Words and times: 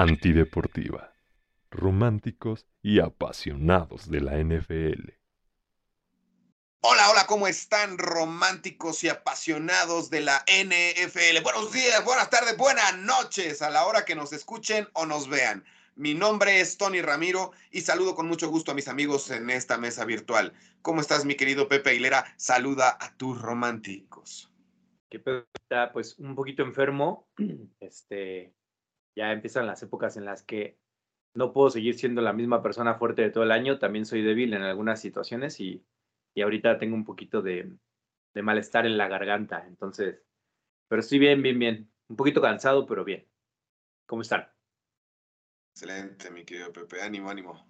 Antideportiva. 0.00 1.12
Románticos 1.70 2.66
y 2.80 3.00
apasionados 3.00 4.10
de 4.10 4.22
la 4.22 4.38
NFL. 4.38 5.10
Hola, 6.80 7.10
hola, 7.10 7.26
¿cómo 7.26 7.46
están 7.46 7.98
románticos 7.98 9.04
y 9.04 9.10
apasionados 9.10 10.08
de 10.08 10.22
la 10.22 10.42
NFL? 10.46 11.42
Buenos 11.42 11.70
días, 11.74 12.02
buenas 12.02 12.30
tardes, 12.30 12.56
buenas 12.56 12.96
noches 12.96 13.60
a 13.60 13.68
la 13.68 13.84
hora 13.84 14.06
que 14.06 14.14
nos 14.14 14.32
escuchen 14.32 14.88
o 14.94 15.04
nos 15.04 15.28
vean. 15.28 15.66
Mi 15.96 16.14
nombre 16.14 16.60
es 16.60 16.78
Tony 16.78 17.02
Ramiro 17.02 17.52
y 17.70 17.82
saludo 17.82 18.14
con 18.14 18.26
mucho 18.26 18.48
gusto 18.48 18.72
a 18.72 18.74
mis 18.74 18.88
amigos 18.88 19.30
en 19.30 19.50
esta 19.50 19.76
mesa 19.76 20.06
virtual. 20.06 20.54
¿Cómo 20.80 21.02
estás, 21.02 21.26
mi 21.26 21.34
querido 21.34 21.68
Pepe 21.68 21.90
Aguilera? 21.90 22.24
Saluda 22.38 22.96
a 22.98 23.14
tus 23.18 23.38
románticos. 23.38 24.50
Que 25.10 25.22
está 25.62 25.92
pues 25.92 26.18
un 26.18 26.34
poquito 26.34 26.62
enfermo. 26.62 27.28
Este, 27.80 28.54
ya 29.16 29.32
empiezan 29.32 29.66
las 29.66 29.82
épocas 29.82 30.16
en 30.16 30.24
las 30.24 30.42
que 30.42 30.78
no 31.34 31.52
puedo 31.52 31.70
seguir 31.70 31.98
siendo 31.98 32.22
la 32.22 32.32
misma 32.32 32.62
persona 32.62 32.94
fuerte 32.94 33.22
de 33.22 33.30
todo 33.30 33.44
el 33.44 33.52
año. 33.52 33.78
También 33.78 34.06
soy 34.06 34.22
débil 34.22 34.54
en 34.54 34.62
algunas 34.62 35.00
situaciones 35.00 35.60
y, 35.60 35.84
y 36.34 36.42
ahorita 36.42 36.78
tengo 36.78 36.94
un 36.94 37.04
poquito 37.04 37.42
de, 37.42 37.72
de 38.34 38.42
malestar 38.42 38.86
en 38.86 38.98
la 38.98 39.08
garganta. 39.08 39.64
Entonces, 39.66 40.22
pero 40.88 41.00
estoy 41.00 41.18
bien, 41.18 41.42
bien, 41.42 41.58
bien. 41.58 41.92
Un 42.08 42.16
poquito 42.16 42.40
cansado, 42.40 42.86
pero 42.86 43.04
bien. 43.04 43.28
¿Cómo 44.06 44.22
están? 44.22 44.48
Excelente, 45.72 46.30
mi 46.30 46.44
querido 46.44 46.72
Pepe. 46.72 47.00
Ánimo, 47.00 47.30
ánimo. 47.30 47.64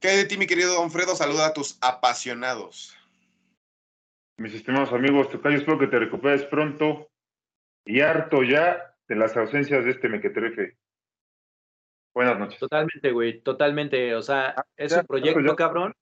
¿Qué 0.00 0.08
hay 0.08 0.16
de 0.16 0.24
ti, 0.24 0.36
mi 0.36 0.46
querido 0.46 0.74
Don 0.74 0.90
Fredo? 0.90 1.14
Saluda 1.14 1.46
a 1.46 1.52
tus 1.52 1.78
apasionados. 1.80 2.96
Mis 4.36 4.54
estimados 4.54 4.92
amigos, 4.92 5.28
Tocayo, 5.30 5.56
espero 5.56 5.78
que 5.78 5.88
te 5.88 5.98
recuperes 5.98 6.44
pronto 6.44 7.10
y 7.84 8.00
harto 8.00 8.44
ya 8.44 8.87
de 9.08 9.16
las 9.16 9.36
ausencias 9.36 9.84
de 9.84 9.90
este 9.90 10.08
mequetrefe. 10.08 10.76
Buenas 12.14 12.38
noches. 12.38 12.58
Totalmente, 12.58 13.10
güey, 13.12 13.40
totalmente. 13.40 14.14
O 14.14 14.22
sea, 14.22 14.54
Ah, 14.56 14.64
es 14.76 14.92
ya, 14.92 15.00
un 15.00 15.06
proyecto, 15.06 15.40
ya. 15.40 15.56
cabrón. 15.56 15.92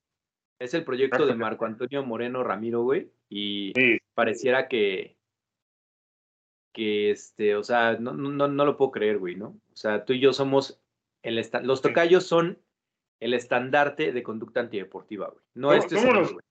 Es 0.59 0.73
el 0.73 0.83
proyecto 0.83 1.25
de. 1.25 1.35
Marco 1.35 1.65
Antonio 1.65 2.03
Moreno 2.03 2.43
Ramiro, 2.43 2.81
güey. 2.81 3.11
Y 3.29 3.71
Sí, 3.75 3.99
pareciera 4.15 4.67
que, 4.67 5.15
que 6.73 7.11
este, 7.11 7.55
o 7.55 7.63
sea, 7.63 7.97
no, 7.99 8.13
no, 8.13 8.31
no- 8.31 8.47
no 8.47 8.65
lo 8.65 8.77
puedo 8.77 8.91
creer, 8.91 9.19
güey, 9.19 9.35
¿no? 9.35 9.49
O 9.71 9.75
sea, 9.75 10.03
tú 10.05 10.13
y 10.13 10.19
yo 10.19 10.33
somos 10.33 10.81
el 11.23 11.43
los 11.63 11.81
tocayos 11.81 12.25
son 12.25 12.59
el 13.19 13.33
estandarte 13.33 14.11
de 14.11 14.23
conducta 14.23 14.59
antideportiva, 14.59 15.29
güey. 15.29 15.41
No 15.55 15.69
Somos- 15.71 15.85
este 15.85 15.95
somos 15.99 16.13
los- 16.15 16.33
güey. 16.33 16.45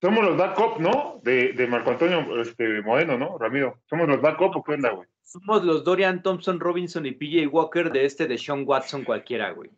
Somos 0.00 0.24
los 0.24 0.36
backup, 0.36 0.80
¿no? 0.80 1.20
De, 1.22 1.52
de 1.52 1.66
Marco 1.66 1.90
Antonio 1.90 2.40
este, 2.40 2.80
Moreno, 2.82 3.18
¿no, 3.18 3.36
Ramiro? 3.38 3.82
¿Somos 3.88 4.08
los 4.08 4.20
backup 4.20 4.56
o 4.56 4.64
qué 4.64 4.72
onda, 4.72 4.90
güey? 4.90 5.08
Somos 5.22 5.62
los 5.64 5.84
Dorian 5.84 6.22
Thompson 6.22 6.58
Robinson 6.58 7.06
y 7.06 7.12
PJ 7.12 7.46
Walker 7.48 7.92
de 7.92 8.04
este 8.04 8.26
de 8.26 8.38
Sean 8.38 8.64
Watson 8.66 9.04
cualquiera, 9.04 9.50
güey. 9.52 9.70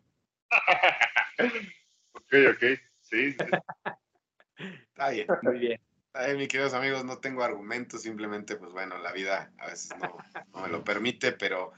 Ok, 2.15 2.33
ok. 2.51 2.63
Sí, 3.01 3.31
sí. 3.31 3.37
Está 4.89 5.09
bien. 5.09 5.27
Muy 5.41 5.59
bien. 5.59 5.81
Ay, 6.13 6.37
mis 6.37 6.47
queridos 6.47 6.73
amigos, 6.73 7.03
no 7.03 7.17
tengo 7.17 7.43
argumentos, 7.43 8.03
simplemente, 8.03 8.55
pues 8.55 8.71
bueno, 8.71 8.97
la 8.99 9.11
vida 9.11 9.51
a 9.57 9.67
veces 9.67 9.91
no, 9.99 10.17
no 10.53 10.61
me 10.61 10.69
lo 10.69 10.83
permite, 10.83 11.31
pero 11.31 11.73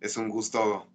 es 0.00 0.16
un 0.16 0.28
gusto 0.28 0.90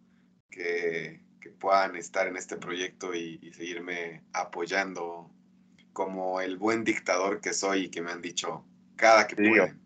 que, 0.49 1.23
que 1.39 1.51
puedan 1.51 1.95
estar 1.95 2.27
en 2.27 2.35
este 2.35 2.57
proyecto 2.57 3.13
y, 3.13 3.39
y 3.41 3.53
seguirme 3.53 4.23
apoyando 4.33 5.31
como 5.93 6.41
el 6.41 6.57
buen 6.57 6.83
dictador 6.83 7.39
que 7.39 7.53
soy 7.53 7.85
y 7.85 7.89
que 7.89 8.01
me 8.01 8.11
han 8.11 8.21
dicho 8.21 8.65
cada 8.95 9.27
que 9.27 9.35
Sí, 9.35 9.49
pueden. 9.49 9.81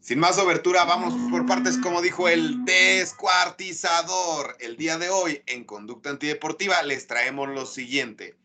Sin 0.00 0.20
más 0.20 0.38
obertura, 0.38 0.84
vamos 0.84 1.12
por 1.30 1.44
partes, 1.44 1.76
como 1.76 2.00
dijo 2.00 2.28
el 2.28 2.64
descuartizador. 2.64 4.56
El 4.60 4.76
día 4.76 4.96
de 4.96 5.10
hoy, 5.10 5.42
en 5.46 5.64
Conducta 5.64 6.08
Antideportiva, 6.08 6.82
les 6.82 7.06
traemos 7.06 7.48
lo 7.48 7.66
siguiente. 7.66 8.38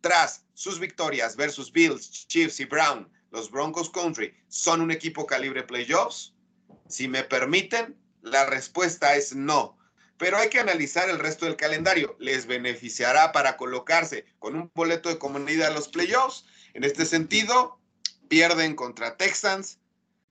Tras 0.00 0.46
sus 0.54 0.78
victorias 0.78 1.36
versus 1.36 1.72
Bills, 1.72 2.26
Chiefs 2.26 2.60
y 2.60 2.64
Brown, 2.64 3.06
los 3.32 3.50
Broncos 3.50 3.90
Country 3.90 4.34
son 4.48 4.80
un 4.80 4.90
equipo 4.90 5.26
calibre 5.26 5.62
playoffs? 5.62 6.32
Si 6.88 7.06
me 7.06 7.22
permiten, 7.22 7.96
la 8.22 8.46
respuesta 8.46 9.14
es 9.14 9.34
no. 9.34 9.76
Pero 10.20 10.36
hay 10.36 10.50
que 10.50 10.60
analizar 10.60 11.08
el 11.08 11.18
resto 11.18 11.46
del 11.46 11.56
calendario. 11.56 12.14
¿Les 12.18 12.44
beneficiará 12.46 13.32
para 13.32 13.56
colocarse 13.56 14.26
con 14.38 14.54
un 14.54 14.70
boleto 14.74 15.08
de 15.08 15.16
comunidad 15.16 15.68
a 15.68 15.74
los 15.74 15.88
playoffs? 15.88 16.44
En 16.74 16.84
este 16.84 17.06
sentido, 17.06 17.80
pierden 18.28 18.76
contra 18.76 19.16
Texans, 19.16 19.78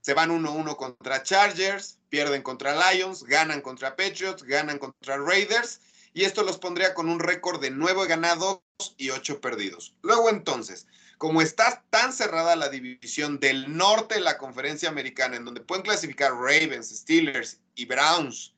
se 0.02 0.14
van 0.14 0.30
1-1 0.30 0.76
contra 0.76 1.24
Chargers, 1.24 1.98
pierden 2.10 2.44
contra 2.44 2.94
Lions, 2.94 3.24
ganan 3.24 3.62
contra 3.62 3.96
Patriots, 3.96 4.44
ganan 4.44 4.78
contra 4.78 5.18
Raiders 5.18 5.82
y 6.14 6.24
esto 6.24 6.44
los 6.44 6.60
pondría 6.60 6.94
con 6.94 7.10
un 7.10 7.20
récord 7.20 7.60
de 7.60 7.72
9 7.72 8.06
ganados 8.06 8.60
y 8.96 9.10
8 9.10 9.42
perdidos. 9.42 9.96
Luego 10.04 10.30
entonces, 10.30 10.86
como 11.18 11.42
está 11.42 11.84
tan 11.90 12.14
cerrada 12.14 12.56
la 12.56 12.70
división 12.70 13.40
del 13.40 13.76
norte 13.76 14.16
de 14.16 14.22
la 14.22 14.38
conferencia 14.38 14.88
americana, 14.88 15.36
en 15.36 15.46
donde 15.46 15.62
pueden 15.62 15.84
clasificar 15.84 16.32
Ravens, 16.32 16.90
Steelers 16.90 17.60
y 17.74 17.86
Browns, 17.86 18.54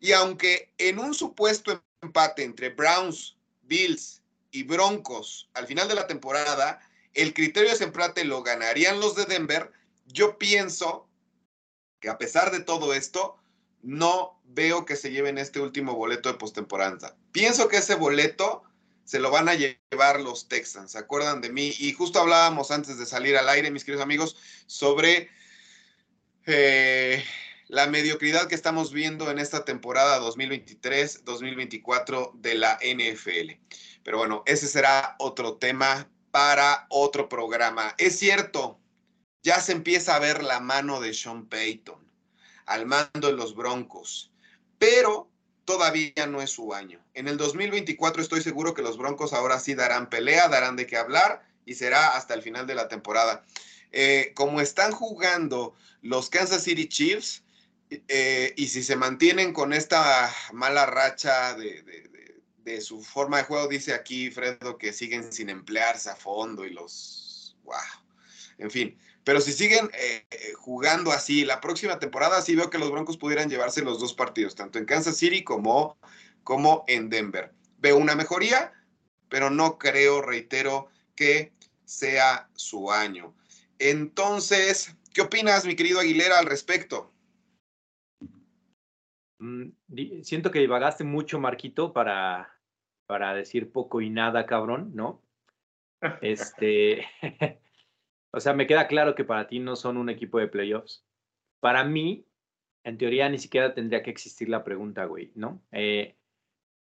y 0.00 0.12
aunque 0.12 0.72
en 0.78 0.98
un 0.98 1.14
supuesto 1.14 1.82
empate 2.02 2.44
entre 2.44 2.70
Browns, 2.70 3.36
Bills 3.62 4.22
y 4.50 4.62
Broncos 4.62 5.50
al 5.54 5.66
final 5.66 5.88
de 5.88 5.94
la 5.94 6.06
temporada, 6.06 6.80
el 7.14 7.34
criterio 7.34 7.68
de 7.68 7.74
desempate 7.74 8.24
lo 8.24 8.42
ganarían 8.42 9.00
los 9.00 9.14
de 9.14 9.24
Denver, 9.24 9.72
yo 10.06 10.38
pienso 10.38 11.08
que 12.00 12.08
a 12.08 12.18
pesar 12.18 12.50
de 12.50 12.60
todo 12.60 12.94
esto, 12.94 13.36
no 13.82 14.40
veo 14.44 14.84
que 14.84 14.96
se 14.96 15.10
lleven 15.10 15.38
este 15.38 15.60
último 15.60 15.94
boleto 15.94 16.30
de 16.30 16.38
postemporada. 16.38 17.16
Pienso 17.32 17.68
que 17.68 17.78
ese 17.78 17.94
boleto 17.94 18.62
se 19.04 19.20
lo 19.20 19.30
van 19.30 19.48
a 19.48 19.54
llevar 19.54 20.20
los 20.20 20.48
Texans, 20.48 20.92
¿se 20.92 20.98
acuerdan 20.98 21.40
de 21.40 21.50
mí? 21.50 21.72
Y 21.78 21.92
justo 21.92 22.20
hablábamos 22.20 22.70
antes 22.70 22.98
de 22.98 23.06
salir 23.06 23.36
al 23.36 23.48
aire, 23.48 23.70
mis 23.70 23.84
queridos 23.84 24.04
amigos, 24.04 24.36
sobre 24.66 25.30
eh, 26.46 27.24
la 27.68 27.86
mediocridad 27.86 28.48
que 28.48 28.54
estamos 28.54 28.92
viendo 28.92 29.30
en 29.30 29.38
esta 29.38 29.64
temporada 29.64 30.20
2023-2024 30.20 32.32
de 32.34 32.54
la 32.54 32.78
NFL. 32.82 33.52
Pero 34.02 34.18
bueno, 34.18 34.42
ese 34.46 34.66
será 34.66 35.14
otro 35.18 35.58
tema 35.58 36.10
para 36.30 36.86
otro 36.88 37.28
programa. 37.28 37.94
Es 37.98 38.18
cierto, 38.18 38.80
ya 39.42 39.60
se 39.60 39.72
empieza 39.72 40.16
a 40.16 40.18
ver 40.18 40.42
la 40.42 40.60
mano 40.60 41.00
de 41.00 41.12
Sean 41.12 41.46
Payton 41.46 42.08
al 42.64 42.86
mando 42.86 43.28
de 43.28 43.34
los 43.34 43.54
Broncos, 43.54 44.32
pero 44.78 45.30
todavía 45.64 46.26
no 46.26 46.40
es 46.40 46.50
su 46.50 46.72
año. 46.72 47.04
En 47.12 47.28
el 47.28 47.36
2024 47.36 48.22
estoy 48.22 48.40
seguro 48.40 48.72
que 48.72 48.82
los 48.82 48.96
Broncos 48.96 49.34
ahora 49.34 49.60
sí 49.60 49.74
darán 49.74 50.08
pelea, 50.08 50.48
darán 50.48 50.76
de 50.76 50.86
qué 50.86 50.96
hablar 50.96 51.46
y 51.66 51.74
será 51.74 52.16
hasta 52.16 52.32
el 52.32 52.40
final 52.42 52.66
de 52.66 52.74
la 52.74 52.88
temporada. 52.88 53.44
Eh, 53.92 54.32
como 54.34 54.62
están 54.62 54.92
jugando 54.92 55.74
los 56.00 56.30
Kansas 56.30 56.62
City 56.62 56.88
Chiefs, 56.88 57.42
eh, 57.90 58.52
y 58.56 58.68
si 58.68 58.82
se 58.82 58.96
mantienen 58.96 59.52
con 59.52 59.72
esta 59.72 60.32
mala 60.52 60.86
racha 60.86 61.54
de, 61.54 62.80
su 62.82 63.02
forma 63.02 63.38
de 63.38 63.44
juego, 63.44 63.66
dice 63.66 63.94
aquí 63.94 64.30
Fredo 64.30 64.76
que 64.76 64.92
siguen 64.92 65.32
sin 65.32 65.48
emplearse 65.48 66.10
a 66.10 66.16
fondo 66.16 66.66
y 66.66 66.70
los... 66.70 67.56
¡Wow! 67.64 67.76
En 68.58 68.70
fin, 68.70 68.98
pero 69.24 69.40
si 69.40 69.52
siguen 69.52 69.90
eh, 69.94 70.26
jugando 70.56 71.12
así, 71.12 71.44
la 71.44 71.60
próxima 71.60 71.98
temporada 71.98 72.42
sí 72.42 72.54
veo 72.54 72.68
que 72.68 72.78
los 72.78 72.90
Broncos 72.90 73.16
pudieran 73.16 73.48
llevarse 73.48 73.82
los 73.82 74.00
dos 74.00 74.12
partidos, 74.12 74.54
tanto 74.54 74.78
en 74.78 74.84
Kansas 74.84 75.16
City 75.16 75.44
como, 75.44 75.96
como 76.44 76.84
en 76.88 77.08
Denver. 77.08 77.52
Veo 77.78 77.96
una 77.96 78.14
mejoría, 78.14 78.72
pero 79.28 79.48
no 79.50 79.78
creo, 79.78 80.20
reitero, 80.20 80.88
que 81.14 81.52
sea 81.84 82.48
su 82.54 82.90
año. 82.92 83.34
Entonces, 83.78 84.94
¿qué 85.14 85.22
opinas, 85.22 85.64
mi 85.64 85.76
querido 85.76 86.00
Aguilera, 86.00 86.38
al 86.38 86.46
respecto? 86.46 87.12
Mm, 89.38 89.70
siento 90.22 90.50
que 90.50 90.58
divagaste 90.58 91.04
mucho, 91.04 91.38
Marquito, 91.38 91.92
para, 91.92 92.58
para 93.06 93.34
decir 93.34 93.72
poco 93.72 94.00
y 94.00 94.10
nada, 94.10 94.46
cabrón, 94.46 94.92
¿no? 94.94 95.22
Este, 96.20 97.04
o 98.32 98.40
sea, 98.40 98.52
me 98.52 98.66
queda 98.66 98.86
claro 98.86 99.14
que 99.14 99.24
para 99.24 99.46
ti 99.46 99.58
no 99.58 99.76
son 99.76 99.96
un 99.96 100.08
equipo 100.08 100.38
de 100.38 100.48
playoffs. 100.48 101.04
Para 101.60 101.84
mí, 101.84 102.26
en 102.84 102.98
teoría, 102.98 103.28
ni 103.28 103.38
siquiera 103.38 103.74
tendría 103.74 104.02
que 104.02 104.10
existir 104.10 104.48
la 104.48 104.64
pregunta, 104.64 105.04
güey, 105.04 105.32
¿no? 105.34 105.62
Eh, 105.72 106.16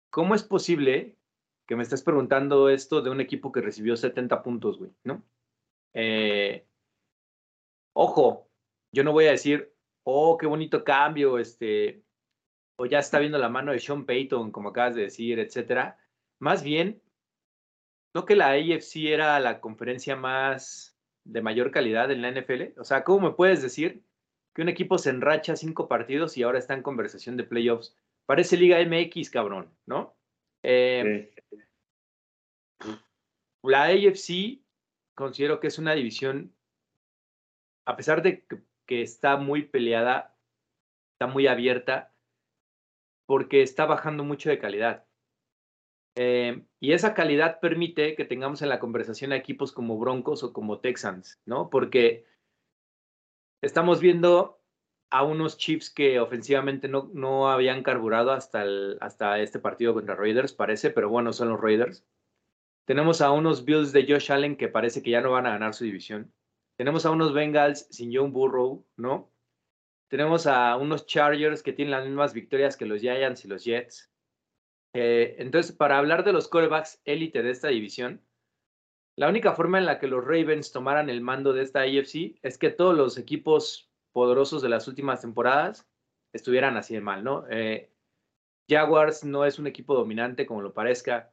¿Cómo 0.09 0.36
es 0.36 0.44
posible 0.44 1.18
que 1.68 1.75
me 1.75 1.83
estés 1.83 2.03
preguntando 2.03 2.69
esto 2.69 3.01
de 3.01 3.09
un 3.09 3.21
equipo 3.21 3.51
que 3.51 3.62
recibió 3.62 3.95
70 3.95 4.44
puntos, 4.44 4.77
güey, 4.77 4.92
¿no? 5.03 5.24
Eh, 5.94 6.65
ojo, 7.94 8.50
yo 8.92 9.03
no 9.03 9.13
voy 9.13 9.25
a 9.25 9.31
decir, 9.31 9.74
oh, 10.03 10.38
qué 10.38 10.48
bonito 10.48 10.83
cambio, 10.83 11.38
este, 11.38 12.03
o 12.81 12.88
ya 12.88 12.98
está 12.98 13.19
viendo 13.19 13.38
la 13.38 13.48
mano 13.48 13.72
de 13.72 13.80
Sean 13.80 14.06
Payton, 14.07 14.51
como 14.51 14.69
acabas 14.69 14.95
de 14.95 15.04
decir, 15.04 15.38
etcétera. 15.38 16.00
Más 16.39 16.63
bien, 16.63 17.00
no 18.16 18.25
que 18.25 18.36
la 18.36 18.54
AFC 18.54 18.95
era 19.06 19.39
la 19.39 19.62
conferencia 19.62 20.16
más 20.16 20.98
de 21.24 21.44
mayor 21.44 21.69
calidad 21.69 22.10
en 22.10 22.24
la 22.24 22.31
NFL. 22.31 22.80
O 22.80 22.83
sea, 22.83 23.04
¿cómo 23.04 23.30
me 23.30 23.36
puedes 23.36 23.62
decir 23.62 24.04
que 24.56 24.63
un 24.63 24.69
equipo 24.69 24.98
se 24.98 25.12
enracha 25.12 25.56
cinco 25.56 25.88
partidos 25.88 26.38
y 26.38 26.42
ahora 26.42 26.57
está 26.57 26.74
en 26.74 26.81
conversación 26.81 27.38
de 27.38 27.44
playoffs 27.44 27.95
parece 28.25 28.57
Liga 28.57 28.80
MX, 28.80 29.30
cabrón, 29.30 29.72
¿no? 29.86 30.16
Eh, 30.63 31.31
la 33.62 33.84
AFC 33.84 34.60
considero 35.13 35.60
que 35.60 35.68
es 35.68 35.77
una 35.77 35.94
división, 35.94 36.51
a 37.86 37.95
pesar 37.95 38.24
de 38.24 38.44
que 38.88 39.04
está 39.04 39.38
muy 39.38 39.66
peleada, 39.66 40.36
está 41.13 41.27
muy 41.27 41.45
abierta, 41.45 42.11
porque 43.31 43.62
está 43.62 43.86
bajando 43.86 44.25
mucho 44.25 44.50
de 44.50 44.60
calidad. 44.60 45.06
Eh, 46.18 46.66
y 46.81 46.92
esa 46.92 47.13
calidad 47.13 47.62
permite 47.62 48.13
que 48.18 48.25
tengamos 48.25 48.62
en 48.62 48.68
la 48.68 48.78
conversación 48.78 49.31
a 49.31 49.38
equipos 49.38 49.72
como 49.72 49.98
Broncos 49.98 50.44
o 50.44 50.51
como 50.51 50.81
Texans, 50.81 51.39
¿no? 51.45 51.69
Porque 51.69 52.25
estamos 53.62 54.01
viendo 54.01 54.60
a 55.12 55.24
unos 55.24 55.56
Chiefs 55.56 55.89
que 55.89 56.19
ofensivamente 56.19 56.89
no, 56.89 57.10
no 57.13 57.50
habían 57.50 57.83
carburado 57.83 58.33
hasta, 58.33 58.63
el, 58.63 58.98
hasta 59.00 59.39
este 59.39 59.60
partido 59.60 59.94
contra 59.94 60.16
Raiders, 60.16 60.51
parece, 60.51 60.89
pero 60.89 61.07
bueno, 61.07 61.31
son 61.31 61.48
los 61.48 61.62
Raiders. 61.62 62.06
Tenemos 62.84 63.22
a 63.22 63.31
unos 63.31 63.63
Bills 63.63 63.94
de 63.94 64.06
Josh 64.06 64.30
Allen 64.30 64.57
que 64.57 64.68
parece 64.68 65.01
que 65.01 65.12
ya 65.12 65.22
no 65.22 65.31
van 65.31 65.45
a 65.45 65.51
ganar 65.51 65.74
su 65.74 65.86
división. 65.86 66.34
Tenemos 66.75 67.06
a 67.06 67.12
unos 67.12 67.34
Bengals 67.34 67.88
sin 67.92 68.13
John 68.13 68.34
Burrow, 68.34 68.86
¿no? 68.98 69.31
Tenemos 70.12 70.46
a 70.46 70.75
unos 70.75 71.06
Chargers 71.06 71.63
que 71.63 71.72
tienen 71.72 71.94
las 71.94 72.04
mismas 72.04 72.34
victorias 72.34 72.75
que 72.75 72.86
los 72.86 73.00
Giants 73.00 73.46
y 73.46 73.48
los 73.48 73.63
Jets. 73.63 74.12
Eh, 74.94 75.38
entonces, 75.40 75.74
para 75.74 75.98
hablar 75.98 76.25
de 76.25 76.34
los 76.34 76.50
corebacks 76.50 77.02
élite 77.06 77.42
de 77.42 77.50
esta 77.50 77.69
división, 77.69 78.22
la 79.18 79.30
única 79.30 79.54
forma 79.54 79.78
en 79.78 79.86
la 79.86 80.00
que 80.00 80.08
los 80.08 80.22
Ravens 80.22 80.74
tomaran 80.74 81.10
el 81.10 81.22
mando 81.22 81.54
de 81.54 81.63
esta 81.63 81.84
AFC 81.84 82.38
es 82.42 82.58
que 82.58 82.72
todos 82.72 82.94
los 82.94 83.18
equipos 83.18 83.90
poderosos 84.12 84.62
de 84.62 84.68
las 84.68 84.90
últimas 84.90 85.22
temporadas 85.22 85.88
estuvieran 86.34 86.75
así 86.75 86.94
de 86.94 87.02
mal, 87.02 87.24
¿no? 87.24 87.46
Eh, 87.50 87.90
Jaguars 88.69 89.24
no 89.24 89.46
es 89.46 89.60
un 89.60 89.68
equipo 89.68 89.96
dominante 89.96 90.46
como 90.46 90.62
lo 90.62 90.74
parezca. 90.74 91.31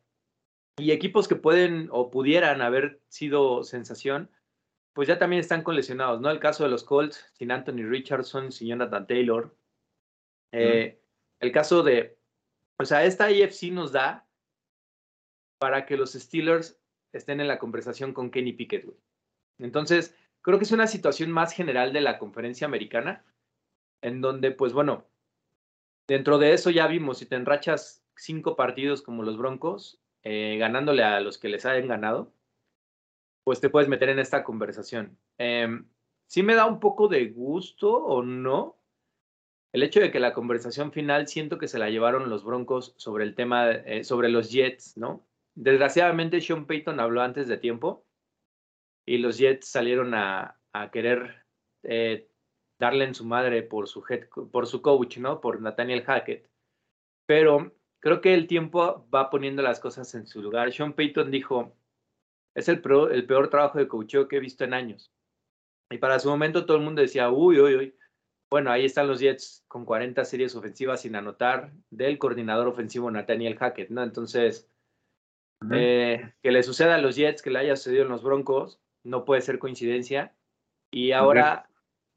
Y 0.76 0.92
equipos 0.92 1.26
que 1.26 1.34
pueden 1.34 1.88
o 1.90 2.12
pudieran 2.12 2.62
haber 2.62 3.00
sido 3.08 3.64
sensación, 3.64 4.30
pues 4.98 5.06
ya 5.06 5.16
también 5.16 5.38
están 5.38 5.62
con 5.62 5.76
lesionados, 5.76 6.20
¿no? 6.20 6.28
El 6.28 6.40
caso 6.40 6.64
de 6.64 6.70
los 6.70 6.82
Colts, 6.82 7.30
sin 7.34 7.52
Anthony 7.52 7.88
Richardson, 7.88 8.50
sin 8.50 8.66
Jonathan 8.66 9.06
Taylor. 9.06 9.56
Eh, 10.50 11.00
el 11.38 11.52
caso 11.52 11.84
de 11.84 12.18
o 12.80 12.84
sea, 12.84 13.04
esta 13.04 13.30
IFC 13.30 13.70
nos 13.70 13.92
da 13.92 14.26
para 15.60 15.86
que 15.86 15.96
los 15.96 16.14
Steelers 16.14 16.80
estén 17.12 17.40
en 17.40 17.46
la 17.46 17.60
conversación 17.60 18.12
con 18.12 18.32
Kenny 18.32 18.54
Pickett, 18.54 18.86
güey. 18.86 18.96
Entonces, 19.60 20.16
creo 20.42 20.58
que 20.58 20.64
es 20.64 20.72
una 20.72 20.88
situación 20.88 21.30
más 21.30 21.52
general 21.52 21.92
de 21.92 22.00
la 22.00 22.18
conferencia 22.18 22.66
americana, 22.66 23.24
en 24.02 24.20
donde, 24.20 24.50
pues 24.50 24.72
bueno, 24.72 25.06
dentro 26.08 26.38
de 26.38 26.54
eso 26.54 26.70
ya 26.70 26.88
vimos, 26.88 27.18
si 27.18 27.26
te 27.26 27.36
enrachas 27.36 28.04
cinco 28.16 28.56
partidos 28.56 29.02
como 29.02 29.22
los 29.22 29.38
Broncos, 29.38 30.00
eh, 30.24 30.56
ganándole 30.58 31.04
a 31.04 31.20
los 31.20 31.38
que 31.38 31.50
les 31.50 31.64
hayan 31.66 31.86
ganado, 31.86 32.32
pues 33.48 33.62
te 33.62 33.70
puedes 33.70 33.88
meter 33.88 34.10
en 34.10 34.18
esta 34.18 34.44
conversación. 34.44 35.16
Eh, 35.38 35.66
sí 36.26 36.42
me 36.42 36.54
da 36.54 36.66
un 36.66 36.80
poco 36.80 37.08
de 37.08 37.28
gusto 37.28 37.96
o 37.96 38.22
no 38.22 38.76
el 39.72 39.82
hecho 39.82 40.00
de 40.00 40.10
que 40.10 40.20
la 40.20 40.34
conversación 40.34 40.92
final 40.92 41.28
siento 41.28 41.56
que 41.56 41.66
se 41.66 41.78
la 41.78 41.88
llevaron 41.88 42.28
los 42.28 42.44
Broncos 42.44 42.92
sobre 42.98 43.24
el 43.24 43.34
tema, 43.34 43.70
eh, 43.70 44.04
sobre 44.04 44.28
los 44.28 44.52
Jets, 44.52 44.98
¿no? 44.98 45.26
Desgraciadamente 45.54 46.42
Sean 46.42 46.66
Payton 46.66 47.00
habló 47.00 47.22
antes 47.22 47.48
de 47.48 47.56
tiempo 47.56 48.04
y 49.06 49.16
los 49.16 49.38
Jets 49.38 49.66
salieron 49.66 50.12
a, 50.12 50.60
querer 50.92 51.46
eh, 51.84 52.28
darle 52.78 53.04
en 53.04 53.14
su 53.14 53.24
madre 53.24 53.62
por 53.62 53.88
su, 53.88 54.04
por 54.52 54.66
su 54.66 54.82
coach, 54.82 55.16
¿no? 55.16 55.40
Por 55.40 55.62
Nathaniel 55.62 56.04
Hackett. 56.04 56.50
Pero 57.24 57.72
creo 57.98 58.20
que 58.20 58.34
el 58.34 58.46
tiempo 58.46 59.08
va 59.08 59.30
poniendo 59.30 59.62
las 59.62 59.80
cosas 59.80 60.14
en 60.14 60.26
su 60.26 60.42
lugar. 60.42 60.70
Sean 60.70 60.92
Payton 60.92 61.30
dijo, 61.30 61.78
es 62.58 62.68
el 62.68 62.80
peor, 62.80 63.12
el 63.12 63.24
peor 63.24 63.48
trabajo 63.48 63.78
de 63.78 63.86
coaching 63.86 64.26
que 64.26 64.36
he 64.36 64.40
visto 64.40 64.64
en 64.64 64.74
años. 64.74 65.12
Y 65.90 65.98
para 65.98 66.18
su 66.18 66.28
momento 66.28 66.66
todo 66.66 66.76
el 66.76 66.82
mundo 66.82 67.00
decía, 67.00 67.30
uy, 67.30 67.60
uy, 67.60 67.76
uy, 67.76 67.94
bueno, 68.50 68.70
ahí 68.70 68.84
están 68.84 69.06
los 69.06 69.20
Jets 69.20 69.64
con 69.68 69.84
40 69.84 70.24
series 70.24 70.56
ofensivas 70.56 71.02
sin 71.02 71.14
anotar 71.16 71.72
del 71.90 72.18
coordinador 72.18 72.66
ofensivo 72.66 73.10
Nathaniel 73.10 73.56
Hackett, 73.56 73.90
¿no? 73.90 74.02
Entonces, 74.02 74.68
eh, 75.72 76.32
que 76.42 76.50
le 76.50 76.62
suceda 76.62 76.96
a 76.96 77.00
los 77.00 77.16
Jets, 77.16 77.42
que 77.42 77.50
le 77.50 77.60
haya 77.60 77.76
sucedido 77.76 78.04
en 78.04 78.10
los 78.10 78.22
Broncos, 78.22 78.80
no 79.04 79.24
puede 79.24 79.42
ser 79.42 79.58
coincidencia. 79.58 80.34
Y 80.90 81.12
ahora 81.12 81.68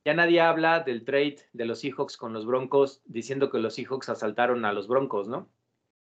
ya 0.06 0.14
nadie 0.14 0.42
habla 0.42 0.80
del 0.80 1.06
trade 1.06 1.38
de 1.54 1.66
los 1.66 1.82
Seahawks 1.82 2.18
con 2.18 2.34
los 2.34 2.46
Broncos 2.46 3.02
diciendo 3.06 3.52
que 3.52 3.60
los 3.60 3.76
Seahawks 3.76 4.10
asaltaron 4.10 4.66
a 4.66 4.74
los 4.74 4.88
Broncos, 4.88 5.28
¿no? 5.28 5.50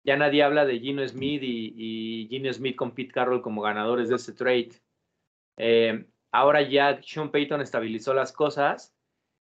Ya 0.05 0.17
nadie 0.17 0.43
habla 0.43 0.65
de 0.65 0.81
Gino 0.81 1.07
Smith 1.07 1.43
y, 1.43 1.75
y 1.77 2.29
Gino 2.29 2.53
Smith 2.53 2.77
con 2.77 2.95
Pete 2.95 3.13
Carroll 3.13 3.43
como 3.43 3.63
ganadores 3.63 4.09
de 4.09 4.17
ese 4.17 4.33
trade. 4.33 4.73
Eh, 5.57 6.07
ahora 6.33 6.63
ya 6.63 7.01
Sean 7.03 7.31
Payton 7.31 7.61
estabilizó 7.61 8.15
las 8.15 8.33
cosas 8.33 8.95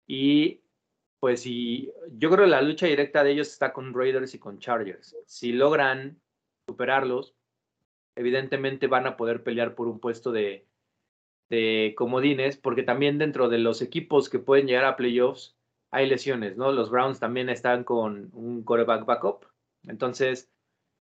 y 0.07 0.61
pues 1.19 1.41
si 1.41 1.91
yo 2.11 2.29
creo 2.29 2.45
que 2.45 2.51
la 2.51 2.61
lucha 2.61 2.85
directa 2.85 3.23
de 3.23 3.31
ellos 3.31 3.47
está 3.49 3.73
con 3.73 3.93
Raiders 3.93 4.33
y 4.35 4.39
con 4.39 4.59
Chargers. 4.59 5.15
Si 5.25 5.51
logran 5.51 6.21
superarlos, 6.69 7.35
evidentemente 8.15 8.87
van 8.87 9.07
a 9.07 9.17
poder 9.17 9.43
pelear 9.43 9.75
por 9.75 9.87
un 9.87 9.99
puesto 9.99 10.31
de, 10.31 10.65
de 11.49 11.93
comodines, 11.97 12.57
porque 12.57 12.83
también 12.83 13.17
dentro 13.17 13.49
de 13.49 13.57
los 13.57 13.81
equipos 13.81 14.29
que 14.29 14.39
pueden 14.39 14.67
llegar 14.67 14.85
a 14.85 14.95
playoffs 14.95 15.55
hay 15.91 16.07
lesiones, 16.07 16.57
¿no? 16.57 16.71
Los 16.71 16.89
Browns 16.89 17.19
también 17.19 17.49
están 17.49 17.83
con 17.83 18.29
un 18.33 18.63
quarterback 18.63 19.05
backup. 19.05 19.45
Entonces, 19.87 20.51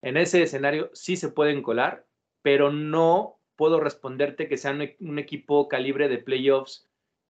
en 0.01 0.17
ese 0.17 0.43
escenario 0.43 0.89
sí 0.93 1.15
se 1.15 1.29
pueden 1.29 1.61
colar, 1.61 2.05
pero 2.41 2.71
no 2.71 3.39
puedo 3.55 3.79
responderte 3.79 4.47
que 4.47 4.57
sean 4.57 4.81
un 4.99 5.19
equipo 5.19 5.67
calibre 5.67 6.09
de 6.09 6.17
playoffs 6.17 6.89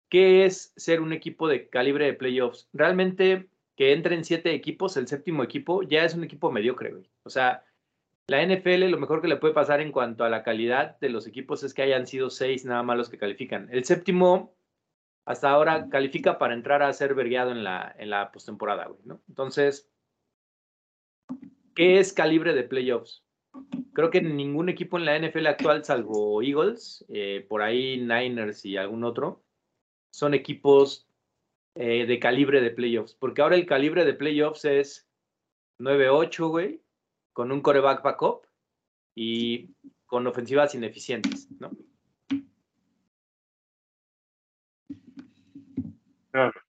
¿Qué 0.08 0.46
es 0.46 0.72
ser 0.76 1.00
un 1.00 1.12
equipo 1.12 1.48
de 1.48 1.68
calibre 1.68 2.06
de 2.06 2.14
playoffs? 2.14 2.68
Realmente 2.72 3.50
que 3.76 3.92
entren 3.92 4.24
siete 4.24 4.54
equipos, 4.54 4.96
el 4.96 5.06
séptimo 5.06 5.44
equipo 5.44 5.82
ya 5.82 6.04
es 6.04 6.14
un 6.14 6.24
equipo 6.24 6.50
mediocre, 6.50 6.92
güey. 6.92 7.10
O 7.24 7.30
sea, 7.30 7.64
la 8.26 8.42
NFL 8.42 8.88
lo 8.90 8.98
mejor 8.98 9.20
que 9.20 9.28
le 9.28 9.36
puede 9.36 9.54
pasar 9.54 9.80
en 9.80 9.92
cuanto 9.92 10.24
a 10.24 10.30
la 10.30 10.42
calidad 10.42 10.98
de 10.98 11.10
los 11.10 11.26
equipos 11.26 11.62
es 11.62 11.74
que 11.74 11.82
hayan 11.82 12.06
sido 12.06 12.30
seis 12.30 12.64
nada 12.64 12.82
más 12.82 12.96
los 12.96 13.10
que 13.10 13.18
califican. 13.18 13.68
El 13.70 13.84
séptimo 13.84 14.56
hasta 15.26 15.50
ahora 15.50 15.90
califica 15.90 16.38
para 16.38 16.54
entrar 16.54 16.82
a 16.82 16.92
ser 16.94 17.14
vergueado 17.14 17.50
en 17.50 17.62
la, 17.62 17.94
en 17.98 18.08
la 18.08 18.32
postemporada, 18.32 18.86
güey, 18.86 19.02
¿no? 19.04 19.20
Entonces, 19.28 19.90
¿qué 21.78 22.00
es 22.00 22.12
calibre 22.12 22.54
de 22.54 22.64
playoffs? 22.64 23.24
Creo 23.92 24.10
que 24.10 24.20
ningún 24.20 24.68
equipo 24.68 24.98
en 24.98 25.04
la 25.04 25.16
NFL 25.16 25.46
actual, 25.46 25.84
salvo 25.84 26.42
Eagles, 26.42 27.04
eh, 27.08 27.46
por 27.48 27.62
ahí 27.62 27.98
Niners 27.98 28.64
y 28.64 28.76
algún 28.76 29.04
otro, 29.04 29.44
son 30.10 30.34
equipos 30.34 31.08
eh, 31.76 32.04
de 32.04 32.18
calibre 32.18 32.60
de 32.60 32.72
playoffs, 32.72 33.14
porque 33.14 33.42
ahora 33.42 33.54
el 33.54 33.64
calibre 33.64 34.04
de 34.04 34.12
playoffs 34.14 34.64
es 34.64 35.08
9-8, 35.78 36.48
güey, 36.48 36.82
con 37.32 37.52
un 37.52 37.60
coreback 37.60 38.02
backup 38.02 38.44
y 39.14 39.70
con 40.06 40.26
ofensivas 40.26 40.74
ineficientes, 40.74 41.48
¿no? 41.60 41.70
Claro. 46.32 46.60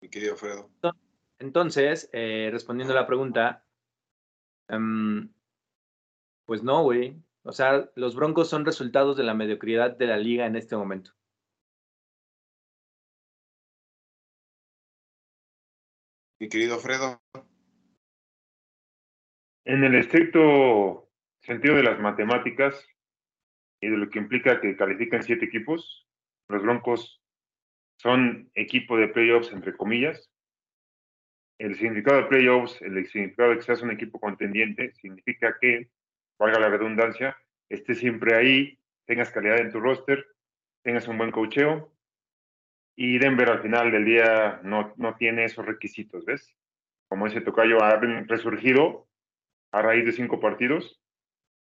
Mi 0.00 0.08
querido 0.08 0.36
Fredo. 0.36 0.70
Entonces, 1.38 2.08
eh, 2.12 2.48
respondiendo 2.50 2.94
a 2.94 3.00
la 3.00 3.06
pregunta, 3.06 3.64
em, 4.68 5.32
pues 6.46 6.62
no, 6.62 6.82
güey. 6.82 7.22
O 7.42 7.52
sea, 7.52 7.90
los 7.94 8.16
Broncos 8.16 8.48
son 8.48 8.64
resultados 8.64 9.16
de 9.16 9.24
la 9.24 9.34
mediocridad 9.34 9.96
de 9.96 10.06
la 10.06 10.16
liga 10.16 10.46
en 10.46 10.56
este 10.56 10.76
momento. 10.76 11.12
Mi 16.40 16.48
querido 16.48 16.78
Fredo. 16.78 17.22
En 19.64 19.84
el 19.84 19.94
estricto 19.94 21.10
sentido 21.40 21.76
de 21.76 21.82
las 21.82 21.98
matemáticas 22.00 22.86
y 23.80 23.88
de 23.88 23.96
lo 23.96 24.10
que 24.10 24.18
implica 24.18 24.60
que 24.60 24.76
califican 24.76 25.22
siete 25.22 25.46
equipos, 25.46 26.06
los 26.48 26.62
Broncos 26.62 27.22
son 27.98 28.50
equipo 28.54 28.96
de 28.96 29.08
playoffs, 29.08 29.52
entre 29.52 29.76
comillas. 29.76 30.30
El 31.58 31.76
significado 31.76 32.18
de 32.18 32.28
playoffs, 32.28 32.80
el 32.82 33.06
significado 33.06 33.50
de 33.50 33.56
que 33.56 33.62
seas 33.62 33.82
un 33.82 33.90
equipo 33.90 34.20
contendiente, 34.20 34.92
significa 34.94 35.56
que 35.60 35.88
valga 36.38 36.58
la 36.58 36.68
redundancia, 36.68 37.36
estés 37.68 37.98
siempre 37.98 38.34
ahí, 38.34 38.78
tengas 39.06 39.30
calidad 39.30 39.58
en 39.58 39.72
tu 39.72 39.80
roster, 39.80 40.26
tengas 40.82 41.08
un 41.08 41.18
buen 41.18 41.30
cocheo. 41.30 41.92
Y 42.94 43.18
Denver 43.18 43.50
al 43.50 43.62
final 43.62 43.90
del 43.90 44.04
día 44.04 44.60
no, 44.62 44.94
no 44.96 45.16
tiene 45.16 45.44
esos 45.44 45.66
requisitos, 45.66 46.24
¿ves? 46.24 46.54
Como 47.08 47.26
ese 47.26 47.40
tocayo 47.40 47.82
ha 47.82 47.96
resurgido 47.98 49.08
a 49.72 49.82
raíz 49.82 50.04
de 50.04 50.12
cinco 50.12 50.40
partidos. 50.40 51.00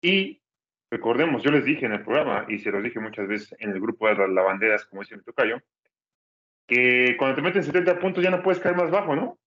Y 0.02 0.42
recordemos, 0.90 1.42
yo 1.42 1.50
les 1.50 1.64
dije 1.64 1.86
en 1.86 1.92
el 1.92 2.04
programa, 2.04 2.46
y 2.48 2.58
se 2.58 2.70
los 2.70 2.82
dije 2.82 3.00
muchas 3.00 3.26
veces 3.26 3.54
en 3.58 3.70
el 3.70 3.80
grupo 3.80 4.06
de 4.08 4.14
las 4.14 4.28
lavanderas, 4.30 4.84
como 4.86 5.02
dice 5.02 5.16
mi 5.16 5.22
tocayo, 5.22 5.60
que 6.66 7.16
cuando 7.18 7.36
te 7.36 7.42
meten 7.42 7.62
70 7.62 7.98
puntos 7.98 8.22
ya 8.22 8.30
no 8.30 8.42
puedes 8.42 8.60
caer 8.60 8.76
más 8.76 8.90
bajo, 8.90 9.16
¿no? 9.16 9.38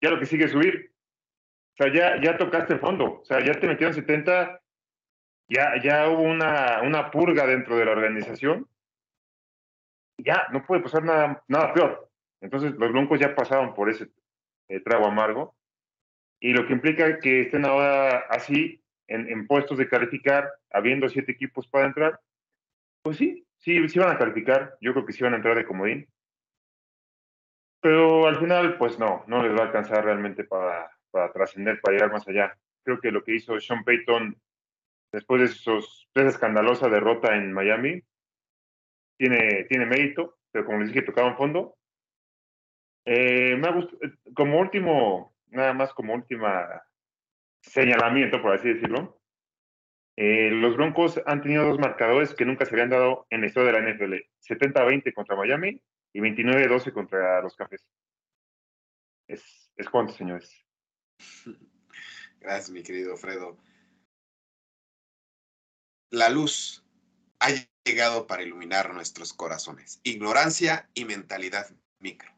Ya 0.00 0.10
lo 0.10 0.18
que 0.18 0.26
sigue 0.26 0.44
es 0.44 0.52
subir. 0.52 0.92
O 1.78 1.82
sea, 1.82 1.92
ya, 1.92 2.20
ya 2.20 2.38
tocaste 2.38 2.74
el 2.74 2.80
fondo. 2.80 3.20
O 3.20 3.24
sea, 3.24 3.44
ya 3.44 3.52
te 3.52 3.66
metieron 3.66 3.94
70, 3.94 4.60
ya, 5.48 5.82
ya 5.82 6.08
hubo 6.08 6.22
una, 6.22 6.80
una 6.82 7.10
purga 7.10 7.46
dentro 7.46 7.76
de 7.76 7.84
la 7.84 7.92
organización. 7.92 8.68
Ya, 10.18 10.46
no 10.52 10.64
puede 10.64 10.82
pasar 10.82 11.04
nada, 11.04 11.44
nada 11.48 11.74
peor. 11.74 12.10
Entonces, 12.40 12.72
los 12.72 12.92
Broncos 12.92 13.20
ya 13.20 13.34
pasaron 13.34 13.74
por 13.74 13.90
ese 13.90 14.08
eh, 14.68 14.80
trago 14.80 15.06
amargo. 15.06 15.54
Y 16.40 16.52
lo 16.52 16.66
que 16.66 16.72
implica 16.72 17.18
que 17.18 17.42
estén 17.42 17.64
ahora 17.64 18.20
así, 18.30 18.82
en, 19.08 19.28
en 19.28 19.46
puestos 19.46 19.78
de 19.78 19.88
calificar, 19.88 20.50
habiendo 20.70 21.08
siete 21.08 21.32
equipos 21.32 21.66
para 21.68 21.86
entrar, 21.86 22.20
pues 23.02 23.18
sí, 23.18 23.46
sí, 23.58 23.88
sí 23.88 23.98
van 23.98 24.14
a 24.14 24.18
calificar. 24.18 24.76
Yo 24.80 24.92
creo 24.92 25.06
que 25.06 25.12
sí 25.12 25.22
van 25.22 25.34
a 25.34 25.36
entrar 25.36 25.56
de 25.56 25.66
comodín. 25.66 26.08
Pero 27.86 28.26
al 28.26 28.40
final, 28.40 28.78
pues 28.78 28.98
no, 28.98 29.22
no 29.28 29.44
les 29.44 29.56
va 29.56 29.60
a 29.60 29.66
alcanzar 29.66 30.04
realmente 30.04 30.42
para, 30.42 30.90
para 31.12 31.30
trascender, 31.30 31.80
para 31.80 31.94
llegar 31.94 32.10
más 32.10 32.26
allá. 32.26 32.58
Creo 32.82 32.98
que 32.98 33.12
lo 33.12 33.22
que 33.22 33.36
hizo 33.36 33.60
Sean 33.60 33.84
Payton 33.84 34.36
después 35.12 35.40
de, 35.64 35.72
esa 35.72 36.28
escandalosa 36.28 36.88
derrota 36.88 37.36
en 37.36 37.52
Miami 37.52 38.02
tiene, 39.16 39.66
tiene 39.68 39.86
mérito, 39.86 40.36
pero 40.50 40.64
como 40.64 40.80
les 40.80 40.88
dije, 40.88 41.02
tocaba 41.02 41.28
en 41.28 41.36
fondo. 41.36 41.76
Eh, 43.04 43.54
me 43.54 43.68
ha 43.68 43.70
gustado, 43.70 44.00
como 44.34 44.58
último, 44.58 45.36
nada 45.46 45.72
más 45.72 45.94
como 45.94 46.12
última 46.12 46.82
señalamiento, 47.60 48.42
por 48.42 48.52
así 48.52 48.66
decirlo, 48.74 49.20
eh, 50.16 50.50
los 50.50 50.76
Broncos 50.76 51.22
han 51.24 51.40
tenido 51.40 51.66
dos 51.66 51.78
marcadores 51.78 52.34
que 52.34 52.46
nunca 52.46 52.64
se 52.64 52.74
habían 52.74 52.90
dado 52.90 53.28
en 53.30 53.42
la 53.42 53.46
historia 53.46 53.70
de 53.70 53.80
la 53.80 53.92
NFL. 53.92 54.14
70-20 54.40 55.14
contra 55.14 55.36
Miami 55.36 55.80
y 56.16 56.20
29-12 56.20 56.94
contra 56.94 57.42
los 57.42 57.54
Cafés. 57.56 57.84
Es, 59.28 59.70
es 59.76 59.86
cuánto, 59.90 60.14
señores. 60.14 60.50
Gracias, 62.40 62.70
mi 62.70 62.82
querido 62.82 63.18
Fredo. 63.18 63.58
La 66.08 66.30
luz 66.30 66.82
ha 67.38 67.48
llegado 67.84 68.26
para 68.26 68.42
iluminar 68.42 68.94
nuestros 68.94 69.34
corazones. 69.34 70.00
Ignorancia 70.04 70.88
y 70.94 71.04
mentalidad 71.04 71.68
micro. 71.98 72.34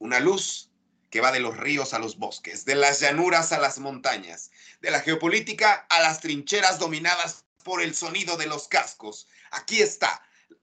Una 0.00 0.18
luz 0.18 0.72
que 1.08 1.20
va 1.20 1.30
de 1.30 1.38
los 1.38 1.56
ríos 1.56 1.94
a 1.94 2.00
los 2.00 2.18
bosques, 2.18 2.64
de 2.64 2.74
las 2.74 2.98
llanuras 2.98 3.52
a 3.52 3.60
las 3.60 3.78
montañas, 3.78 4.50
de 4.80 4.90
la 4.90 5.02
geopolítica 5.02 5.86
a 5.88 6.00
las 6.00 6.20
trincheras 6.20 6.80
dominadas 6.80 7.46
por 7.62 7.80
el 7.80 7.94
sonido 7.94 8.36
de 8.36 8.48
los 8.48 8.66
cascos. 8.66 9.28
Aquí 9.52 9.80
está 9.80 10.20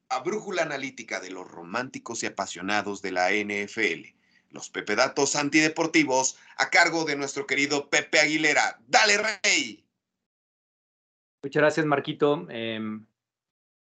la 0.10 0.20
brújula 0.20 0.64
analítica 0.64 1.20
de 1.20 1.32
los 1.32 1.48
románticos 1.48 2.24
y 2.24 2.28
apasionados 2.28 3.02
de 3.02 3.12
la 3.12 3.32
NFL. 3.32 4.16
Los 4.52 4.70
Pepe 4.70 4.96
Datos 4.96 5.36
antideportivos 5.36 6.38
a 6.58 6.70
cargo 6.70 7.04
de 7.06 7.18
nuestro 7.18 7.46
querido 7.46 7.90
Pepe 7.90 8.20
Aguilera. 8.20 8.80
Dale, 8.88 9.18
Rey. 9.18 9.84
Muchas 11.44 11.62
gracias, 11.62 11.86
Marquito. 11.86 12.48
Eh, 12.50 12.80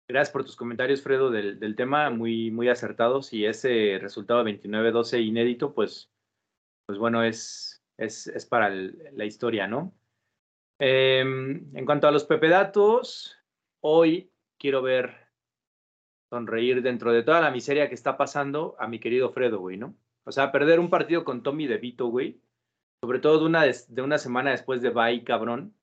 gracias 0.06 0.32
por 0.32 0.44
tus 0.44 0.56
comentarios, 0.56 1.02
Fredo, 1.02 1.30
del, 1.30 1.58
del, 1.58 1.74
tema, 1.74 2.10
muy, 2.10 2.50
muy 2.50 2.68
acertados. 2.68 3.32
Y 3.32 3.44
ese 3.44 3.98
resultado 4.00 4.44
29-12 4.44 5.24
inédito, 5.24 5.74
pues, 5.74 6.10
pues 6.86 6.98
bueno, 6.98 7.24
es, 7.24 7.82
es, 7.96 8.28
es 8.28 8.46
para 8.46 8.70
la 8.70 9.24
historia, 9.24 9.66
¿no? 9.66 9.92
Eh, 10.78 11.20
en 11.20 11.84
cuanto 11.84 12.06
a 12.06 12.12
los 12.12 12.24
Pepe 12.24 12.48
Datos, 12.48 13.36
hoy 13.80 14.32
quiero 14.58 14.82
ver 14.82 15.21
sonreír 16.32 16.80
dentro 16.80 17.12
de 17.12 17.22
toda 17.22 17.42
la 17.42 17.50
miseria 17.50 17.90
que 17.90 17.94
está 17.94 18.16
pasando 18.16 18.74
a 18.78 18.88
mi 18.88 18.98
querido 18.98 19.30
Fredo, 19.32 19.58
güey, 19.58 19.76
¿no? 19.76 19.94
O 20.24 20.32
sea, 20.32 20.50
perder 20.50 20.80
un 20.80 20.88
partido 20.88 21.24
con 21.24 21.42
Tommy 21.42 21.66
DeVito, 21.66 22.06
güey, 22.06 22.40
sobre 23.02 23.18
todo 23.18 23.38
de 23.40 23.44
una, 23.44 23.64
de 23.66 24.02
una 24.02 24.16
semana 24.16 24.52
después 24.52 24.80
de 24.80 24.88
bye, 24.88 25.24
cabrón, 25.24 25.74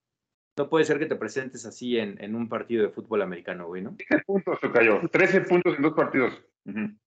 no 0.58 0.68
puede 0.68 0.86
ser 0.86 0.98
que 0.98 1.06
te 1.06 1.16
presentes 1.16 1.68
así 1.68 2.00
en, 2.00 2.20
en, 2.20 2.34
un 2.34 2.50
partido 2.50 2.82
de 2.82 2.90
fútbol 2.90 3.22
americano, 3.22 3.68
güey, 3.68 3.84
¿no? 3.84 3.96
13 3.96 4.24
puntos 4.26 4.58
se 4.60 4.72
cayó. 4.72 5.02
13 5.12 5.42
puntos 5.42 5.76
en 5.76 5.84
dos 5.84 5.94
partidos. 5.94 6.34
Uh 6.66 6.72
-huh. 6.72 7.00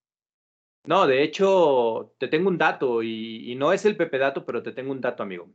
No, 0.87 1.07
de 1.09 1.25
hecho, 1.25 2.15
te 2.19 2.29
tengo 2.29 2.49
un 2.49 2.59
dato 2.59 3.03
y, 3.03 3.51
y, 3.51 3.57
no 3.57 3.73
es 3.73 3.85
el 3.85 3.97
Pepe 3.97 4.19
dato, 4.19 4.47
pero 4.47 4.63
te 4.63 4.71
tengo 4.71 4.93
un 4.93 5.01
dato, 5.01 5.25
amigo. 5.25 5.51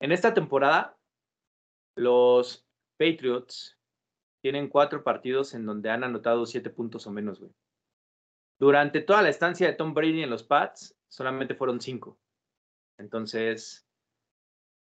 En 0.00 0.10
esta 0.10 0.34
temporada, 0.34 0.98
los 1.96 2.66
Patriots 2.98 3.79
tienen 4.40 4.68
cuatro 4.68 5.02
partidos 5.04 5.54
en 5.54 5.66
donde 5.66 5.90
han 5.90 6.04
anotado 6.04 6.46
siete 6.46 6.70
puntos 6.70 7.06
o 7.06 7.10
menos, 7.10 7.40
güey. 7.40 7.52
Durante 8.58 9.00
toda 9.00 9.22
la 9.22 9.28
estancia 9.30 9.66
de 9.66 9.74
Tom 9.74 9.94
Brady 9.94 10.22
en 10.22 10.30
los 10.30 10.42
Pats, 10.42 10.96
solamente 11.08 11.54
fueron 11.54 11.80
cinco. 11.80 12.18
Entonces, 12.98 13.86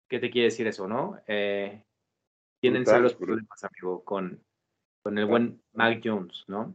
¿qué 0.08 0.18
te 0.18 0.30
quiere 0.30 0.46
decir 0.46 0.66
eso, 0.66 0.88
no? 0.88 1.20
Eh, 1.26 1.84
tienen 2.60 2.82
Brutal, 2.82 2.96
serios 2.96 3.12
brutal. 3.12 3.26
problemas, 3.26 3.64
amigo, 3.64 4.04
con, 4.04 4.44
con 5.02 5.18
el 5.18 5.26
buen 5.26 5.62
Mac 5.72 6.00
Jones, 6.04 6.44
¿no? 6.48 6.74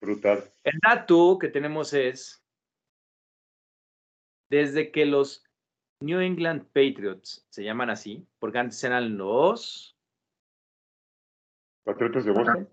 Brutal. 0.00 0.52
El 0.64 0.78
dato 0.80 1.38
que 1.38 1.48
tenemos 1.48 1.92
es, 1.92 2.44
desde 4.50 4.90
que 4.90 5.06
los 5.06 5.44
New 6.00 6.20
England 6.20 6.66
Patriots 6.66 7.46
se 7.48 7.64
llaman 7.64 7.90
así, 7.90 8.26
porque 8.38 8.58
antes 8.58 8.82
eran 8.84 9.16
los... 9.16 9.95
Patriotas 11.86 12.24
de 12.24 12.32
Boston. 12.32 12.68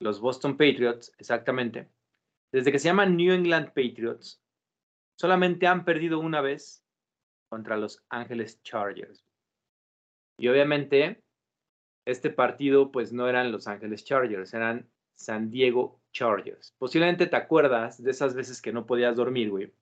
Los 0.00 0.18
Boston 0.18 0.56
Patriots, 0.56 1.12
exactamente. 1.18 1.90
Desde 2.50 2.72
que 2.72 2.78
se 2.78 2.88
llaman 2.88 3.16
New 3.16 3.32
England 3.34 3.68
Patriots, 3.68 4.42
solamente 5.20 5.66
han 5.66 5.84
perdido 5.84 6.18
una 6.18 6.40
vez 6.40 6.82
contra 7.50 7.76
los 7.76 8.02
Ángeles 8.08 8.62
Chargers. 8.62 9.26
Y 10.38 10.48
obviamente, 10.48 11.22
este 12.06 12.30
partido, 12.30 12.90
pues 12.90 13.12
no 13.12 13.28
eran 13.28 13.52
los 13.52 13.68
Ángeles 13.68 14.04
Chargers, 14.04 14.54
eran 14.54 14.90
San 15.14 15.50
Diego 15.50 16.00
Chargers. 16.10 16.74
Posiblemente 16.78 17.26
te 17.26 17.36
acuerdas 17.36 18.02
de 18.02 18.10
esas 18.10 18.34
veces 18.34 18.62
que 18.62 18.72
no 18.72 18.86
podías 18.86 19.14
dormir, 19.14 19.50
güey. 19.50 19.72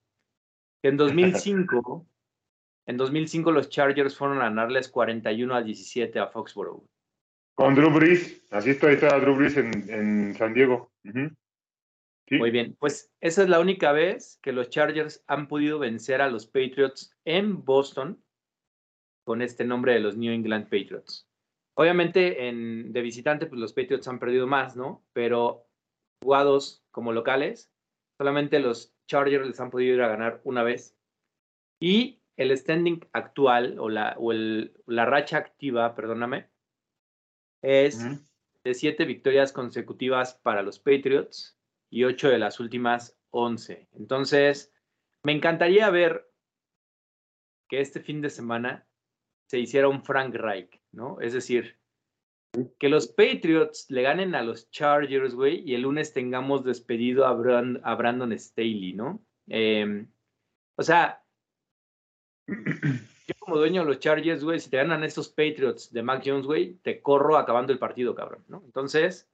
En 0.82 0.97
2005, 0.97 2.04
en 2.87 2.97
2005 2.97 3.52
los 3.52 3.68
Chargers 3.68 4.16
fueron 4.16 4.38
a 4.38 4.44
ganarles 4.44 4.88
41 4.88 5.54
a 5.54 5.62
17 5.62 6.18
a 6.18 6.26
Foxborough. 6.26 6.85
Con 7.62 7.76
Drew 7.76 7.92
Brees, 7.92 8.45
así 8.50 8.71
está, 8.71 8.90
está 8.90 9.21
Drew 9.21 9.37
Brees 9.37 9.57
en, 9.57 10.35
San 10.35 10.52
Diego. 10.52 10.90
Uh. 11.04 11.28
¿Sí? 12.28 12.37
Muy 12.37 12.50
bien, 12.50 12.76
pues 12.81 13.14
esa 13.21 13.45
es 13.45 13.49
la 13.49 13.61
única 13.61 13.92
vez 13.92 14.40
que 14.42 14.50
los 14.50 14.69
Chargers 14.69 15.23
han 15.28 15.47
podido 15.47 15.78
vencer 15.78 16.23
a 16.23 16.28
los 16.28 16.45
Patriots 16.45 17.16
en 17.25 17.64
Boston 17.64 18.21
con 19.25 19.42
este 19.42 19.64
nombre 19.64 19.92
de 19.92 20.00
los 20.00 20.16
New 20.16 20.33
England 20.33 20.64
Patriots. 20.64 21.28
Obviamente 21.75 22.49
en, 22.49 22.92
de 22.92 23.00
visitante, 23.00 23.47
pues 23.47 23.61
los 23.61 23.73
Patriots 23.73 24.09
han 24.09 24.19
perdido 24.19 24.49
más, 24.49 24.75
¿no? 24.75 25.04
Pero 25.12 25.69
jugados 26.21 26.85
como 26.90 27.12
locales, 27.12 27.73
solamente 28.19 28.59
los 28.59 28.92
Chargers 29.07 29.47
les 29.47 29.61
han 29.61 29.71
podido 29.71 29.95
ir 29.95 30.02
a 30.02 30.09
ganar 30.09 30.40
una 30.42 30.64
vez. 30.64 30.97
Y 31.81 32.25
el 32.37 32.59
standing 32.59 33.07
actual, 33.12 33.78
o 33.78 33.88
la, 33.88 34.16
o 34.19 34.33
el, 34.33 34.75
la 34.87 35.04
racha 35.04 35.38
activa, 35.38 35.95
perdóname, 35.95 36.50
es 37.62 37.97
uh 37.97 38.09
-huh. 38.09 38.28
de 38.64 38.75
siete 38.75 39.04
victorias 39.04 39.52
consecutivas 39.52 40.35
para 40.42 40.62
los 40.62 40.78
Patriots 40.78 41.57
y 41.90 42.04
ocho 42.04 42.28
de 42.28 42.38
las 42.38 42.61
últimas 42.61 43.16
once. 43.31 43.88
Entonces, 43.92 44.73
me 45.23 45.33
encantaría 45.33 45.88
ver 45.90 46.28
que 47.69 47.81
este 47.81 48.00
fin 48.00 48.21
de 48.21 48.31
semana 48.31 48.87
se 49.49 49.59
hiciera 49.59 49.88
un 49.88 50.02
Frank 50.02 50.35
Reich, 50.35 50.81
¿no? 50.92 51.21
Es 51.21 51.33
decir, 51.33 51.78
que 52.78 52.88
los 52.88 53.07
Patriots 53.09 53.90
le 53.90 54.02
ganen 54.02 54.35
a 54.35 54.42
los 54.42 54.71
Chargers, 54.71 55.35
güey, 55.35 55.62
y 55.69 55.75
el 55.75 55.83
lunes 55.83 56.12
tengamos 56.12 56.64
despedido 56.64 57.26
a, 57.26 57.33
Brand, 57.33 57.81
a 57.83 57.95
Brandon 57.95 58.38
Staley, 58.38 58.92
¿no? 58.92 59.25
Eh, 59.49 60.07
o 60.76 60.83
sea, 60.83 61.23
yo 63.26 63.35
como 63.38 63.57
dueño 63.57 63.83
de 63.83 63.88
los 63.88 63.99
Chargers, 63.99 64.45
güey, 64.45 64.61
si 64.61 64.71
te 64.71 64.79
ganan 64.79 65.05
estos 65.05 65.29
Patriots 65.29 65.93
de 65.93 66.02
Mac 66.02 66.23
Jones, 66.25 66.47
güey, 66.47 66.75
te 66.83 67.00
corro 67.00 67.37
acabando 67.37 67.73
el 67.73 67.79
partido, 67.79 68.14
cabrón, 68.14 68.45
¿no? 68.49 68.62
Entonces, 68.64 69.29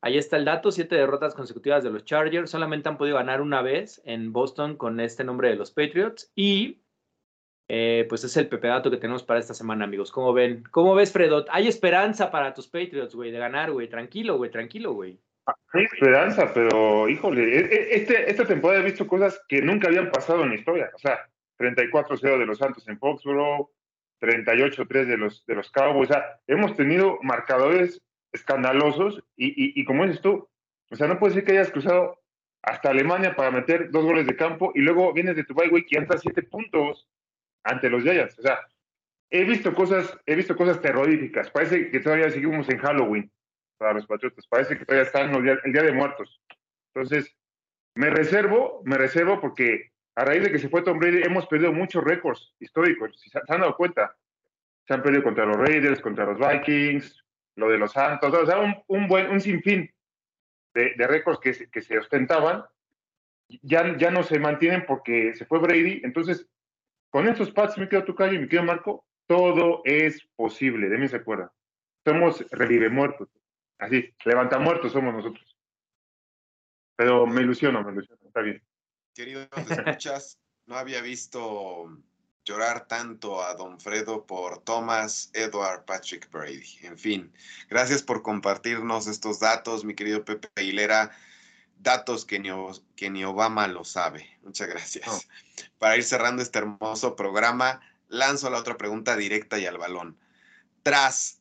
ahí 0.00 0.18
está 0.18 0.36
el 0.36 0.44
dato, 0.44 0.70
siete 0.70 0.96
derrotas 0.96 1.34
consecutivas 1.34 1.84
de 1.84 1.90
los 1.90 2.04
Chargers, 2.04 2.50
solamente 2.50 2.88
han 2.88 2.98
podido 2.98 3.16
ganar 3.16 3.40
una 3.40 3.62
vez 3.62 4.00
en 4.04 4.32
Boston 4.32 4.76
con 4.76 5.00
este 5.00 5.24
nombre 5.24 5.48
de 5.50 5.56
los 5.56 5.70
Patriots 5.70 6.30
y 6.34 6.80
eh, 7.70 8.06
pues 8.08 8.24
es 8.24 8.34
el 8.38 8.48
Pepe 8.48 8.68
Dato 8.68 8.90
que 8.90 8.96
tenemos 8.96 9.22
para 9.22 9.40
esta 9.40 9.52
semana, 9.52 9.84
amigos. 9.84 10.10
¿Cómo 10.10 10.32
ven? 10.32 10.64
¿Cómo 10.70 10.94
ves, 10.94 11.12
Fredot? 11.12 11.46
Hay 11.50 11.68
esperanza 11.68 12.30
para 12.30 12.54
tus 12.54 12.66
Patriots, 12.66 13.14
güey, 13.14 13.30
de 13.30 13.38
ganar, 13.38 13.70
güey. 13.70 13.88
Tranquilo, 13.88 14.38
güey, 14.38 14.50
tranquilo, 14.50 14.94
güey. 14.94 15.18
Hay 15.74 15.84
esperanza, 15.84 16.50
pero 16.54 17.08
híjole, 17.08 17.94
este, 17.94 18.30
esta 18.30 18.46
temporada 18.46 18.80
he 18.80 18.84
visto 18.84 19.06
cosas 19.06 19.42
que 19.48 19.60
nunca 19.60 19.88
habían 19.88 20.10
pasado 20.10 20.42
en 20.44 20.50
la 20.50 20.54
historia. 20.54 20.90
O 20.94 20.98
sea, 20.98 21.18
34-0 21.58 22.38
de 22.38 22.46
los 22.46 22.58
Santos 22.58 22.86
en 22.88 22.98
Foxborough, 22.98 23.70
38-3 24.20 25.06
de 25.06 25.16
los, 25.16 25.44
de 25.46 25.54
los 25.54 25.70
Cowboys. 25.70 26.10
O 26.10 26.12
sea, 26.12 26.40
hemos 26.46 26.76
tenido 26.76 27.18
marcadores 27.22 28.00
escandalosos 28.32 29.22
y, 29.36 29.48
y, 29.48 29.80
y, 29.80 29.84
como 29.84 30.04
dices 30.04 30.20
tú, 30.20 30.48
o 30.90 30.96
sea, 30.96 31.06
no 31.06 31.18
puede 31.18 31.34
ser 31.34 31.44
que 31.44 31.52
hayas 31.52 31.70
cruzado 31.70 32.20
hasta 32.62 32.90
Alemania 32.90 33.34
para 33.36 33.50
meter 33.50 33.90
dos 33.90 34.04
goles 34.04 34.26
de 34.26 34.36
campo 34.36 34.72
y 34.74 34.80
luego 34.80 35.12
vienes 35.12 35.36
de 35.36 35.44
tu 35.44 35.54
bye 35.54 35.68
week 35.68 35.86
y 35.90 35.96
entras 35.96 36.20
siete 36.20 36.42
puntos 36.42 37.08
ante 37.64 37.88
los 37.88 38.02
Giants. 38.02 38.38
O 38.38 38.42
sea, 38.42 38.58
he 39.30 39.44
visto 39.44 39.74
cosas, 39.74 40.18
he 40.26 40.34
visto 40.34 40.56
cosas 40.56 40.80
terroríficas. 40.80 41.50
Parece 41.50 41.90
que 41.90 42.00
todavía 42.00 42.30
seguimos 42.30 42.68
en 42.68 42.78
Halloween 42.78 43.30
para 43.78 43.94
los 43.94 44.06
Patriotas. 44.06 44.46
Parece 44.46 44.76
que 44.76 44.84
todavía 44.84 45.06
están 45.06 45.34
el 45.34 45.42
día, 45.42 45.58
el 45.64 45.72
día 45.72 45.82
de 45.82 45.92
muertos. 45.92 46.40
Entonces, 46.94 47.34
me 47.94 48.10
reservo, 48.10 48.82
me 48.84 48.96
reservo 48.98 49.40
porque 49.40 49.92
a 50.18 50.24
raíz 50.24 50.42
de 50.42 50.50
que 50.50 50.58
se 50.58 50.68
fue 50.68 50.82
Tom 50.82 50.98
Brady 50.98 51.22
hemos 51.22 51.46
perdido 51.46 51.72
muchos 51.72 52.02
récords 52.02 52.52
históricos. 52.58 53.18
Si 53.20 53.30
se 53.30 53.38
han 53.38 53.60
dado 53.60 53.76
cuenta, 53.76 54.16
se 54.86 54.94
han 54.94 55.02
perdido 55.02 55.22
contra 55.22 55.46
los 55.46 55.56
Raiders, 55.56 56.00
contra 56.00 56.24
los 56.24 56.38
Vikings, 56.38 57.24
lo 57.54 57.68
de 57.68 57.78
los 57.78 57.92
Santos, 57.92 58.34
o 58.34 58.44
sea, 58.46 58.58
un, 58.58 58.74
un 58.88 59.06
buen, 59.06 59.30
un 59.30 59.40
sinfín 59.40 59.88
de, 60.74 60.94
de 60.96 61.06
récords 61.06 61.38
que, 61.40 61.54
se- 61.54 61.70
que 61.70 61.82
se 61.82 61.98
ostentaban, 61.98 62.64
ya, 63.62 63.96
ya 63.96 64.10
no 64.10 64.22
se 64.24 64.38
mantienen 64.40 64.84
porque 64.86 65.34
se 65.36 65.44
fue 65.46 65.60
Brady. 65.60 66.00
Entonces, 66.02 66.48
con 67.10 67.28
estos 67.28 67.52
Pats, 67.52 67.78
me 67.78 67.88
quedo 67.88 68.02
tu 68.04 68.14
calle 68.16 68.38
me 68.40 68.48
quedo 68.48 68.64
Marco, 68.64 69.04
todo 69.26 69.82
es 69.84 70.26
posible, 70.34 70.88
de 70.88 70.98
mí 70.98 71.06
se 71.08 71.16
acuerda. 71.16 71.52
Somos 72.04 72.44
revive 72.50 72.88
muertos, 72.88 73.28
así, 73.78 74.12
levanta 74.24 74.58
muertos 74.58 74.90
somos 74.92 75.14
nosotros. 75.14 75.56
Pero 76.96 77.24
me 77.26 77.42
ilusiono, 77.42 77.84
me 77.84 77.92
ilusiono, 77.92 78.20
está 78.26 78.40
bien. 78.40 78.60
Querido, 79.18 79.48
¿te 79.66 79.74
escuchas? 79.74 80.38
No 80.66 80.76
había 80.76 81.00
visto 81.00 81.90
llorar 82.44 82.86
tanto 82.86 83.42
a 83.42 83.52
Don 83.54 83.80
Fredo 83.80 84.24
por 84.24 84.62
Thomas 84.62 85.30
Edward 85.32 85.84
Patrick 85.84 86.30
Brady. 86.30 86.78
En 86.82 86.96
fin, 86.96 87.32
gracias 87.68 88.00
por 88.00 88.22
compartirnos 88.22 89.08
estos 89.08 89.40
datos, 89.40 89.84
mi 89.84 89.94
querido 89.96 90.24
Pepe 90.24 90.48
Aguilera. 90.54 91.10
Datos 91.80 92.24
que 92.24 92.38
ni, 92.38 92.52
O- 92.52 92.80
que 92.94 93.10
ni 93.10 93.24
Obama 93.24 93.66
lo 93.66 93.84
sabe. 93.84 94.38
Muchas 94.44 94.68
gracias. 94.68 95.26
Para 95.78 95.96
ir 95.96 96.04
cerrando 96.04 96.40
este 96.40 96.60
hermoso 96.60 97.16
programa, 97.16 97.80
lanzo 98.06 98.48
la 98.50 98.58
otra 98.58 98.76
pregunta 98.78 99.16
directa 99.16 99.58
y 99.58 99.66
al 99.66 99.78
balón. 99.78 100.16
Tras 100.84 101.40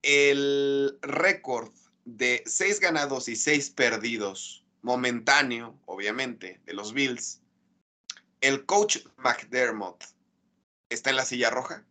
el 0.00 0.98
récord 1.02 1.70
de 2.06 2.42
seis 2.46 2.80
ganados 2.80 3.28
y 3.28 3.36
seis 3.36 3.68
perdidos, 3.68 4.59
momentáneo, 4.82 5.78
obviamente, 5.86 6.60
de 6.64 6.74
los 6.74 6.92
Bills, 6.92 7.42
el 8.40 8.64
coach 8.66 8.98
McDermott 9.16 10.04
está 10.88 11.10
en 11.10 11.16
la 11.16 11.24
silla 11.24 11.50
roja. 11.50 11.84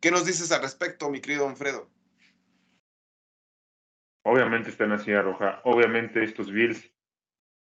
¿Qué 0.00 0.10
nos 0.10 0.26
dices 0.26 0.52
al 0.52 0.62
respecto, 0.62 1.10
mi 1.10 1.20
querido 1.20 1.48
Alfredo? 1.48 1.90
Obviamente 4.22 4.70
está 4.70 4.84
en 4.84 4.90
la 4.90 4.98
silla 4.98 5.22
roja. 5.22 5.60
Obviamente 5.64 6.22
estos 6.22 6.50
Bills 6.50 6.90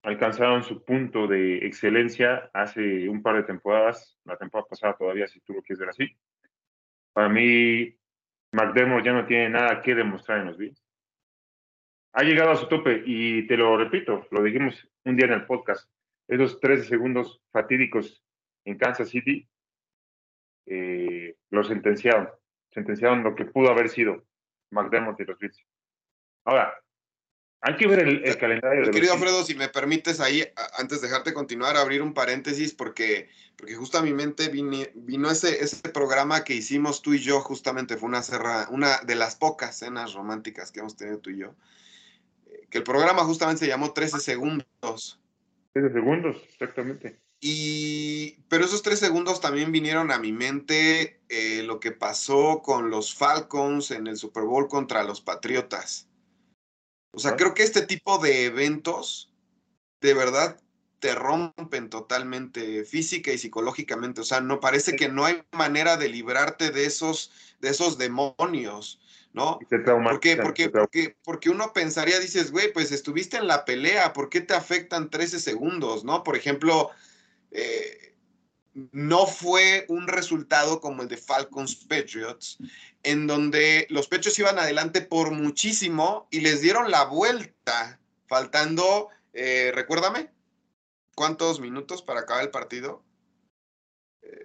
alcanzaron 0.03 0.63
su 0.63 0.85
punto 0.85 1.27
de 1.27 1.67
excelencia 1.67 2.51
hace 2.53 3.09
un 3.09 3.23
par 3.23 3.37
de 3.37 3.45
temporadas, 3.45 4.19
la 4.25 4.37
temporada 4.37 4.69
pasada 4.69 4.97
todavía, 4.97 5.27
si 5.27 5.41
tú 5.41 5.55
lo 5.55 5.63
quieres 5.63 5.81
ver 5.81 5.89
así. 5.89 6.17
Para 7.13 7.29
mí, 7.29 7.97
McDermott 8.53 9.05
ya 9.05 9.13
no 9.13 9.27
tiene 9.27 9.49
nada 9.49 9.81
que 9.81 9.95
demostrar 9.95 10.41
en 10.41 10.47
los 10.47 10.59
Bills. 10.59 10.84
Ha 12.15 12.23
llegado 12.23 12.51
a 12.53 12.57
su 12.57 12.69
tope 12.69 13.03
y 13.05 13.47
te 13.47 13.57
lo 13.57 13.77
repito, 13.77 14.27
lo 14.31 14.43
dijimos 14.43 14.89
un 15.05 15.17
día 15.17 15.27
en 15.27 15.33
el 15.33 15.47
podcast, 15.47 15.89
esos 16.29 16.61
13 16.61 16.85
segundos 16.85 17.43
fatídicos 17.53 18.23
en 18.65 18.79
Kansas 18.79 19.09
City 19.11 19.47
eh, 20.67 21.37
lo 21.51 21.65
sentenciaron, 21.65 22.29
sentenciaron 22.73 23.23
lo 23.23 23.35
que 23.35 23.45
pudo 23.45 23.69
haber 23.71 23.89
sido 23.89 24.25
McDermott 24.71 25.21
y 25.21 25.25
los 25.25 25.39
Bills. 25.39 25.61
Ahora, 26.45 26.75
hay 27.61 27.77
que 27.77 27.87
ver 27.87 28.01
el, 28.01 28.25
el 28.25 28.37
calendario 28.39 28.77
de 28.77 28.81
Mi 28.81 28.87
los 28.87 28.95
querido. 28.97 29.13
Alfredo, 29.15 29.43
si 29.45 29.55
me 29.55 29.69
permites 29.69 30.21
ahí, 30.21 30.43
antes 30.79 31.01
de 31.01 31.09
dejarte 31.09 31.33
continuar, 31.35 31.77
abrir 31.77 32.03
un 32.03 32.13
paréntesis, 32.15 32.75
porque, 32.75 33.29
porque 33.57 33.75
justo 33.75 33.99
a 33.99 34.03
mi 34.03 34.13
mente 34.13 34.49
vine- 34.51 34.91
vino 34.95 35.31
ese, 35.31 35.63
ese 35.63 35.89
programa 35.91 36.45
que 36.45 36.55
hicimos 36.55 37.03
tú 37.03 37.15
y 37.15 37.19
yo, 37.21 37.41
justamente 37.41 37.97
fue 37.97 38.09
una, 38.09 38.23
cerra- 38.23 38.69
una 38.71 38.99
de 39.01 39.15
las 39.15 39.37
pocas 39.37 39.79
cenas 39.79 40.13
románticas 40.15 40.71
que 40.73 40.81
hemos 40.81 40.97
tenido 40.97 41.19
tú 41.21 41.31
y 41.31 41.39
yo, 41.39 41.49
eh, 41.49 41.55
que 42.75 42.79
el 42.79 42.85
programa 42.85 43.23
justamente 43.23 43.61
se 43.61 43.69
llamó 43.69 43.93
13 43.93 44.19
segundos. 44.19 45.21
13 45.75 45.93
segundos, 45.93 46.43
exactamente. 46.49 47.21
Y, 47.39 48.41
pero 48.49 48.65
esos 48.65 48.83
tres 48.83 48.99
segundos 48.99 49.41
también 49.41 49.71
vinieron 49.71 50.11
a 50.11 50.19
mi 50.19 50.33
mente 50.33 51.21
eh, 51.29 51.63
lo 51.63 51.79
que 51.79 51.93
pasó 51.93 52.63
con 52.65 52.91
los 52.91 53.15
Falcons 53.15 53.93
en 53.93 54.09
el 54.09 54.17
Super 54.17 54.43
Bowl 54.43 54.67
contra 54.67 55.05
los 55.05 55.21
Patriotas. 55.21 56.09
O 57.13 57.21
sea, 57.21 57.37
creo 57.37 57.55
que 57.55 57.63
este 57.63 57.83
tipo 57.83 58.19
de 58.19 58.47
eventos 58.47 59.33
de 60.01 60.15
verdad 60.15 60.61
te 60.99 61.15
rompen 61.15 61.91
totalmente 61.91 62.85
física 62.85 63.33
y 63.33 63.39
psicológicamente. 63.39 64.21
O 64.23 64.25
sea, 64.25 64.41
no 64.41 64.59
parece 64.59 64.97
que 64.97 65.09
no 65.09 65.25
hay 65.25 65.45
manera 65.53 65.97
de 65.97 66.09
librarte 66.09 66.73
de 66.73 66.87
esos, 66.87 67.31
de 67.61 67.69
esos 67.69 67.99
demonios, 67.99 68.99
¿no? 69.35 69.59
Y 69.61 69.67
te 69.67 69.81
¿Por 69.81 70.21
qué? 70.21 70.37
Porque, 70.37 70.71
porque, 70.71 71.17
porque 71.25 71.51
uno 71.51 71.73
pensaría, 71.73 72.21
dices, 72.21 72.53
güey, 72.53 72.73
pues 72.73 72.93
estuviste 72.93 73.37
en 73.37 73.49
la 73.49 73.65
pelea, 73.65 74.13
¿por 74.13 74.31
qué 74.31 74.41
te 74.41 74.55
afectan 74.55 75.11
13 75.11 75.41
segundos, 75.41 76.05
no? 76.05 76.23
Por 76.23 76.37
ejemplo, 76.37 76.91
eh, 77.51 78.15
no 78.93 79.27
fue 79.27 79.87
un 79.89 80.07
resultado 80.07 80.81
como 80.81 81.03
el 81.03 81.09
de 81.09 81.17
Falcons 81.17 81.75
Patriots, 81.75 82.59
en 83.03 83.27
donde 83.27 83.89
los 83.91 84.07
Patriots 84.07 84.39
iban 84.39 84.59
adelante 84.59 85.03
por 85.03 85.33
muchísimo 85.33 86.29
y 86.31 86.41
les 86.41 86.61
dieron 86.61 86.93
la 86.93 87.05
vuelta, 87.05 87.99
faltando, 88.29 89.09
eh, 89.33 89.73
recuérdame, 89.75 90.31
¿cuántos 91.17 91.59
minutos 91.59 92.03
para 92.03 92.21
acabar 92.21 92.45
el 92.45 92.51
partido? 92.51 93.03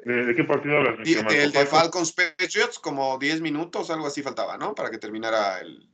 ¿De, 0.05 0.25
de 0.25 0.35
qué 0.35 0.43
partido 0.43 0.77
hablas? 0.77 1.07
El 1.07 1.51
de 1.51 1.65
Falcons, 1.65 2.13
Patriots, 2.13 2.79
como 2.79 3.17
10 3.17 3.41
minutos, 3.41 3.89
algo 3.89 4.07
así 4.07 4.21
faltaba, 4.23 4.57
¿no? 4.57 4.73
Para 4.75 4.89
que 4.89 4.97
terminara 4.97 5.59
el, 5.59 5.89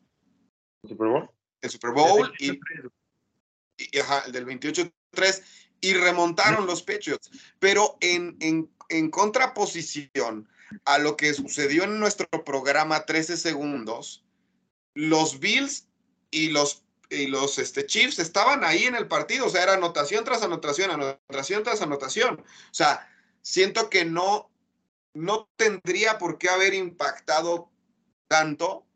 Super 0.88 1.08
Bowl. 1.08 1.30
el 1.62 1.69
Super 1.69 1.91
Bowl 1.91 2.32
y, 2.39 2.60
y- 3.78 4.00
ajá, 4.00 4.24
el 4.26 4.32
del 4.32 4.45
28-3 4.45 4.91
y 5.82 5.93
remontaron 5.93 6.65
los 6.65 6.82
Patriots. 6.82 7.30
Pero 7.60 7.98
en, 8.00 8.38
en, 8.39 8.69
en 8.89 9.10
contraposición 9.12 10.48
a 10.86 10.98
lo 10.98 11.15
que 11.17 11.34
sucedió 11.34 11.84
en 11.84 12.00
nuestro 12.00 12.28
programa 12.43 13.06
13 13.06 13.38
segundos, 13.38 14.24
los 14.93 15.39
Bills 15.39 15.88
y 16.32 16.50
los, 16.50 16.84
y 17.10 17.28
los 17.28 17.60
este, 17.60 17.86
Chiefs 17.86 18.19
estaban 18.19 18.63
ahí 18.63 18.84
en 18.84 18.95
el 18.95 19.08
partido. 19.08 19.45
O 19.45 19.50
sea, 19.50 19.63
era 19.63 19.74
anotación 19.74 20.24
tras 20.24 20.41
anotación, 20.43 20.91
anotación 20.91 21.63
tras 21.63 21.82
anotación. 21.82 22.39
O 22.39 22.74
sea, 22.74 23.08
siento 23.45 23.91
que 23.91 24.05
no, 24.05 24.49
no 25.13 25.47
tendría 25.55 26.17
por 26.17 26.39
qué 26.39 26.49
haber 26.49 26.73
impactado 26.73 27.69
tanto 28.27 28.88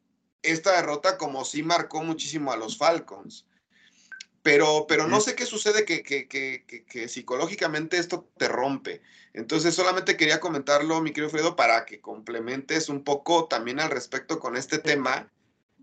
esta 0.42 0.76
derrota 0.76 1.20
como 1.20 1.46
sí 1.46 1.62
marcó 1.62 2.02
muchísimo 2.02 2.52
a 2.52 2.58
los 2.58 2.76
Falcons. 2.76 3.46
Pero, 4.42 4.88
pero 4.88 5.08
no 5.08 5.22
sé 5.22 5.36
qué 5.36 5.46
sucede 5.46 5.86
que, 5.86 6.02
que, 6.02 6.28
que, 6.28 6.66
que, 6.66 6.84
que 6.84 7.08
psicológicamente 7.08 8.00
esto 8.00 8.28
te 8.38 8.48
rompe. 8.48 9.04
Entonces 9.34 9.76
solamente 9.76 10.18
quería 10.18 10.40
comentarlo, 10.40 11.00
mi 11.00 11.12
querido 11.12 11.30
Fredo, 11.30 11.56
para 11.56 11.86
que 11.86 12.02
complementes 12.02 12.90
un 12.90 13.04
poco 13.04 13.46
también 13.48 13.80
al 13.80 13.92
respecto 13.92 14.40
con 14.40 14.58
este 14.58 14.80
tema 14.80 15.32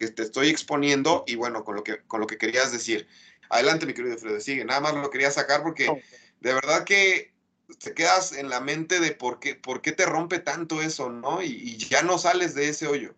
que 0.00 0.08
te 0.08 0.24
estoy 0.24 0.48
exponiendo 0.48 1.22
y 1.28 1.36
bueno, 1.36 1.62
con 1.62 1.76
lo 1.76 1.84
que, 1.84 1.98
con 2.08 2.20
lo 2.20 2.26
que 2.26 2.38
querías 2.38 2.72
decir. 2.72 3.06
Adelante, 3.48 3.86
mi 3.86 3.94
querido 3.94 4.18
Fredo, 4.18 4.40
sigue. 4.40 4.64
Nada 4.64 4.80
más 4.80 4.94
lo 4.94 5.08
quería 5.08 5.30
sacar 5.30 5.62
porque 5.62 6.02
de 6.40 6.52
verdad 6.52 6.82
que 6.82 7.35
te 7.82 7.94
quedas 7.94 8.36
en 8.36 8.48
la 8.48 8.60
mente 8.60 9.00
de 9.00 9.12
por 9.12 9.40
qué, 9.40 9.54
por 9.54 9.82
qué 9.82 9.92
te 9.92 10.06
rompe 10.06 10.38
tanto 10.38 10.82
eso, 10.82 11.10
¿no? 11.10 11.42
Y, 11.42 11.46
y 11.46 11.76
ya 11.78 12.02
no 12.02 12.18
sales 12.18 12.54
de 12.54 12.68
ese 12.68 12.86
hoyo. 12.86 13.14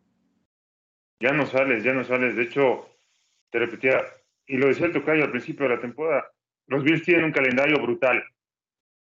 Ya 1.21 1.33
no 1.33 1.47
sales, 1.47 1.85
ya 1.85 1.93
no 1.93 2.05
sales. 2.05 2.37
De 2.37 2.45
hecho, 2.45 2.89
te 3.51 3.59
repetía, 3.59 4.05
y 4.47 4.57
lo 4.57 4.69
decía 4.69 4.87
el 4.87 4.93
tocayo 4.93 5.25
al 5.25 5.31
principio 5.31 5.69
de 5.69 5.75
la 5.75 5.81
temporada, 5.81 6.31
los 6.67 6.85
Bills 6.85 7.03
tienen 7.03 7.25
un 7.25 7.33
calendario 7.33 7.81
brutal. 7.81 8.25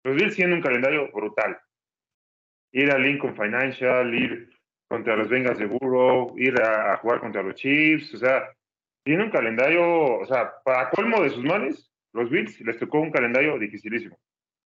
Los 0.04 0.16
Bills 0.16 0.34
tienen 0.34 0.56
un 0.56 0.62
calendario 0.62 1.10
brutal. 1.12 1.58
Ir 2.72 2.90
a 2.90 2.98
Lincoln 2.98 3.36
Financial, 3.36 4.14
ir 4.14 4.50
contra 4.88 5.16
los 5.16 5.28
Bengals 5.28 5.58
de 5.58 5.66
Burrow, 5.66 6.36
ir 6.38 6.60
a, 6.60 6.94
a 6.94 6.96
jugar 6.98 7.20
contra 7.20 7.42
los 7.42 7.54
Chiefs, 7.54 8.14
o 8.14 8.18
sea, 8.18 8.48
tiene 9.04 9.24
un 9.24 9.30
calendario, 9.30 10.18
o 10.18 10.26
sea, 10.26 10.52
para 10.64 10.90
colmo 10.90 11.22
de 11.22 11.30
sus 11.30 11.44
males, 11.44 11.90
los 12.12 12.30
Bills 12.30 12.60
les 12.60 12.78
tocó 12.78 13.00
un 13.00 13.10
calendario 13.10 13.58
dificilísimo. 13.58 14.18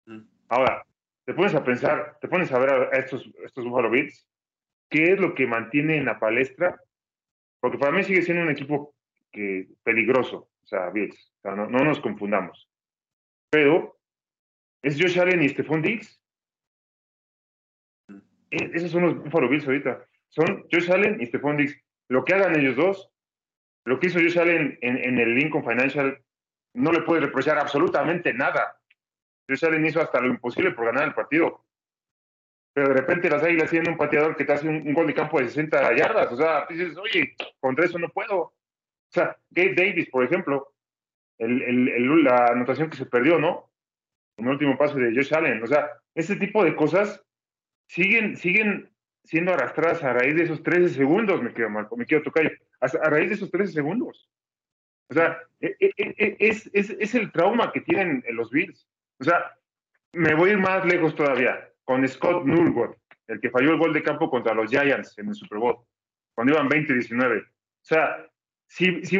Mm. 0.06 0.20
Ahora, 0.50 0.84
te 1.24 1.32
pones 1.32 1.54
a 1.54 1.64
pensar, 1.64 2.18
te 2.20 2.28
pones 2.28 2.52
a 2.52 2.58
ver 2.58 2.70
a 2.70 2.98
estos, 2.98 3.30
estos 3.44 3.64
Buffalo 3.64 3.88
Bills, 3.88 4.26
¿qué 4.90 5.12
es 5.12 5.20
lo 5.20 5.34
que 5.34 5.46
mantiene 5.46 5.96
en 5.96 6.04
la 6.04 6.18
palestra? 6.18 6.80
Porque 7.60 7.78
para 7.78 7.92
mí 7.92 8.02
sigue 8.02 8.22
siendo 8.22 8.42
un 8.42 8.50
equipo 8.50 8.94
que, 9.30 9.68
peligroso, 9.84 10.50
o 10.62 10.66
sea, 10.66 10.90
Bills, 10.90 11.32
o 11.38 11.42
sea, 11.42 11.54
no, 11.54 11.66
no 11.68 11.84
nos 11.84 12.00
confundamos. 12.00 12.68
Pero 13.50 13.96
es 14.82 15.00
Josh 15.00 15.20
Allen 15.20 15.42
y 15.42 15.48
Stephon 15.50 15.82
Diggs. 15.82 16.20
E- 18.50 18.70
Esos 18.74 18.90
son 18.90 19.02
los 19.02 19.14
Buffalo 19.22 19.48
Bills 19.48 19.66
ahorita. 19.66 20.04
Son 20.28 20.66
Josh 20.70 20.90
Allen 20.90 21.20
y 21.20 21.26
Stephon 21.26 21.56
Diggs. 21.56 21.76
Lo 22.08 22.24
que 22.24 22.34
hagan 22.34 22.58
ellos 22.58 22.76
dos, 22.76 23.10
lo 23.84 24.00
que 24.00 24.08
hizo 24.08 24.18
Josh 24.18 24.38
Allen 24.38 24.78
en, 24.80 24.96
en 24.98 25.18
el 25.18 25.34
Lincoln 25.36 25.64
Financial 25.64 26.20
no 26.74 26.92
le 26.92 27.02
puede 27.02 27.20
reprochar 27.20 27.58
absolutamente 27.58 28.32
nada. 28.32 28.79
Josh 29.50 29.64
Allen 29.64 29.84
hizo 29.84 30.00
hasta 30.00 30.20
lo 30.20 30.28
imposible 30.28 30.70
por 30.70 30.86
ganar 30.86 31.08
el 31.08 31.14
partido. 31.14 31.64
Pero 32.72 32.88
de 32.88 32.94
repente 32.94 33.28
las 33.28 33.42
águilas 33.42 33.68
tienen 33.68 33.92
un 33.92 33.98
pateador 33.98 34.36
que 34.36 34.44
te 34.44 34.52
hace 34.52 34.68
un, 34.68 34.94
gol 34.94 35.08
de 35.08 35.14
campo 35.14 35.40
de 35.40 35.48
60 35.48 35.96
yardas. 35.96 36.32
O 36.32 36.36
sea, 36.36 36.66
dices, 36.68 36.96
oye, 36.96 37.34
contra 37.58 37.84
eso 37.84 37.98
no 37.98 38.08
puedo. 38.08 38.38
O 38.40 38.54
sea, 39.12 39.36
Gabe 39.50 39.74
Davis, 39.74 40.08
por 40.08 40.24
ejemplo, 40.24 40.72
la 41.38 42.46
anotación 42.46 42.88
que 42.90 42.96
se 42.96 43.06
perdió, 43.06 43.40
¿no? 43.40 43.70
El 44.36 44.46
último 44.46 44.78
pase 44.78 44.98
de 45.00 45.14
Josh 45.14 45.34
Allen. 45.34 45.62
O 45.62 45.66
sea, 45.66 45.90
ese 46.14 46.36
tipo 46.36 46.62
de 46.62 46.76
cosas 46.76 47.20
siguen, 47.88 48.36
siguen 48.36 48.88
siendo 49.24 49.52
arrastradas 49.52 50.04
a 50.04 50.12
raíz 50.12 50.36
de 50.36 50.44
esos 50.44 50.62
13 50.62 50.94
segundos, 50.94 51.42
me 51.42 51.52
quedo 51.52 51.70
Marco, 51.70 51.96
me 51.96 52.06
quiero 52.06 52.22
tocar. 52.22 52.50
A, 52.80 52.86
a 52.86 53.10
raíz 53.10 53.28
de 53.28 53.34
esos 53.34 53.50
13 53.50 53.72
segundos. 53.72 54.30
O 55.10 55.14
sea, 55.14 55.42
e, 55.60 55.76
e, 55.80 55.92
e, 55.96 56.36
es, 56.38 56.70
es, 56.72 56.90
es, 56.90 57.14
el 57.16 57.32
trauma 57.32 57.72
que 57.72 57.80
tienen 57.80 58.22
los 58.30 58.50
Bills. 58.50 58.86
O 59.20 59.24
sea, 59.24 59.56
me 60.12 60.34
voy 60.34 60.50
a 60.50 60.52
ir 60.54 60.58
más 60.58 60.84
lejos 60.84 61.14
todavía, 61.14 61.68
con 61.84 62.06
Scott 62.08 62.44
Nulgord, 62.44 62.96
el 63.28 63.40
que 63.40 63.50
falló 63.50 63.70
el 63.72 63.78
gol 63.78 63.92
de 63.92 64.02
campo 64.02 64.30
contra 64.30 64.54
los 64.54 64.70
Giants 64.70 65.16
en 65.18 65.28
el 65.28 65.34
Super 65.34 65.58
Bowl, 65.58 65.78
cuando 66.34 66.54
iban 66.54 66.68
20-19. 66.68 67.42
O 67.42 67.48
sea, 67.82 68.26
si, 68.66 69.04
si 69.04 69.18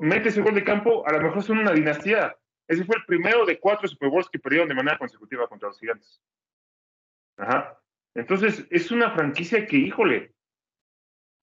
mete 0.00 0.28
ese 0.28 0.42
gol 0.42 0.54
de 0.54 0.64
campo, 0.64 1.06
a 1.06 1.12
lo 1.12 1.20
mejor 1.20 1.42
son 1.42 1.58
una 1.58 1.72
dinastía. 1.72 2.36
Ese 2.68 2.84
fue 2.84 2.96
el 2.96 3.04
primero 3.04 3.44
de 3.44 3.58
cuatro 3.58 3.88
Super 3.88 4.10
Bowls 4.10 4.28
que 4.30 4.38
perdieron 4.38 4.68
de 4.68 4.74
manera 4.74 4.98
consecutiva 4.98 5.48
contra 5.48 5.68
los 5.68 5.78
Gigantes. 5.78 6.22
Ajá. 7.36 7.78
Entonces, 8.14 8.66
es 8.70 8.90
una 8.90 9.10
franquicia 9.12 9.66
que, 9.66 9.76
híjole, 9.76 10.32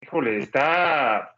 híjole, 0.01 0.37
está, 0.37 1.35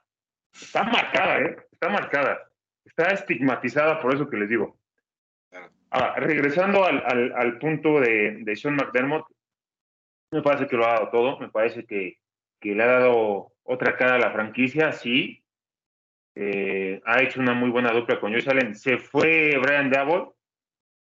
está 0.53 0.83
marcada, 0.83 1.39
¿eh? 1.39 1.57
Está 1.71 1.89
marcada 1.89 2.49
está 2.89 3.13
estigmatizada 3.13 4.01
por 4.01 4.13
eso 4.13 4.29
que 4.29 4.37
les 4.37 4.49
digo. 4.49 4.77
Regresando 6.17 6.85
al, 6.85 7.33
al, 7.35 7.57
punto 7.57 7.99
de, 7.99 8.43
de, 8.43 8.55
Sean 8.55 8.75
McDermott, 8.75 9.25
me 10.31 10.41
parece 10.41 10.67
que 10.67 10.75
lo 10.75 10.85
ha 10.85 10.93
dado 10.93 11.09
todo, 11.09 11.39
me 11.39 11.49
parece 11.49 11.85
que, 11.85 12.19
que 12.59 12.75
le 12.75 12.83
ha 12.83 12.87
dado 12.87 13.53
otra 13.63 13.97
cara 13.97 14.15
a 14.15 14.19
la 14.19 14.31
franquicia, 14.31 14.91
sí. 14.91 15.43
Eh, 16.35 17.01
ha 17.05 17.21
hecho 17.21 17.39
una 17.39 17.53
muy 17.53 17.69
buena 17.69 17.91
dupla 17.91 18.19
con 18.19 18.31
Josh 18.31 18.49
Allen. 18.49 18.75
Se 18.75 18.97
fue 18.97 19.57
Brian 19.57 19.89
Dabble 19.89 20.29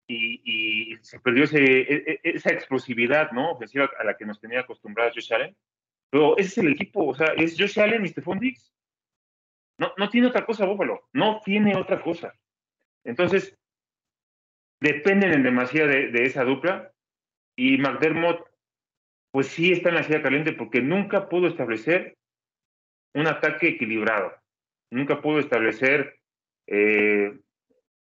y, 0.06 0.92
y, 0.92 0.98
se 1.00 1.20
perdió 1.20 1.44
ese, 1.44 1.62
e, 1.62 1.94
e, 2.06 2.20
esa 2.24 2.50
explosividad 2.50 3.30
¿no? 3.32 3.52
ofensiva 3.52 3.88
a 3.98 4.04
la 4.04 4.16
que 4.16 4.26
nos 4.26 4.40
tenía 4.40 4.60
acostumbrados 4.60 5.14
Josh 5.14 5.32
Allen. 5.32 5.56
Pero 6.10 6.36
ese 6.36 6.48
es 6.48 6.58
el 6.58 6.72
equipo, 6.72 7.06
o 7.06 7.14
sea, 7.14 7.28
es 7.36 7.56
Josh 7.58 7.80
Allen 7.80 8.04
y 8.04 8.08
Stephon 8.08 8.38
Diggs. 8.38 8.74
No, 9.78 9.92
no 9.96 10.10
tiene 10.10 10.26
otra 10.26 10.44
cosa 10.44 10.66
Búfalo, 10.66 11.08
no 11.12 11.40
tiene 11.42 11.76
otra 11.76 12.02
cosa. 12.02 12.34
Entonces, 13.04 13.56
dependen 14.82 15.32
en 15.32 15.42
demasía 15.42 15.86
de, 15.86 16.10
esa 16.24 16.44
dupla 16.44 16.92
y 17.56 17.78
McDermott, 17.78 18.44
pues 19.30 19.46
sí 19.46 19.72
está 19.72 19.88
en 19.88 19.94
la 19.94 20.02
silla 20.02 20.22
caliente 20.22 20.52
porque 20.52 20.82
nunca 20.82 21.28
pudo 21.28 21.46
establecer 21.46 22.16
un 23.14 23.26
ataque 23.26 23.68
equilibrado, 23.68 24.34
nunca 24.90 25.20
pudo 25.20 25.38
establecer, 25.38 26.18
eh, 26.66 27.38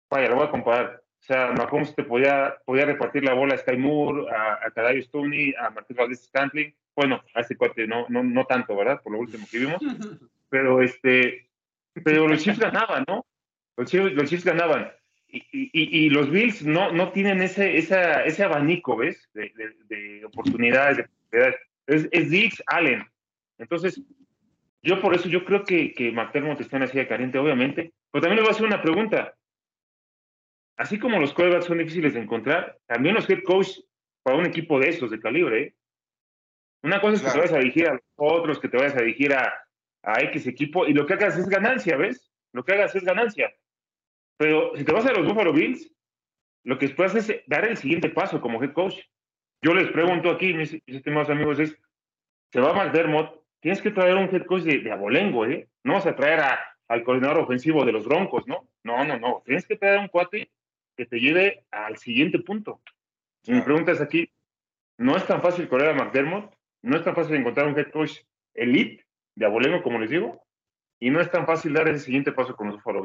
vaya, 0.08 0.28
lo 0.28 0.36
voy 0.36 0.46
a 0.46 0.50
comparar, 0.50 1.02
o 1.20 1.22
sea, 1.22 1.52
Mahomes 1.52 1.94
te 1.94 2.04
podía, 2.04 2.56
podía 2.64 2.86
repartir 2.86 3.24
la 3.24 3.34
bola 3.34 3.54
a 3.54 3.58
Sky 3.58 3.76
Moore, 3.76 4.34
a, 4.34 4.66
a 4.66 4.70
Kadarius 4.70 5.06
Stoney, 5.06 5.54
a 5.58 5.70
Martín 5.70 5.96
Valdez 5.96 6.24
Scantling, 6.24 6.74
bueno, 6.96 7.22
a 7.34 7.40
este 7.40 7.56
cuate 7.56 7.86
no, 7.86 8.06
no, 8.08 8.22
no 8.22 8.44
tanto, 8.46 8.74
¿verdad? 8.74 9.00
Por 9.02 9.12
lo 9.12 9.18
último 9.18 9.46
que 9.50 9.58
vimos, 9.58 9.80
pero 10.48 10.80
este, 10.80 11.50
pero 12.04 12.26
los 12.26 12.42
Chiefs 12.42 12.58
ganaban, 12.58 13.04
¿no? 13.06 13.26
Los 13.76 13.90
Chiefs, 13.90 14.44
ganaban. 14.44 14.92
Y, 15.32 15.44
y, 15.52 16.06
y, 16.06 16.10
los 16.10 16.30
Bills 16.30 16.64
no, 16.64 16.92
no 16.92 17.12
tienen 17.12 17.40
ese, 17.40 17.76
esa, 17.76 18.24
ese 18.24 18.42
abanico, 18.42 18.96
¿ves? 18.96 19.28
De, 19.32 19.52
de, 19.88 20.24
oportunidades, 20.24 21.04
de 21.30 21.56
Es, 21.86 22.08
es 22.10 22.30
Dix, 22.30 22.62
Allen. 22.66 23.04
Entonces, 23.58 24.02
yo 24.82 25.00
por 25.00 25.14
eso 25.14 25.28
yo 25.28 25.44
creo 25.44 25.64
que, 25.64 25.92
que 25.92 26.10
McDermott 26.10 26.60
está 26.60 26.76
en 26.76 26.82
la 26.82 26.88
silla 26.88 27.08
caliente, 27.08 27.38
obviamente. 27.38 27.92
Pero 28.10 28.22
también 28.22 28.36
le 28.36 28.42
voy 28.42 28.48
a 28.48 28.52
hacer 28.52 28.66
una 28.66 28.82
pregunta. 28.82 29.34
Así 30.76 30.98
como 30.98 31.18
los 31.18 31.34
quarterbacks 31.34 31.66
son 31.66 31.78
difíciles 31.78 32.14
de 32.14 32.20
encontrar, 32.20 32.78
también 32.86 33.14
los 33.14 33.28
head 33.28 33.42
coach 33.44 33.68
para 34.22 34.38
un 34.38 34.46
equipo 34.46 34.80
de 34.80 34.88
esos, 34.88 35.10
de 35.10 35.20
calibre, 35.20 35.62
¿eh? 35.62 35.74
Una 36.82 37.00
cosa 37.00 37.16
es 37.16 37.22
que 37.22 37.30
te 37.30 37.38
vayas 37.38 37.52
a 37.52 37.58
dirigir 37.58 37.88
a 37.88 37.92
los 37.92 38.02
otros, 38.16 38.58
que 38.58 38.68
te 38.68 38.78
vayas 38.78 38.96
a 38.96 39.00
dirigir 39.00 39.34
a, 39.34 39.52
a 40.02 40.22
X 40.22 40.46
equipo 40.46 40.86
y 40.86 40.94
lo 40.94 41.06
que 41.06 41.12
hagas 41.12 41.36
es 41.36 41.46
ganancia, 41.46 41.96
¿ves? 41.96 42.30
Lo 42.52 42.64
que 42.64 42.72
hagas 42.72 42.94
es 42.96 43.04
ganancia. 43.04 43.52
Pero 44.40 44.74
si 44.74 44.84
te 44.84 44.92
vas 44.92 45.04
a 45.04 45.12
los 45.12 45.26
Buffalo 45.26 45.52
Bills, 45.52 45.92
lo 46.64 46.78
que 46.78 46.86
esperas 46.86 47.14
es 47.14 47.42
dar 47.46 47.66
el 47.66 47.76
siguiente 47.76 48.08
paso 48.08 48.40
como 48.40 48.62
head 48.62 48.72
coach. 48.72 48.96
Yo 49.60 49.74
les 49.74 49.92
pregunto 49.92 50.30
aquí, 50.30 50.54
mis, 50.54 50.80
estimados 50.86 51.28
amigos, 51.28 51.58
es, 51.58 51.76
se 52.50 52.58
va 52.58 52.72
McDermott, 52.72 53.38
tienes 53.60 53.82
que 53.82 53.90
traer 53.90 54.16
un 54.16 54.34
head 54.34 54.46
coach 54.46 54.62
de, 54.62 54.90
abolengo, 54.90 55.44
¿eh? 55.44 55.68
No 55.84 55.92
vas 55.92 56.06
a 56.06 56.16
traer 56.16 56.40
al 56.88 57.04
coordinador 57.04 57.40
ofensivo 57.40 57.84
de 57.84 57.92
los 57.92 58.06
Broncos, 58.06 58.46
¿no? 58.46 58.66
No, 58.82 59.04
no, 59.04 59.18
no. 59.18 59.42
Tienes 59.44 59.66
que 59.66 59.76
traer 59.76 59.98
un 59.98 60.08
cuate 60.08 60.50
que 60.96 61.04
te 61.04 61.20
lleve 61.20 61.66
al 61.70 61.98
siguiente 61.98 62.38
punto. 62.38 62.80
Si 63.42 63.52
me 63.52 63.60
preguntas 63.60 64.00
aquí, 64.00 64.32
no 64.96 65.18
es 65.18 65.26
tan 65.26 65.42
fácil 65.42 65.68
correr 65.68 65.90
a 65.90 65.94
McDermott, 66.02 66.50
no 66.80 66.96
es 66.96 67.04
tan 67.04 67.14
fácil 67.14 67.36
encontrar 67.36 67.66
un 67.66 67.78
head 67.78 67.90
coach 67.90 68.20
elite 68.54 69.04
de 69.34 69.44
abolengo, 69.44 69.82
como 69.82 69.98
les 69.98 70.08
digo, 70.08 70.42
y 70.98 71.10
no 71.10 71.20
es 71.20 71.30
tan 71.30 71.44
fácil 71.44 71.74
dar 71.74 71.88
ese 71.88 72.06
siguiente 72.06 72.32
paso 72.32 72.56
con 72.56 72.68
los 72.68 72.76
Buffalo 72.76 73.02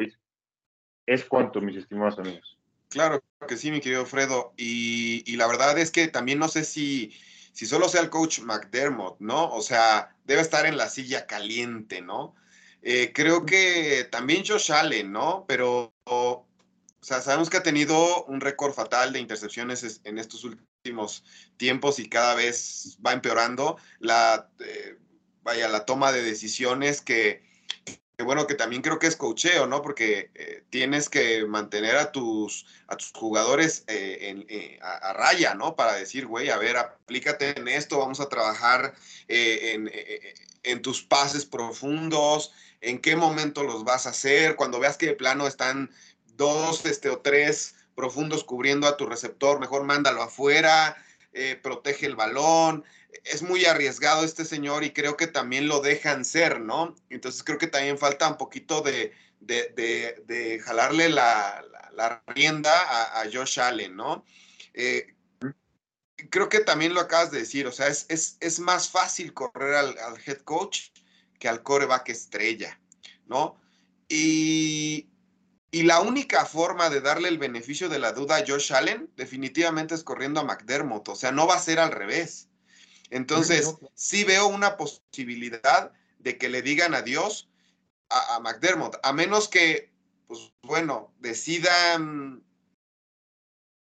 Es 1.05 1.25
cuanto, 1.25 1.61
mis 1.61 1.77
estimados 1.77 2.17
amigos. 2.19 2.57
Claro 2.89 3.21
que 3.47 3.57
sí, 3.57 3.71
mi 3.71 3.81
querido 3.81 4.05
Fredo. 4.05 4.53
Y, 4.57 5.35
la 5.35 5.47
verdad 5.47 5.77
es 5.77 5.91
que 5.91 6.07
también 6.07 6.39
no 6.39 6.47
sé 6.47 6.63
si, 6.63 7.13
si 7.51 7.65
solo 7.65 7.89
sea 7.89 8.01
el 8.01 8.09
coach 8.09 8.39
McDermott, 8.39 9.17
¿no? 9.19 9.51
O 9.51 9.61
sea, 9.61 10.15
debe 10.25 10.41
estar 10.41 10.65
en 10.65 10.77
la 10.77 10.89
silla 10.89 11.25
caliente, 11.25 12.01
¿no? 12.01 12.35
Eh, 12.81 13.11
creo 13.13 13.45
que 13.45 14.07
también 14.11 14.43
Josh 14.45 14.71
Allen, 14.71 15.11
¿no? 15.11 15.45
Pero, 15.47 15.93
o 16.05 16.45
sea, 17.01 17.21
sabemos 17.21 17.49
que 17.49 17.57
ha 17.57 17.63
tenido 17.63 18.25
un 18.25 18.41
récord 18.41 18.73
fatal 18.73 19.11
de 19.11 19.19
intercepciones 19.19 20.01
en 20.03 20.17
estos 20.17 20.43
últimos 20.43 21.23
tiempos 21.57 21.99
y 21.99 22.09
cada 22.09 22.35
vez 22.35 22.97
va 23.05 23.13
empeorando. 23.13 23.77
La, 23.99 24.49
eh, 24.59 24.97
vaya, 25.43 25.67
la 25.67 25.85
toma 25.85 26.11
de 26.11 26.21
decisiones 26.21 27.01
que, 27.01 27.43
bueno, 28.23 28.47
que 28.47 28.55
también 28.55 28.81
creo 28.81 28.97
que 28.97 29.07
es 29.07 29.15
cocheo, 29.15 29.67
¿no? 29.67 29.81
Porque 29.81 30.29
eh, 30.35 30.63
tienes 30.69 31.09
que 31.09 31.45
mantener 31.45 31.97
a 31.97 32.11
tus, 32.11 32.65
a 32.87 32.95
tus 32.95 33.11
jugadores 33.11 33.83
eh, 33.87 34.45
eh, 34.47 34.79
a, 34.81 35.13
raya, 35.13 35.53
¿no? 35.53 35.75
Para 35.75 35.93
decir, 35.93 36.25
güey, 36.25 36.49
a 36.49 36.57
ver, 36.57 36.77
aplícate 36.77 37.57
en 37.59 37.67
esto, 37.67 37.99
vamos 37.99 38.21
a 38.21 38.29
trabajar 38.29 38.95
en, 39.27 39.91
en, 40.63 40.81
tus 40.81 41.03
pases 41.03 41.45
profundos, 41.45 42.53
en 42.79 42.99
qué 42.99 43.15
momento 43.15 43.63
los 43.63 43.83
vas 43.83 44.05
a 44.05 44.11
hacer, 44.11 44.55
cuando 44.55 44.79
veas 44.79 44.97
que 44.97 45.07
de 45.07 45.13
plano 45.13 45.47
están 45.47 45.91
dos 46.37 46.85
este, 46.85 47.09
o 47.09 47.19
tres 47.19 47.75
profundos 47.95 48.43
cubriendo 48.43 48.87
a 48.87 48.97
tu 48.97 49.05
receptor, 49.07 49.59
mejor 49.59 49.83
mándalo 49.83 50.21
afuera, 50.21 50.97
protege 51.61 52.05
el 52.05 52.15
balón 52.15 52.85
es 53.23 53.41
muy 53.41 53.65
arriesgado 53.65 54.23
este 54.23 54.45
señor 54.45 54.83
y 54.83 54.91
creo 54.91 55.17
que 55.17 55.27
también 55.27 55.67
lo 55.67 55.81
dejan 55.81 56.25
ser, 56.25 56.59
¿no? 56.59 56.95
Entonces 57.09 57.43
creo 57.43 57.57
que 57.57 57.67
también 57.67 57.97
falta 57.97 58.27
un 58.27 58.37
poquito 58.37 58.81
de, 58.81 59.13
de, 59.39 60.61
jalarle 60.63 61.09
la, 61.09 61.63
la, 61.93 62.23
rienda 62.27 63.21
a, 63.21 63.23
Josh 63.31 63.59
Allen, 63.59 63.95
¿no? 63.95 64.25
Eh, 64.73 65.15
creo 66.29 66.49
que 66.49 66.59
también 66.59 66.93
lo 66.93 67.01
acabas 67.01 67.31
de 67.31 67.39
decir, 67.39 67.67
o 67.67 67.71
sea, 67.71 67.87
es, 67.87 68.05
es, 68.09 68.59
más 68.59 68.89
fácil 68.89 69.33
correr 69.33 69.75
al, 69.75 69.95
head 70.25 70.39
coach 70.39 70.89
que 71.39 71.47
al 71.47 71.63
coreback 71.63 72.09
estrella, 72.09 72.79
¿no? 73.27 73.59
Y, 74.07 75.09
y 75.71 75.83
la 75.83 76.01
única 76.01 76.45
forma 76.45 76.89
de 76.89 77.01
darle 77.01 77.29
el 77.29 77.37
beneficio 77.37 77.89
de 77.89 77.99
la 77.99 78.11
duda 78.13 78.37
a 78.37 78.45
Josh 78.45 78.73
Allen 78.73 79.09
definitivamente 79.15 79.95
es 79.95 80.03
corriendo 80.03 80.39
a 80.39 80.43
McDermott, 80.43 81.09
o 81.09 81.15
sea, 81.15 81.31
no 81.31 81.47
va 81.47 81.55
a 81.55 81.59
ser 81.59 81.79
al 81.79 81.91
revés. 81.91 82.49
Entonces, 83.15 83.73
sí 83.93 84.25
veo 84.25 84.47
una 84.47 84.75
posibilidad 84.75 85.93
de 86.19 86.37
que 86.37 86.49
le 86.49 86.61
digan 86.61 86.93
adiós 86.93 87.49
a, 88.09 88.35
a 88.35 88.39
McDermott, 88.41 88.97
a 89.03 89.13
menos 89.13 89.47
que, 89.47 89.89
pues 90.27 90.51
bueno, 90.61 91.13
decidan 91.19 92.43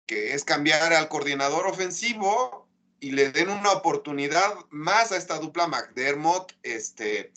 que 0.06 0.36
es 0.36 0.44
cambiar 0.44 0.94
al 0.94 1.10
coordinador 1.10 1.66
ofensivo 1.66 2.70
y 3.00 3.12
le 3.12 3.32
den 3.32 3.50
una 3.50 3.72
oportunidad 3.72 4.54
más 4.70 5.12
a 5.12 5.18
esta 5.18 5.40
dupla 5.40 5.66
McDermott, 5.66 6.54
este, 6.62 7.34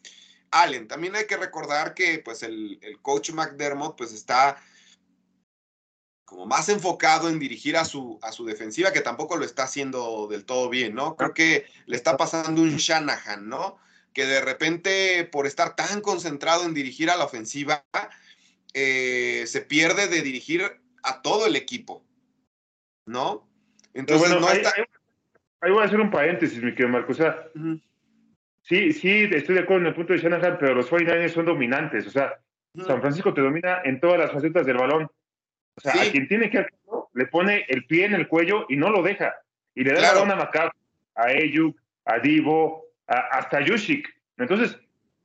Allen. 0.51 0.87
También 0.87 1.17
hay 1.17 1.27
que 1.27 1.39
recordar 1.39 1.95
que 1.95 2.19
pues 2.19 2.43
el, 2.43 2.79
el 2.83 3.01
coach 3.01 3.31
McDermott 3.31 3.97
pues 3.97 4.13
está 4.13 4.63
como 6.31 6.47
más 6.47 6.69
enfocado 6.69 7.29
en 7.29 7.41
dirigir 7.41 7.77
a 7.77 7.85
su, 7.85 8.21
a 8.23 8.31
su 8.31 8.45
defensiva, 8.45 8.93
que 8.93 9.01
tampoco 9.01 9.37
lo 9.37 9.45
está 9.45 9.65
haciendo 9.65 10.29
del 10.29 10.45
todo 10.45 10.69
bien, 10.71 10.95
¿no? 10.95 11.17
Creo 11.17 11.35
que 11.35 11.67
le 11.87 11.97
está 11.97 12.17
pasando 12.17 12.63
un 12.63 12.77
Shanahan, 12.77 13.49
¿no? 13.49 13.79
Que 14.13 14.27
de 14.27 14.41
repente, 14.41 15.25
por 15.25 15.49
estar 15.49 15.75
tan 15.75 16.01
concentrado 16.01 16.65
en 16.65 16.73
dirigir 16.73 17.11
a 17.11 17.17
la 17.17 17.25
ofensiva, 17.25 17.85
eh, 18.75 19.43
se 19.49 19.61
pierde 19.63 20.07
de 20.07 20.23
dirigir 20.23 20.63
a 21.03 21.21
todo 21.21 21.47
el 21.49 21.57
equipo, 21.57 22.05
¿no? 23.07 23.49
Entonces, 23.93 24.29
bueno, 24.29 24.41
no 24.41 24.47
ahí, 24.53 24.59
está... 24.59 24.73
ahí- 25.61 25.73
voy 25.73 25.83
a 25.83 25.87
hacer 25.87 25.99
un 26.01 26.13
paréntesis, 26.13 26.63
mi 26.63 26.71
querido 26.71 26.91
Marco. 26.91 27.11
O 27.11 27.17
sea, 27.17 27.49
sí, 28.63 28.93
sí, 28.93 29.29
estoy 29.33 29.57
de 29.57 29.63
acuerdo 29.63 29.81
en 29.83 29.87
el 29.89 29.95
punto 29.97 30.13
de 30.13 30.21
Shanahan, 30.21 30.59
pero 30.61 30.77
los 30.77 30.89
49ers 30.89 31.35
son 31.35 31.47
dominantes. 31.47 32.07
O 32.07 32.11
sea. 32.11 32.41
San 32.87 33.01
Francisco 33.01 33.35
te 33.35 33.41
domina 33.41 33.83
en 33.83 33.99
todas 33.99 34.17
las 34.17 34.31
facetas 34.31 34.65
del 34.65 34.77
balón. 34.77 35.11
O 35.81 35.91
sea, 35.91 35.93
Sí. 35.95 36.09
a 36.09 36.13
quien 36.13 36.29
tiene 36.29 36.51
que 36.51 36.59
hacerlo, 36.59 37.09
le 37.15 37.27
pone 37.27 37.65
el 37.69 37.87
pie 37.87 38.05
en 38.05 38.15
el 38.15 38.29
cuello 38.29 38.67
y 38.69 38.77
no 38.77 38.91
lo 38.91 39.03
deja. 39.03 39.35
Y 39.75 39.83
le 39.85 39.93
da 39.93 39.99
Claro. 40.01 40.19
el 40.23 40.29
balón 40.29 40.39
a 40.39 40.45
McCaffrey, 40.45 40.83
a 41.15 41.23
Ayuk, 41.25 41.79
a 42.05 42.19
Divo, 42.19 42.85
a- 43.07 43.39
hasta 43.39 43.61
Yushik. 43.63 44.07
Entonces, 44.37 44.77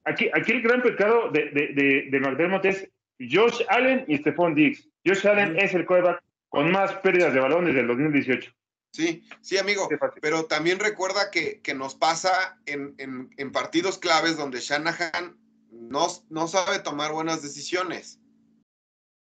aquí, 0.05 0.29
aquí 0.33 0.53
el 0.53 0.61
gran 0.61 0.81
pecado 0.81 1.29
de, 1.31 1.49
de, 1.49 1.67
de, 1.73 2.07
de 2.09 2.19
McDermott 2.19 2.65
es 2.65 2.89
Josh 3.19 3.61
Allen 3.69 4.05
y 4.07 4.17
Stephon 4.17 4.55
Diggs. 4.55 4.87
Josh 5.05 5.27
Allen 5.27 5.57
es 5.59 5.73
el 5.73 5.85
quarterback 5.85 6.21
con 6.49 6.71
más 6.71 6.93
pérdidas 6.97 7.33
de 7.33 7.39
balón 7.41 7.65
desde 7.65 7.81
el 7.81 7.87
2018. 7.87 8.51
Sí, 8.91 9.27
sí, 9.41 9.57
amigo. 9.57 9.89
Pero 10.21 10.45
también 10.45 10.79
recuerda 10.79 11.29
que, 11.29 11.59
que 11.61 11.73
nos 11.73 11.95
pasa 11.95 12.57
en, 12.65 12.95
en- 12.97 13.29
en 13.37 13.51
partidos 13.51 13.97
claves 13.97 14.37
donde 14.37 14.59
Shanahan 14.61 15.35
no, 15.71 16.07
no 16.29 16.47
sabe 16.47 16.79
tomar 16.79 17.11
buenas 17.11 17.41
decisiones. 17.41 18.19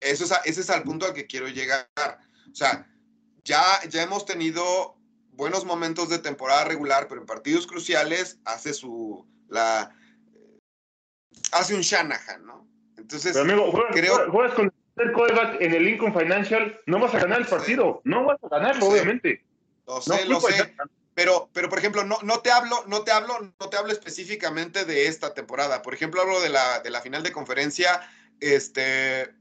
Eso 0.03 0.23
es 0.25 0.31
a- 0.31 0.41
ese 0.45 0.61
es 0.61 0.69
al 0.69 0.83
punto 0.83 1.05
al 1.05 1.13
que 1.13 1.25
quiero 1.27 1.47
llegar. 1.47 1.87
O 2.51 2.55
sea, 2.55 2.87
ya, 3.43 3.63
ya 3.89 4.03
hemos 4.03 4.25
tenido 4.25 4.95
buenos 5.31 5.65
momentos 5.65 6.09
de 6.09 6.19
temporada 6.19 6.65
regular, 6.65 7.07
pero 7.07 7.21
en 7.21 7.27
partidos 7.27 7.65
cruciales 7.67 8.39
hace 8.45 8.73
su 8.73 9.25
la 9.49 9.95
hace 11.51 11.75
un 11.75 11.81
Shanahan, 11.81 12.45
¿no? 12.45 12.67
Entonces, 12.97 13.33
Pero 13.33 13.43
amigo, 13.43 13.71
juegas, 13.71 13.91
creo- 13.93 14.31
juegas- 14.31 14.53
con 14.55 14.73
el 14.97 15.11
quarterback 15.13 15.61
en 15.61 15.73
el 15.73 15.83
Lincoln 15.85 16.13
Financial, 16.13 16.79
no 16.85 16.99
vas 16.99 17.13
a 17.15 17.19
ganar 17.19 17.39
el 17.39 17.45
Sí. 17.45 17.51
partido. 17.51 18.01
No 18.03 18.25
vas 18.25 18.37
a 18.43 18.47
ganarlo, 18.49 18.81
Sí. 18.85 18.91
obviamente. 18.91 19.43
lo 19.85 19.95
No 19.95 20.01
sé, 20.01 20.25
lo 20.25 20.39
culpa 20.39 20.55
de 20.55 20.63
sé. 20.63 20.75
Pero, 21.15 21.49
pero 21.53 21.67
por 21.69 21.77
ejemplo, 21.77 22.03
no, 22.05 22.17
no 22.23 22.39
te 22.39 22.51
hablo, 22.51 22.83
no 22.87 23.03
te 23.03 23.11
hablo, 23.11 23.37
no 23.59 23.69
te 23.69 23.77
hablo 23.77 23.91
específicamente 23.91 24.85
de 24.85 25.07
esta 25.07 25.33
temporada. 25.33 25.81
Por 25.81 25.93
ejemplo, 25.93 26.21
hablo 26.21 26.39
de 26.41 26.49
la, 26.49 26.79
de 26.79 26.89
la 26.89 27.01
final 27.01 27.21
de 27.21 27.31
conferencia, 27.33 28.01
este 28.39 29.33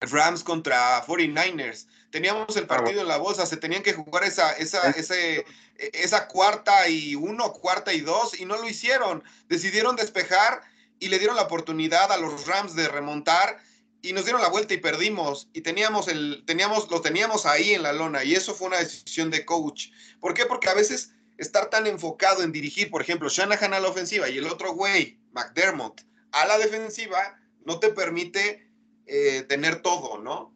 Rams 0.00 0.42
contra 0.44 1.04
49ers. 1.06 1.86
Teníamos 2.10 2.56
el 2.56 2.66
partido 2.66 3.02
en 3.02 3.08
la 3.08 3.18
bolsa, 3.18 3.46
se 3.46 3.56
tenían 3.56 3.82
que 3.82 3.92
jugar 3.92 4.24
esa, 4.24 4.52
esa, 4.52 4.90
ese, 4.90 5.44
esa 5.76 6.26
cuarta 6.26 6.88
y 6.88 7.14
uno, 7.14 7.52
cuarta 7.52 7.92
y 7.92 8.00
dos, 8.00 8.38
y 8.38 8.46
no 8.46 8.56
lo 8.56 8.68
hicieron. 8.68 9.22
Decidieron 9.48 9.96
despejar 9.96 10.62
y 10.98 11.08
le 11.08 11.18
dieron 11.18 11.36
la 11.36 11.42
oportunidad 11.42 12.10
a 12.10 12.16
los 12.16 12.46
Rams 12.46 12.74
de 12.74 12.88
remontar 12.88 13.58
y 14.02 14.12
nos 14.12 14.24
dieron 14.24 14.42
la 14.42 14.48
vuelta 14.48 14.74
y 14.74 14.78
perdimos. 14.78 15.48
Y 15.52 15.60
teníamos 15.60 16.08
el, 16.08 16.44
teníamos, 16.46 16.90
lo 16.90 17.00
teníamos 17.00 17.46
ahí 17.46 17.74
en 17.74 17.82
la 17.82 17.92
lona, 17.92 18.24
y 18.24 18.34
eso 18.34 18.54
fue 18.54 18.68
una 18.68 18.78
decisión 18.78 19.30
de 19.30 19.44
coach. 19.44 19.88
¿Por 20.20 20.34
qué? 20.34 20.46
Porque 20.46 20.68
a 20.68 20.74
veces 20.74 21.12
estar 21.38 21.70
tan 21.70 21.86
enfocado 21.86 22.42
en 22.42 22.52
dirigir, 22.52 22.90
por 22.90 23.02
ejemplo, 23.02 23.28
Shanahan 23.28 23.74
a 23.74 23.80
la 23.80 23.88
ofensiva 23.88 24.28
y 24.28 24.38
el 24.38 24.46
otro 24.46 24.72
güey, 24.72 25.18
McDermott, 25.32 26.02
a 26.32 26.46
la 26.46 26.58
defensiva, 26.58 27.38
no 27.64 27.78
te 27.78 27.90
permite 27.90 28.69
eh, 29.12 29.42
tener 29.48 29.82
todo, 29.82 30.18
¿no? 30.18 30.54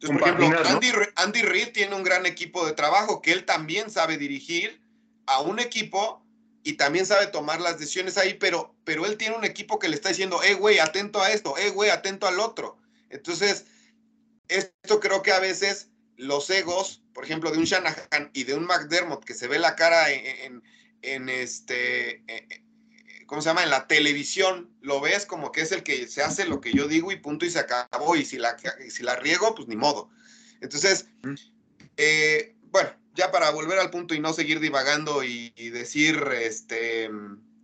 Entonces, 0.00 0.18
por 0.18 0.28
ejemplo. 0.28 0.70
Andy, 0.70 0.90
Andy 1.16 1.42
Reid 1.42 1.72
tiene 1.72 1.94
un 1.94 2.02
gran 2.02 2.24
equipo 2.24 2.64
de 2.66 2.72
trabajo 2.72 3.20
que 3.20 3.32
él 3.32 3.44
también 3.44 3.90
sabe 3.90 4.16
dirigir 4.16 4.80
a 5.26 5.40
un 5.42 5.58
equipo 5.60 6.24
y 6.62 6.74
también 6.74 7.04
sabe 7.04 7.26
tomar 7.26 7.60
las 7.60 7.78
decisiones 7.78 8.16
ahí, 8.16 8.34
pero, 8.34 8.74
pero 8.84 9.04
él 9.06 9.16
tiene 9.18 9.36
un 9.36 9.44
equipo 9.44 9.78
que 9.78 9.88
le 9.88 9.96
está 9.96 10.08
diciendo, 10.08 10.42
eh, 10.42 10.54
güey, 10.54 10.78
atento 10.78 11.20
a 11.20 11.30
esto, 11.30 11.56
eh, 11.58 11.70
güey, 11.70 11.90
atento 11.90 12.26
al 12.26 12.40
otro. 12.40 12.78
Entonces, 13.10 13.66
esto 14.48 15.00
creo 15.00 15.22
que 15.22 15.32
a 15.32 15.40
veces 15.40 15.90
los 16.16 16.48
egos, 16.50 17.02
por 17.14 17.24
ejemplo, 17.24 17.50
de 17.50 17.58
un 17.58 17.64
Shanahan 17.64 18.30
y 18.32 18.44
de 18.44 18.54
un 18.54 18.64
McDermott, 18.66 19.24
que 19.24 19.34
se 19.34 19.48
ve 19.48 19.58
la 19.58 19.76
cara 19.76 20.10
en, 20.10 20.26
en- 20.26 20.62
en 21.02 21.28
este, 21.30 22.22
¿cómo 23.30 23.42
se 23.42 23.48
llama? 23.48 23.62
En 23.62 23.70
la 23.70 23.86
televisión, 23.86 24.76
lo 24.80 25.00
ves 25.00 25.24
como 25.24 25.52
que 25.52 25.60
es 25.60 25.70
el 25.70 25.84
que 25.84 26.08
se 26.08 26.20
hace 26.20 26.46
lo 26.46 26.60
que 26.60 26.72
yo 26.72 26.88
digo 26.88 27.12
y 27.12 27.16
punto 27.16 27.46
y 27.46 27.50
se 27.50 27.60
acabó. 27.60 28.16
Y 28.16 28.24
si 28.24 28.38
la, 28.38 28.56
si 28.88 29.04
la 29.04 29.14
riego, 29.14 29.54
pues 29.54 29.68
ni 29.68 29.76
modo. 29.76 30.10
Entonces, 30.60 31.06
eh, 31.96 32.56
bueno, 32.72 32.90
ya 33.14 33.30
para 33.30 33.50
volver 33.50 33.78
al 33.78 33.90
punto 33.90 34.16
y 34.16 34.18
no 34.18 34.32
seguir 34.32 34.58
divagando 34.58 35.22
y, 35.22 35.52
y 35.54 35.70
decir 35.70 36.20
este, 36.42 37.08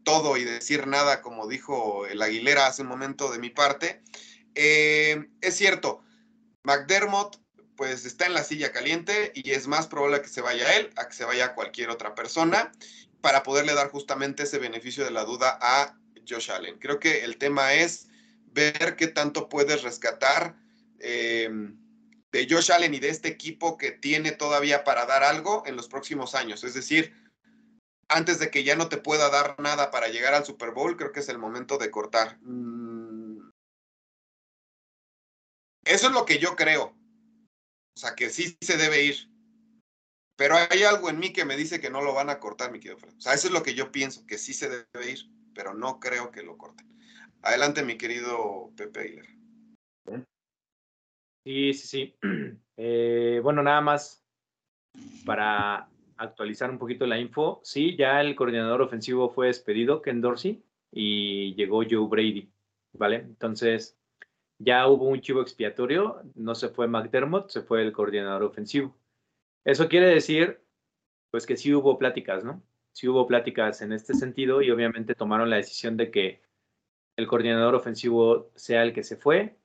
todo 0.05 0.37
y 0.37 0.44
decir 0.44 0.87
nada, 0.87 1.20
como 1.20 1.48
dijo 1.48 2.07
el 2.07 2.22
Aguilera 2.22 2.68
hace 2.68 2.83
un 2.83 2.88
momento 2.88 3.33
de 3.33 3.40
mi 3.40 3.50
parte, 3.50 4.05
eh, 4.55 5.26
es 5.40 5.57
cierto, 5.57 6.00
McDermott 6.62 7.40
pues 7.76 8.07
está 8.07 8.26
en 8.26 8.35
la 8.35 8.44
silla 8.44 8.70
caliente 8.70 9.33
y 9.35 9.50
es 9.50 9.66
más 9.66 9.88
probable 9.88 10.22
que 10.22 10.29
se 10.29 10.40
vaya 10.40 10.76
él 10.76 10.90
a 10.96 11.09
que 11.09 11.14
se 11.14 11.24
vaya 11.24 11.55
cualquier 11.55 11.90
otra 11.90 12.14
persona 12.14 12.70
para 13.27 13.43
poderle 13.43 13.75
dar 13.75 13.91
justamente 13.91 14.45
ese 14.45 14.61
beneficio 14.61 15.05
de 15.05 15.11
la 15.11 15.25
duda 15.25 15.59
a 15.61 15.99
Josh 16.29 16.49
Allen. 16.53 16.79
Creo 16.79 17.01
que 17.01 17.25
el 17.25 17.39
tema 17.39 17.75
es 17.75 18.07
ver 18.53 18.95
qué 18.95 19.09
tanto 19.09 19.49
puedes 19.49 19.83
rescatar 19.83 20.55
eh, 21.01 21.51
de 22.31 22.47
Josh 22.49 22.71
Allen 22.71 22.95
y 22.95 23.01
de 23.01 23.09
este 23.09 23.27
equipo 23.27 23.77
que 23.77 23.91
tiene 23.91 24.31
todavía 24.31 24.85
para 24.85 25.07
dar 25.07 25.25
algo 25.25 25.65
en 25.67 25.75
los 25.75 25.89
próximos 25.89 26.37
años. 26.37 26.62
Es 26.62 26.75
decir, 26.75 27.17
antes 28.07 28.39
de 28.39 28.49
que 28.49 28.62
ya 28.62 28.77
no 28.77 28.89
te 28.89 28.97
pueda 28.97 29.29
dar 29.29 29.59
nada 29.59 29.91
para 29.91 30.07
llegar 30.07 30.33
al 30.33 30.45
Super 30.45 30.71
Bowl, 30.71 30.97
creo 30.97 31.11
que 31.11 31.19
es 31.19 31.29
el 31.29 31.39
momento 31.39 31.79
de 31.79 31.91
cortar. 31.91 32.39
Mm. 32.43 33.51
Eso 35.85 36.07
es 36.07 36.12
lo 36.12 36.25
que 36.25 36.39
yo 36.39 36.55
creo. 36.55 36.97
O 37.97 37.99
sea, 37.99 38.15
que 38.15 38.31
sí 38.31 38.57
se 38.61 38.77
debe 38.77 39.03
ir. 39.03 39.36
Pero 40.37 40.55
hay 40.70 40.83
algo 40.83 41.09
en 41.09 41.18
mí 41.18 41.33
que 41.33 41.44
me 41.44 41.57
dice 41.57 41.81
que 41.81 41.90
no 41.90 42.03
lo 42.03 42.14
van 42.14 42.31
a 42.31 42.38
cortar, 42.38 42.70
mi 42.70 42.79
querido 42.79 42.99
Fred. 42.99 43.14
O 43.16 43.20
sea, 43.20 43.33
eso 43.33 43.49
es 43.49 43.55
lo 43.55 43.62
que 43.62 43.75
yo 43.75 43.90
pienso, 43.90 44.27
que 44.27 44.38
sí 44.38 44.53
se 44.53 44.68
debe 44.68 45.11
ir, 45.11 45.18
pero 45.55 45.75
no 45.75 45.99
creo 45.99 46.31
que 46.31 46.42
lo 46.42 46.59
corten. 46.59 46.87
Adelante, 47.42 47.83
mi 47.83 47.96
querido 47.96 48.70
Pepe 48.77 49.01
Aguilar. 49.01 49.27
Sí, 51.44 51.75
sí, 51.75 51.87
sí. 51.87 52.18
Eh, 52.79 53.40
bueno, 53.42 53.62
nada 53.62 53.81
más 53.81 54.22
para 55.25 55.88
actualizar 56.18 56.70
un 56.70 56.79
poquito 56.79 57.07
la 57.07 57.18
info. 57.18 57.61
Sí, 57.64 57.96
ya 57.96 58.20
el 58.20 58.37
coordinador 58.37 58.83
ofensivo 58.83 59.31
fue 59.31 59.46
despedido, 59.46 60.03
Ken 60.03 60.20
Dorsey, 60.20 60.62
y 60.92 61.55
llegó 61.55 61.83
Joe 61.88 62.07
Brady, 62.07 62.51
¿vale? 62.92 63.16
Entonces, 63.16 63.99
ya 64.59 64.87
hubo 64.88 65.09
un 65.09 65.20
chivo 65.20 65.40
expiatorio, 65.40 66.22
no 66.35 66.55
se 66.55 66.68
fue 66.68 66.87
McDermott, 66.87 67.49
se 67.49 67.62
fue 67.62 67.83
el 67.83 67.92
coordinador 67.92 68.42
ofensivo. 68.42 68.94
Eso 69.66 69.88
quiere 69.88 70.07
decir, 70.07 70.61
pues 71.33 71.44
que 71.44 71.57
sí 71.57 71.74
hubo 71.74 71.98
pláticas, 71.98 72.44
¿no? 72.44 72.62
Sí 72.92 73.09
hubo 73.09 73.26
pláticas 73.26 73.83
en 73.83 73.92
este 73.92 74.14
sentido 74.14 74.62
y 74.62 74.70
obviamente 74.70 75.16
tomaron 75.16 75.50
la 75.50 75.57
decisión 75.57 75.96
de 75.96 76.12
que 76.12 76.40
el 77.16 77.26
coordinador 77.26 77.74
ofensivo 77.74 78.52
sea 78.55 78.85
el 78.85 78.92
que 78.92 79.02
se 79.02 79.16
fue 79.16 79.59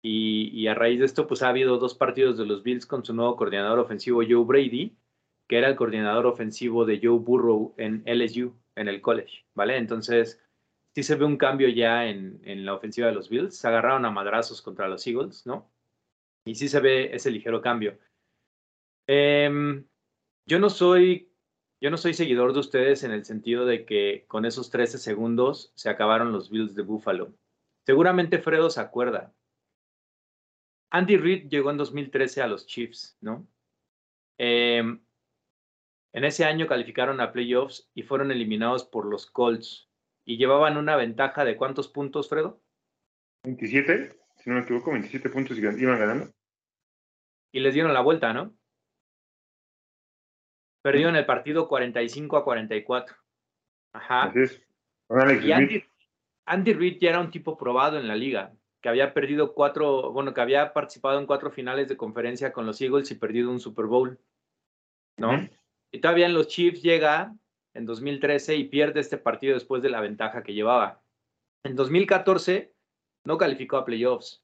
y, 0.00 0.66
a 0.68 0.74
raíz 0.74 1.00
de 1.00 1.04
esto, 1.04 1.26
pues 1.26 1.42
ha 1.42 1.50
habido 1.50 1.76
dos 1.76 1.94
partidos 1.94 2.38
de 2.38 2.46
los 2.46 2.62
Bills 2.62 2.86
con 2.86 3.04
su 3.04 3.12
nuevo 3.12 3.36
coordinador 3.36 3.78
ofensivo, 3.78 4.22
Joe 4.26 4.42
Brady, 4.44 4.96
que 5.46 5.58
era 5.58 5.68
el 5.68 5.76
coordinador 5.76 6.26
ofensivo 6.26 6.86
de 6.86 6.98
Joe 7.02 7.18
Burrow 7.18 7.74
en 7.76 8.02
LSU, 8.06 8.56
en 8.74 8.88
el 8.88 9.02
college, 9.02 9.44
¿vale? 9.54 9.76
Entonces, 9.76 10.42
sí 10.94 11.02
se 11.02 11.16
ve 11.16 11.26
un 11.26 11.36
cambio 11.36 11.68
ya 11.68 12.06
en, 12.06 12.40
en 12.44 12.64
la 12.64 12.74
ofensiva 12.74 13.08
de 13.08 13.14
los 13.14 13.28
Bills. 13.28 13.54
Se 13.54 13.68
agarraron 13.68 14.06
a 14.06 14.10
madrazos 14.10 14.62
contra 14.62 14.88
los 14.88 15.06
Eagles, 15.06 15.46
¿no? 15.46 15.70
Y 16.46 16.54
sí 16.54 16.68
se 16.68 16.80
ve 16.80 17.14
ese 17.14 17.30
ligero 17.30 17.60
cambio. 17.60 17.98
Em, 19.06 19.84
yo 20.46 20.58
no 20.58 20.70
soy. 20.70 21.28
Yo 21.80 21.90
no 21.90 21.96
soy 21.96 22.14
seguidor 22.14 22.52
de 22.52 22.60
ustedes 22.60 23.02
en 23.02 23.10
el 23.10 23.24
sentido 23.24 23.66
de 23.66 23.84
que 23.84 24.24
con 24.28 24.44
esos 24.44 24.70
13 24.70 24.98
segundos 24.98 25.72
se 25.74 25.90
acabaron 25.90 26.30
los 26.30 26.48
Bills 26.48 26.76
de 26.76 26.82
Buffalo. 26.82 27.34
Seguramente 27.84 28.38
Fredo 28.38 28.70
se 28.70 28.80
acuerda. 28.80 29.34
Andy 30.90 31.16
Reid 31.16 31.48
llegó 31.48 31.72
en 31.72 31.78
2013 31.78 32.42
a 32.42 32.46
los 32.46 32.66
Chiefs, 32.66 33.16
¿no? 33.20 33.48
Em, 34.38 35.02
en 36.12 36.24
ese 36.24 36.44
año 36.44 36.68
calificaron 36.68 37.20
a 37.20 37.32
playoffs 37.32 37.90
y 37.94 38.02
fueron 38.02 38.30
eliminados 38.30 38.84
por 38.84 39.06
los 39.06 39.26
Colts. 39.26 39.88
Y 40.24 40.36
llevaban 40.36 40.76
una 40.76 40.94
ventaja 40.94 41.44
de 41.44 41.56
cuántos 41.56 41.88
puntos, 41.88 42.28
Fredo? 42.28 42.62
27, 43.44 44.16
si 44.36 44.50
no 44.50 44.56
me 44.56 44.62
equivoco, 44.62 44.92
27 44.92 45.30
puntos 45.30 45.58
y 45.58 45.60
iban 45.60 45.98
ganando. 45.98 46.32
Y 47.50 47.58
les 47.58 47.74
dieron 47.74 47.92
la 47.92 48.02
vuelta, 48.02 48.32
¿no? 48.32 48.54
Perdieron 50.82 51.16
el 51.16 51.26
partido 51.26 51.68
45 51.68 52.36
a 52.36 52.44
44. 52.44 53.16
Ajá. 53.94 54.22
Así 54.24 54.40
es. 54.40 54.62
Y. 55.44 55.52
Andy, 55.52 55.84
Andy 56.46 56.72
Reid 56.72 56.98
ya 57.00 57.10
era 57.10 57.20
un 57.20 57.30
tipo 57.30 57.56
probado 57.56 57.98
en 57.98 58.08
la 58.08 58.16
liga, 58.16 58.52
que 58.80 58.88
había 58.88 59.14
perdido 59.14 59.54
cuatro, 59.54 60.10
bueno, 60.12 60.34
que 60.34 60.40
había 60.40 60.72
participado 60.72 61.18
en 61.18 61.26
cuatro 61.26 61.50
finales 61.50 61.88
de 61.88 61.96
conferencia 61.96 62.52
con 62.52 62.66
los 62.66 62.80
Eagles 62.80 63.10
y 63.10 63.14
perdido 63.14 63.50
un 63.50 63.60
Super 63.60 63.86
Bowl, 63.86 64.18
¿no? 65.18 65.48
Y 65.92 66.00
todavía 66.00 66.26
en 66.26 66.34
los 66.34 66.48
Chiefs 66.48 66.82
llega 66.82 67.34
en 67.74 67.86
2013 67.86 68.56
y 68.56 68.64
pierde 68.64 69.00
este 69.00 69.18
partido 69.18 69.54
después 69.54 69.82
de 69.82 69.90
la 69.90 70.00
ventaja 70.00 70.42
que 70.42 70.54
llevaba. 70.54 71.02
En 71.64 71.76
2014 71.76 72.74
no 73.24 73.38
calificó 73.38 73.76
a 73.76 73.84
playoffs. 73.84 74.42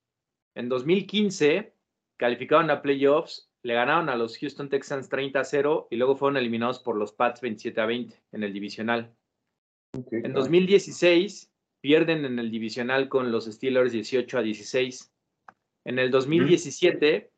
En 0.55 0.69
2015 0.69 1.73
calificaron 2.17 2.71
a 2.71 2.83
playoffs, 2.83 3.51
le 3.63 3.75
ganaron 3.75 4.09
a 4.09 4.17
los 4.17 4.39
Houston 4.39 4.69
Texans 4.69 5.09
30 5.09 5.41
a 5.41 5.45
0 5.45 5.89
y 5.91 5.97
luego 5.97 6.17
fueron 6.17 6.37
eliminados 6.37 6.79
por 6.79 6.97
los 6.97 7.13
Pats 7.13 7.41
27 7.41 7.81
a 7.81 7.87
20 7.87 8.23
en 8.33 8.43
el 8.43 8.53
divisional. 8.53 9.15
En 10.11 10.33
2016 10.33 11.53
pierden 11.81 12.25
en 12.25 12.39
el 12.39 12.51
divisional 12.51 13.09
con 13.09 13.33
los 13.33 13.47
Steelers 13.47 13.93
18 13.93 14.39
a 14.39 14.43
16. 14.43 15.13
En 15.85 15.99
el 15.99 16.11
2017 16.11 17.31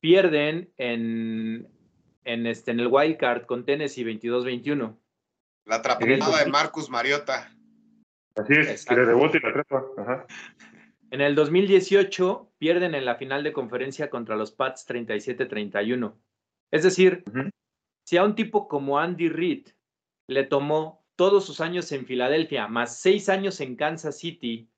pierden 0.00 0.72
en, 0.78 1.68
en, 2.24 2.46
este, 2.46 2.70
en 2.70 2.80
el 2.80 2.88
wild 2.88 3.16
card 3.16 3.46
con 3.46 3.64
Tennessee 3.64 4.04
22-21. 4.04 4.96
La 5.66 5.76
atrapada 5.76 6.44
de 6.44 6.50
Marcus 6.50 6.88
Mariota. 6.88 7.52
Así 8.36 8.52
es, 8.52 8.84
que 8.84 8.94
le 8.94 9.04
rebote 9.04 9.38
y 9.38 9.40
la 9.40 9.48
atrapa. 9.48 10.26
En 11.16 11.22
el 11.22 11.34
2018 11.34 12.52
pierden 12.58 12.94
en 12.94 13.06
la 13.06 13.14
final 13.14 13.42
de 13.42 13.54
conferencia 13.54 14.10
contra 14.10 14.36
los 14.36 14.52
Pats 14.52 14.86
37-31. 14.86 16.14
Es 16.70 16.82
decir, 16.82 17.24
si 18.04 18.18
a 18.18 18.22
un 18.22 18.34
tipo 18.34 18.68
como 18.68 18.98
Andy 18.98 19.30
Reid 19.30 19.68
le 20.28 20.44
tomó 20.44 21.06
todos 21.16 21.46
sus 21.46 21.62
años 21.62 21.90
en 21.92 22.04
Filadelfia, 22.04 22.68
más 22.68 23.00
seis 23.00 23.30
años 23.30 23.62
en 23.62 23.76
Kansas 23.76 24.18
City, 24.18 24.68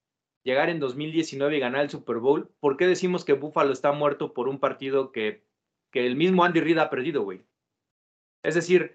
llegar 0.45 0.71
en 0.71 0.79
2019 0.79 1.57
y 1.57 1.59
ganar 1.59 1.81
el 1.83 1.91
Super 1.91 2.19
Bowl, 2.19 2.55
¿por 2.61 2.77
qué 2.77 2.87
decimos 2.87 3.25
que 3.25 3.33
Buffalo 3.33 3.73
está 3.73 3.91
muerto 3.91 4.33
por 4.33 4.47
un 4.47 4.61
partido 4.61 5.11
que, 5.11 5.43
que 5.91 6.07
el 6.07 6.15
mismo 6.15 6.45
Andy 6.45 6.61
Reid 6.61 6.79
ha 6.79 6.89
perdido, 6.89 7.25
güey? 7.25 7.43
Es 8.45 8.55
decir, 8.55 8.95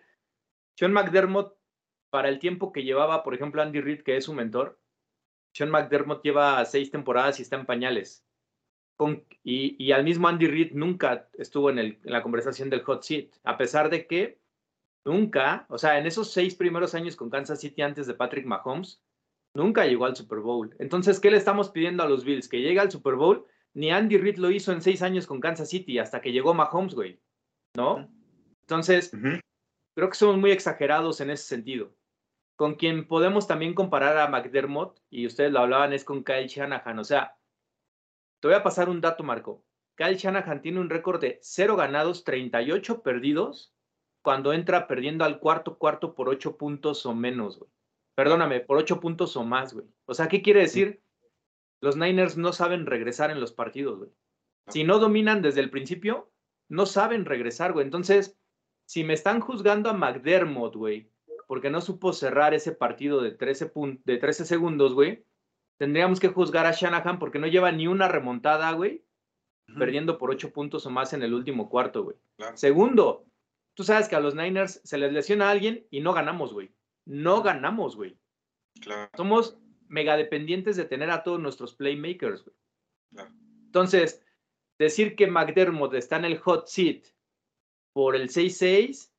Sean 0.77 0.93
McDermott, 0.93 1.57
para 2.09 2.29
el 2.29 2.39
tiempo 2.39 2.71
que 2.71 2.85
llevaba, 2.85 3.21
por 3.21 3.35
ejemplo, 3.35 3.61
Andy 3.61 3.81
Reid, 3.81 4.03
que 4.03 4.15
es 4.15 4.23
su 4.23 4.33
mentor, 4.33 4.79
Sean 5.53 5.69
McDermott 5.69 6.23
lleva 6.23 6.63
seis 6.65 6.91
temporadas 6.91 7.39
y 7.39 7.43
está 7.43 7.55
en 7.55 7.65
pañales. 7.65 8.25
Con, 8.97 9.23
y, 9.43 9.75
y, 9.83 9.91
al 9.91 10.03
mismo 10.03 10.27
Andy 10.27 10.47
Reid 10.47 10.73
nunca 10.73 11.27
estuvo 11.33 11.69
en, 11.69 11.79
el, 11.79 11.99
en 12.03 12.11
la 12.11 12.21
conversación 12.21 12.69
del 12.69 12.83
hot 12.83 13.03
seat, 13.03 13.29
a 13.43 13.57
pesar 13.57 13.89
de 13.89 14.05
que 14.05 14.43
Nunca, 15.05 15.65
o 15.69 15.77
sea, 15.77 15.97
en 15.97 16.05
esos 16.05 16.31
seis 16.31 16.55
primeros 16.55 16.95
años 16.95 17.15
con 17.15 17.29
Kansas 17.29 17.59
City 17.59 17.81
antes 17.81 18.07
de 18.07 18.13
Patrick 18.13 18.45
Mahomes, 18.45 19.01
nunca 19.53 19.85
llegó 19.85 20.05
al 20.05 20.15
Super 20.15 20.39
Bowl. 20.39 20.73
Entonces, 20.79 21.19
¿qué 21.19 21.29
le 21.29 21.37
estamos 21.37 21.69
pidiendo 21.69 22.03
a 22.03 22.09
los 22.09 22.23
Bills? 22.23 22.47
Que 22.47 22.61
llegue 22.61 22.79
al 22.79 22.91
Super 22.91 23.15
Bowl. 23.15 23.45
Ni 23.73 23.91
Andy 23.91 24.17
Reid 24.17 24.37
lo 24.37 24.49
hizo 24.49 24.71
en 24.71 24.81
seis 24.81 25.01
años 25.01 25.27
con 25.27 25.41
Kansas 25.41 25.69
City 25.69 25.99
hasta 25.99 26.21
que 26.21 26.31
llegó 26.31 26.53
Mahomes, 26.53 26.95
güey. 26.95 27.19
¿No? 27.75 28.09
Entonces, 28.61 29.11
creo 29.95 30.09
que 30.09 30.15
somos 30.15 30.37
muy 30.37 30.51
exagerados 30.51 31.19
en 31.19 31.31
ese 31.31 31.43
sentido. 31.43 31.93
Con 32.63 32.75
quien 32.75 33.09
podemos 33.09 33.45
también 33.45 33.73
comparar 33.73 34.17
a 34.17 34.29
McDermott, 34.29 34.97
y 35.09 35.25
ustedes 35.25 35.51
lo 35.51 35.59
hablaban, 35.59 35.91
es 35.91 36.05
con 36.05 36.23
Kyle 36.23 36.47
Shanahan. 36.47 36.97
O 36.97 37.03
sea, 37.03 37.35
te 38.39 38.47
voy 38.47 38.55
a 38.55 38.63
pasar 38.63 38.87
un 38.87 39.01
dato, 39.01 39.21
Marco. 39.21 39.65
Kyle 39.97 40.15
Shanahan 40.15 40.61
tiene 40.61 40.79
un 40.79 40.89
récord 40.89 41.19
de 41.19 41.39
cero 41.41 41.75
ganados, 41.75 42.23
38 42.23 43.03
perdidos 43.03 43.75
cuando 44.21 44.53
entra 44.53 44.87
perdiendo 44.87 45.25
al 45.25 45.39
cuarto 45.39 45.77
cuarto 45.77 46.15
por 46.15 46.29
ocho 46.29 46.55
puntos 46.55 47.05
o 47.05 47.13
menos, 47.13 47.59
güey. 47.59 47.69
Perdóname, 48.15 48.61
por 48.61 48.77
ocho 48.77 49.01
puntos 49.01 49.35
o 49.35 49.43
más, 49.43 49.73
güey. 49.73 49.85
O 50.05 50.13
sea, 50.13 50.29
¿qué 50.29 50.41
quiere 50.41 50.61
decir? 50.61 51.03
Los 51.81 51.97
Niners 51.97 52.37
no 52.37 52.53
saben 52.53 52.85
regresar 52.85 53.29
en 53.29 53.41
los 53.41 53.51
partidos, 53.51 53.97
güey. 53.97 54.11
Si 54.69 54.85
no 54.85 54.99
dominan 54.99 55.41
desde 55.41 55.59
el 55.59 55.69
principio, 55.69 56.31
no 56.69 56.85
saben 56.85 57.25
regresar, 57.25 57.73
güey. 57.73 57.83
Entonces, 57.83 58.39
si 58.85 59.03
me 59.03 59.15
están 59.15 59.41
juzgando 59.41 59.89
a 59.89 59.93
McDermott, 59.93 60.77
güey, 60.77 61.11
porque 61.47 61.69
no 61.69 61.81
supo 61.81 62.13
cerrar 62.13 62.53
ese 62.53 62.71
partido 62.71 63.21
de 63.21 63.31
13, 63.31 63.71
de 64.03 64.17
13 64.17 64.45
segundos, 64.45 64.93
güey, 64.93 65.25
tendríamos 65.77 66.19
que 66.19 66.29
juzgar 66.29 66.65
a 66.65 66.71
Shanahan 66.71 67.19
porque 67.19 67.39
no 67.39 67.47
lleva 67.47 67.71
ni 67.71 67.87
una 67.87 68.07
remontada, 68.07 68.71
güey, 68.71 69.03
perdiendo 69.77 70.17
por 70.17 70.31
ocho 70.31 70.51
puntos 70.51 70.85
o 70.85 70.89
más 70.89 71.13
en 71.13 71.23
el 71.23 71.33
último 71.33 71.69
cuarto, 71.69 72.03
güey. 72.03 72.17
Segundo, 72.55 73.25
Tú 73.75 73.83
sabes 73.83 74.07
que 74.07 74.15
a 74.15 74.19
los 74.19 74.35
Niners 74.35 74.81
se 74.83 74.97
les 74.97 75.11
lesiona 75.11 75.47
a 75.47 75.51
alguien 75.51 75.87
y 75.89 76.01
no 76.01 76.13
ganamos, 76.13 76.53
güey. 76.53 76.71
No 77.05 77.41
ganamos, 77.41 77.95
güey. 77.95 78.17
Claro. 78.81 79.09
Somos 79.15 79.57
mega 79.87 80.15
dependientes 80.15 80.75
de 80.75 80.85
tener 80.85 81.09
a 81.09 81.23
todos 81.23 81.39
nuestros 81.39 81.73
playmakers, 81.73 82.43
güey. 82.43 82.55
Claro. 83.11 83.31
Entonces, 83.65 84.23
decir 84.77 85.15
que 85.15 85.27
McDermott 85.27 85.93
está 85.95 86.17
en 86.17 86.25
el 86.25 86.37
hot 86.37 86.67
seat 86.67 87.05
por 87.93 88.15
el 88.15 88.29
6-6, 88.29 89.11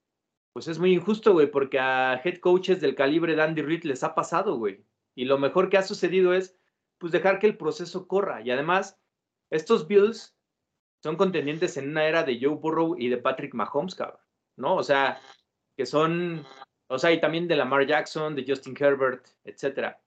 pues 0.54 0.68
es 0.68 0.78
muy 0.78 0.94
injusto, 0.94 1.34
güey, 1.34 1.50
porque 1.50 1.78
a 1.78 2.18
head 2.24 2.38
coaches 2.38 2.80
del 2.80 2.94
calibre 2.94 3.36
de 3.36 3.42
Andy 3.42 3.60
Reid 3.60 3.84
les 3.84 4.02
ha 4.02 4.14
pasado, 4.14 4.56
güey. 4.56 4.82
Y 5.14 5.26
lo 5.26 5.36
mejor 5.36 5.68
que 5.68 5.76
ha 5.76 5.82
sucedido 5.82 6.32
es, 6.32 6.56
pues, 6.96 7.12
dejar 7.12 7.38
que 7.38 7.46
el 7.46 7.58
proceso 7.58 8.08
corra. 8.08 8.40
Y 8.40 8.50
además, 8.50 8.98
estos 9.50 9.86
Bills 9.86 10.34
son 11.02 11.16
contendientes 11.16 11.76
en 11.76 11.90
una 11.90 12.06
era 12.06 12.22
de 12.22 12.38
Joe 12.40 12.56
Burrow 12.56 12.96
y 12.98 13.10
de 13.10 13.18
Patrick 13.18 13.52
Mahomes, 13.52 13.94
cabrón. 13.94 14.24
¿no? 14.56 14.76
O 14.76 14.82
sea, 14.82 15.20
que 15.76 15.86
son, 15.86 16.44
o 16.88 16.98
sea, 16.98 17.12
y 17.12 17.20
también 17.20 17.48
de 17.48 17.56
Lamar 17.56 17.86
Jackson, 17.86 18.34
de 18.34 18.44
Justin 18.46 18.76
Herbert, 18.78 19.26
etcétera. 19.44 20.00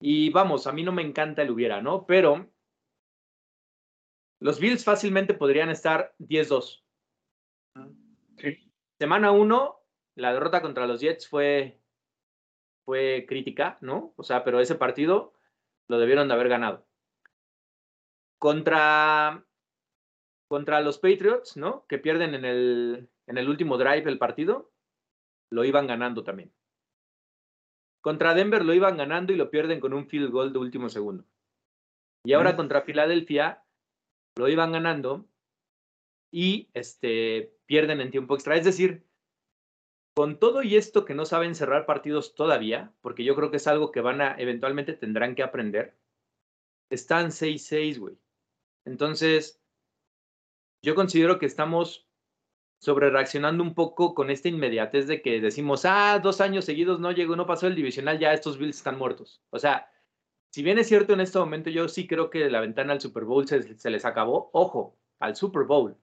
Y 0.00 0.30
vamos, 0.30 0.66
a 0.66 0.72
mí 0.72 0.82
no 0.82 0.92
me 0.92 1.02
encanta 1.02 1.42
el 1.42 1.50
hubiera, 1.50 1.80
¿no? 1.80 2.06
Pero 2.06 2.50
los 4.40 4.60
Bills 4.60 4.84
fácilmente 4.84 5.34
podrían 5.34 5.70
estar 5.70 6.14
10-2. 6.18 6.82
Semana 8.98 9.30
1, 9.30 9.80
la 10.14 10.32
derrota 10.32 10.62
contra 10.62 10.86
los 10.86 11.00
Jets 11.00 11.28
fue, 11.28 11.80
fue 12.84 13.26
crítica, 13.28 13.78
¿no? 13.80 14.14
O 14.16 14.22
sea, 14.22 14.44
pero 14.44 14.60
ese 14.60 14.74
partido 14.74 15.34
lo 15.88 15.98
debieron 15.98 16.28
de 16.28 16.34
haber 16.34 16.48
ganado. 16.48 16.86
Contra, 18.38 19.44
contra 20.48 20.80
los 20.80 20.98
Patriots, 20.98 21.56
¿no? 21.56 21.86
Que 21.86 21.98
pierden 21.98 22.34
en 22.34 22.44
el, 22.44 23.10
en 23.26 23.38
el 23.38 23.48
último 23.48 23.76
drive 23.76 24.02
del 24.02 24.18
partido, 24.18 24.72
lo 25.50 25.64
iban 25.64 25.86
ganando 25.86 26.24
también. 26.24 26.52
Contra 28.00 28.34
Denver 28.34 28.64
lo 28.64 28.72
iban 28.72 28.96
ganando 28.96 29.32
y 29.32 29.36
lo 29.36 29.50
pierden 29.50 29.80
con 29.80 29.92
un 29.92 30.06
field 30.06 30.30
goal 30.30 30.52
de 30.52 30.58
último 30.58 30.88
segundo. 30.88 31.24
Y 32.24 32.32
ahora 32.32 32.56
contra 32.56 32.82
Filadelfia 32.82 33.62
lo 34.36 34.48
iban 34.48 34.72
ganando 34.72 35.26
y 36.32 36.68
este, 36.74 37.55
pierden 37.66 38.00
en 38.00 38.10
tiempo 38.10 38.34
extra. 38.34 38.56
Es 38.56 38.64
decir, 38.64 39.04
con 40.14 40.38
todo 40.38 40.62
y 40.62 40.76
esto 40.76 41.04
que 41.04 41.14
no 41.14 41.26
saben 41.26 41.54
cerrar 41.54 41.86
partidos 41.86 42.34
todavía, 42.34 42.92
porque 43.02 43.24
yo 43.24 43.34
creo 43.34 43.50
que 43.50 43.58
es 43.58 43.66
algo 43.66 43.92
que 43.92 44.00
van 44.00 44.20
a, 44.20 44.34
eventualmente 44.38 44.94
tendrán 44.94 45.34
que 45.34 45.42
aprender, 45.42 45.96
están 46.90 47.30
6-6, 47.30 47.98
güey. 47.98 48.18
Entonces, 48.84 49.60
yo 50.82 50.94
considero 50.94 51.38
que 51.38 51.46
estamos 51.46 52.06
sobre 52.78 53.10
reaccionando 53.10 53.62
un 53.62 53.74
poco 53.74 54.14
con 54.14 54.30
esta 54.30 54.48
inmediatez 54.48 55.06
de 55.06 55.22
que 55.22 55.40
decimos, 55.40 55.84
ah, 55.84 56.20
dos 56.22 56.40
años 56.40 56.64
seguidos 56.64 57.00
no 57.00 57.10
llegó, 57.10 57.36
no 57.36 57.46
pasó 57.46 57.66
el 57.66 57.74
divisional, 57.74 58.18
ya 58.18 58.32
estos 58.32 58.58
Bills 58.58 58.76
están 58.76 58.98
muertos. 58.98 59.42
O 59.50 59.58
sea, 59.58 59.90
si 60.50 60.62
bien 60.62 60.78
es 60.78 60.88
cierto 60.88 61.12
en 61.12 61.20
este 61.20 61.38
momento, 61.38 61.70
yo 61.70 61.88
sí 61.88 62.06
creo 62.06 62.30
que 62.30 62.48
la 62.50 62.60
ventana 62.60 62.92
al 62.92 63.00
Super 63.00 63.24
Bowl 63.24 63.46
se, 63.46 63.90
les 63.90 64.04
acabó. 64.04 64.50
Ojo, 64.52 64.96
al 65.18 65.36
Super 65.36 65.64
Bowl. 65.64 65.96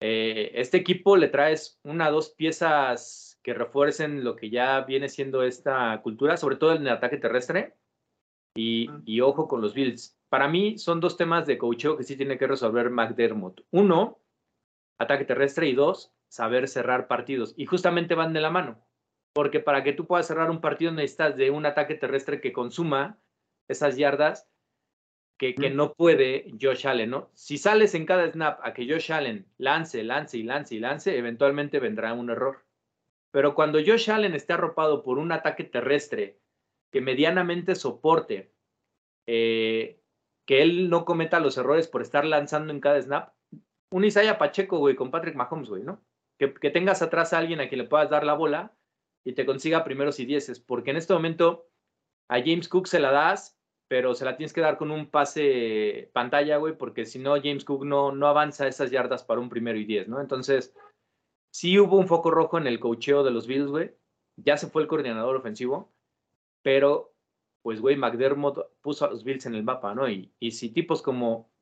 Eh, 0.00 0.52
este 0.54 0.76
equipo 0.76 1.16
le 1.16 1.28
traes 1.28 1.78
una 1.82 2.10
dos 2.10 2.30
piezas 2.30 3.38
que 3.42 3.54
refuercen 3.54 4.24
lo 4.24 4.36
que 4.36 4.50
ya 4.50 4.80
viene 4.82 5.08
siendo 5.08 5.42
esta 5.42 6.00
cultura, 6.02 6.36
sobre 6.36 6.56
todo 6.56 6.74
en 6.74 6.82
el 6.82 6.88
ataque 6.88 7.18
terrestre. 7.18 7.74
Y, 8.56 8.88
y 9.04 9.20
ojo 9.20 9.48
con 9.48 9.60
los 9.60 9.74
Bills. 9.74 10.16
Para 10.28 10.48
mí 10.48 10.78
son 10.78 11.00
dos 11.00 11.16
temas 11.16 11.46
de 11.46 11.58
coaching 11.58 11.96
que 11.96 12.04
sí 12.04 12.16
tiene 12.16 12.38
que 12.38 12.46
resolver 12.46 12.90
McDermott. 12.90 13.62
Uno, 13.70 14.20
ataque 14.98 15.24
terrestre 15.24 15.68
y 15.68 15.74
dos, 15.74 16.12
saber 16.28 16.68
cerrar 16.68 17.06
partidos. 17.06 17.54
Y 17.56 17.66
justamente 17.66 18.14
van 18.14 18.32
de 18.32 18.40
la 18.40 18.50
mano, 18.50 18.84
porque 19.32 19.60
para 19.60 19.84
que 19.84 19.92
tú 19.92 20.06
puedas 20.06 20.26
cerrar 20.26 20.50
un 20.50 20.60
partido 20.60 20.92
necesitas 20.92 21.36
de 21.36 21.50
un 21.50 21.66
ataque 21.66 21.94
terrestre 21.94 22.40
que 22.40 22.52
consuma 22.52 23.18
esas 23.68 23.96
yardas 23.96 24.48
que, 25.36 25.54
que 25.54 25.70
no 25.70 25.94
puede 25.94 26.52
Josh 26.60 26.86
Allen, 26.86 27.10
¿no? 27.10 27.30
Si 27.34 27.58
sales 27.58 27.94
en 27.94 28.06
cada 28.06 28.30
snap 28.30 28.60
a 28.62 28.72
que 28.72 28.88
Josh 28.88 29.12
Allen 29.12 29.46
lance, 29.58 30.02
lance 30.04 30.38
y 30.38 30.42
lance 30.42 30.74
y 30.74 30.78
lance, 30.78 31.18
eventualmente 31.18 31.80
vendrá 31.80 32.12
un 32.12 32.30
error. 32.30 32.64
Pero 33.30 33.54
cuando 33.54 33.80
Josh 33.84 34.10
Allen 34.10 34.34
esté 34.34 34.52
arropado 34.52 35.02
por 35.02 35.18
un 35.18 35.32
ataque 35.32 35.64
terrestre 35.64 36.38
que 36.92 37.00
medianamente 37.00 37.74
soporte 37.74 38.52
eh, 39.26 40.00
que 40.46 40.62
él 40.62 40.90
no 40.90 41.04
cometa 41.04 41.40
los 41.40 41.56
errores 41.58 41.88
por 41.88 42.02
estar 42.02 42.24
lanzando 42.24 42.72
en 42.72 42.80
cada 42.80 43.00
snap, 43.00 43.32
un 43.90 44.04
Isaiah 44.04 44.38
Pacheco, 44.38 44.78
güey, 44.78 44.94
con 44.94 45.10
Patrick 45.10 45.34
Mahomes, 45.34 45.68
güey, 45.68 45.82
¿no? 45.82 46.04
Que, 46.38 46.48
tengas 46.70 47.00
atrás 47.00 47.32
a 47.32 47.38
alguien 47.38 47.60
a 47.60 47.68
quien 47.68 47.80
le 47.80 47.88
puedas 47.88 48.10
dar 48.10 48.24
la 48.24 48.34
bola 48.34 48.76
y 49.24 49.32
te 49.32 49.46
consiga 49.46 49.84
primeros 49.84 50.20
y 50.20 50.26
dieces, 50.26 50.60
porque 50.60 50.90
en 50.90 50.96
este 50.96 51.14
momento 51.14 51.68
a 52.28 52.40
James 52.40 52.68
Cook 52.68 52.86
se 52.86 53.00
la 53.00 53.12
das, 53.12 53.58
pero 53.94 54.12
se 54.12 54.24
la 54.24 54.36
tienes 54.36 54.52
que 54.52 54.60
dar 54.60 54.76
con 54.76 54.90
un 54.90 55.08
pase 55.08 56.10
pantalla, 56.12 56.56
güey, 56.56 56.76
porque 56.76 57.06
si 57.06 57.20
no, 57.20 57.36
James 57.40 57.64
Cook 57.64 57.84
no, 57.84 58.10
no 58.10 58.26
avanza 58.26 58.66
esas 58.66 58.90
yardas 58.90 59.22
para 59.22 59.40
un 59.40 59.48
primero 59.48 59.78
y 59.78 59.84
diez, 59.84 60.08
¿no? 60.08 60.20
Entonces, 60.20 60.74
sí 61.52 61.78
hubo 61.78 61.96
un 61.96 62.08
foco 62.08 62.32
rojo 62.32 62.58
en 62.58 62.66
el 62.66 62.80
cocheo 62.80 63.22
de 63.22 63.30
los 63.30 63.46
Bills, 63.46 63.68
güey. 63.68 63.94
Ya 64.34 64.56
se 64.56 64.66
fue 64.66 64.82
el 64.82 64.88
coordinador 64.88 65.36
ofensivo, 65.36 65.94
pero, 66.64 67.14
pues, 67.62 67.80
güey, 67.80 67.94
McDermott 67.94 68.66
puso 68.80 69.04
a 69.04 69.10
los 69.10 69.22
Bills 69.22 69.46
en 69.46 69.54
el 69.54 69.62
mapa, 69.62 69.94
¿no? 69.94 70.08
Y, 70.08 70.34
y 70.40 70.50
si 70.50 70.70
tipos 70.70 71.00
como 71.00 71.52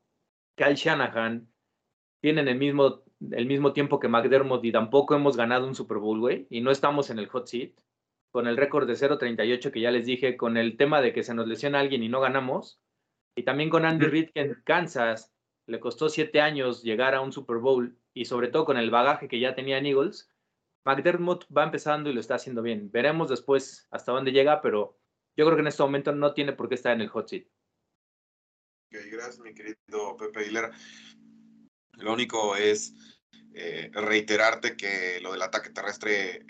Kyle 0.57 0.75
Shanahan 0.75 1.53
tienen 2.23 2.49
el 2.49 2.57
mismo, 2.57 3.03
el 3.31 3.45
mismo 3.45 3.75
tiempo 3.75 4.01
que 4.01 4.09
McDermott 4.09 4.65
y 4.65 4.73
tampoco 4.73 5.15
hemos 5.15 5.37
ganado 5.37 5.67
un 5.67 5.75
Super 5.75 5.99
Bowl, 5.99 6.21
güey, 6.21 6.47
y 6.49 6.63
no 6.63 6.71
estamos 6.71 7.11
en 7.11 7.19
el 7.19 7.29
hot 7.29 7.47
seat, 7.47 7.73
con 8.33 8.49
el 8.49 8.57
récord 8.57 8.89
de 8.89 8.95
0.38 8.95 9.71
que 9.71 9.81
ya 9.81 9.91
les 9.91 10.07
dije, 10.07 10.37
con 10.37 10.57
el 10.57 10.77
tema 10.77 11.01
de 11.01 11.13
que 11.13 11.23
se 11.23 11.35
nos 11.35 11.47
lesiona 11.47 11.81
alguien 11.81 12.03
y 12.03 12.09
no 12.09 12.21
ganamos, 12.21 12.81
y 13.37 13.45
también 13.45 13.71
con 13.71 13.85
Andy 13.85 14.07
Reid 14.07 14.31
que 14.35 14.41
en 14.41 14.63
Kansas 14.65 15.33
le 15.67 15.79
costó 15.79 16.09
siete 16.09 16.41
años 16.41 16.83
llegar 16.83 17.15
a 17.15 17.21
un 17.21 17.33
Super 17.33 17.59
Bowl 17.59 17.97
y 18.15 18.25
sobre 18.25 18.49
todo 18.49 18.65
con 18.65 18.79
el 18.79 18.91
bagaje 18.91 19.29
que 19.29 19.39
ya 19.39 19.55
tenía 19.55 19.79
en 19.79 19.87
Eagles, 19.87 20.31
McDermott 20.85 21.47
va 21.57 21.65
empezando 21.65 22.11
y 22.11 22.15
lo 22.15 22.21
está 22.21 22.35
haciendo 22.35 22.63
bien. 22.63 22.91
Veremos 22.91 23.29
después 23.29 23.87
hasta 23.91 24.13
dónde 24.13 24.33
llega, 24.33 24.61
pero 24.61 24.99
yo 25.37 25.45
creo 25.45 25.57
que 25.57 25.61
en 25.61 25.69
este 25.69 25.83
momento 25.83 26.13
no 26.13 26.35
tiene 26.35 26.53
por 26.55 26.69
qué 26.69 26.75
estar 26.75 26.93
en 26.93 27.03
el 27.03 27.09
hot 27.09 27.29
seat. 27.29 27.47
gracias, 28.91 29.39
mi 29.39 29.55
querido 29.55 30.17
Pepe 30.19 30.41
Aguilera. 30.41 30.73
Lo 31.99 32.13
único 32.13 32.57
es 32.57 32.95
eh, 33.55 33.91
reiterarte 33.93 34.77
que 34.77 35.21
lo 35.21 35.33
del 35.33 35.43
ataque 35.43 35.71
terrestre 35.71 36.45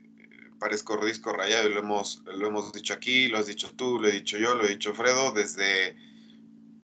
parezco 0.62 0.96
disco 1.04 1.32
rayado 1.32 1.68
y 1.68 1.74
lo 1.74 1.80
hemos, 1.80 2.22
lo 2.24 2.46
hemos 2.46 2.72
dicho 2.72 2.94
aquí, 2.94 3.26
lo 3.26 3.38
has 3.38 3.46
dicho 3.46 3.74
tú, 3.74 3.98
lo 3.98 4.06
he 4.06 4.12
dicho 4.12 4.38
yo, 4.38 4.54
lo 4.54 4.64
he 4.64 4.68
dicho 4.68 4.94
Fredo, 4.94 5.32
desde, 5.32 5.96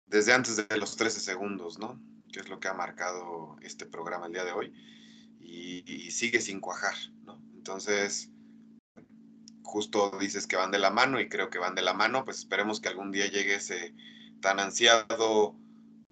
desde 0.07 0.33
antes 0.33 0.55
de 0.55 0.77
los 0.77 0.95
13 0.95 1.19
segundos, 1.19 1.77
¿no? 1.77 2.01
Que 2.33 2.39
es 2.39 2.49
lo 2.49 2.59
que 2.59 2.69
ha 2.69 2.73
marcado 2.73 3.55
este 3.61 3.85
programa 3.85 4.25
el 4.25 4.33
día 4.33 4.45
de 4.45 4.51
hoy. 4.51 4.73
Y, 5.39 6.09
sigue 6.09 6.41
sin 6.41 6.59
cuajar, 6.59 6.95
¿no? 7.23 7.39
Entonces, 7.53 8.31
justo 9.61 10.17
dices 10.19 10.47
que 10.47 10.55
van 10.55 10.71
de 10.71 10.79
la 10.79 10.89
mano 10.89 11.19
y 11.19 11.29
creo 11.29 11.51
que 11.51 11.59
van 11.59 11.75
de 11.75 11.83
la 11.83 11.93
mano, 11.93 12.25
pues 12.25 12.39
esperemos 12.39 12.81
que 12.81 12.89
algún 12.89 13.11
día 13.11 13.27
llegue 13.27 13.55
ese 13.55 13.93
tan 14.41 14.59
ansiado 14.59 15.55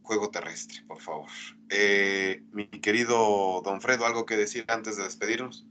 juego 0.04 0.30
terrestre, 0.30 0.84
por 0.88 1.02
favor. 1.02 1.32
Eh, 1.70 2.44
mi 2.52 2.68
querido 2.68 3.64
Don 3.66 3.82
Fredo, 3.82 4.06
¿algo 4.06 4.28
que 4.28 4.38
decir 4.38 4.66
antes 4.68 4.98
de 4.98 5.04
despedirnos? 5.04 5.66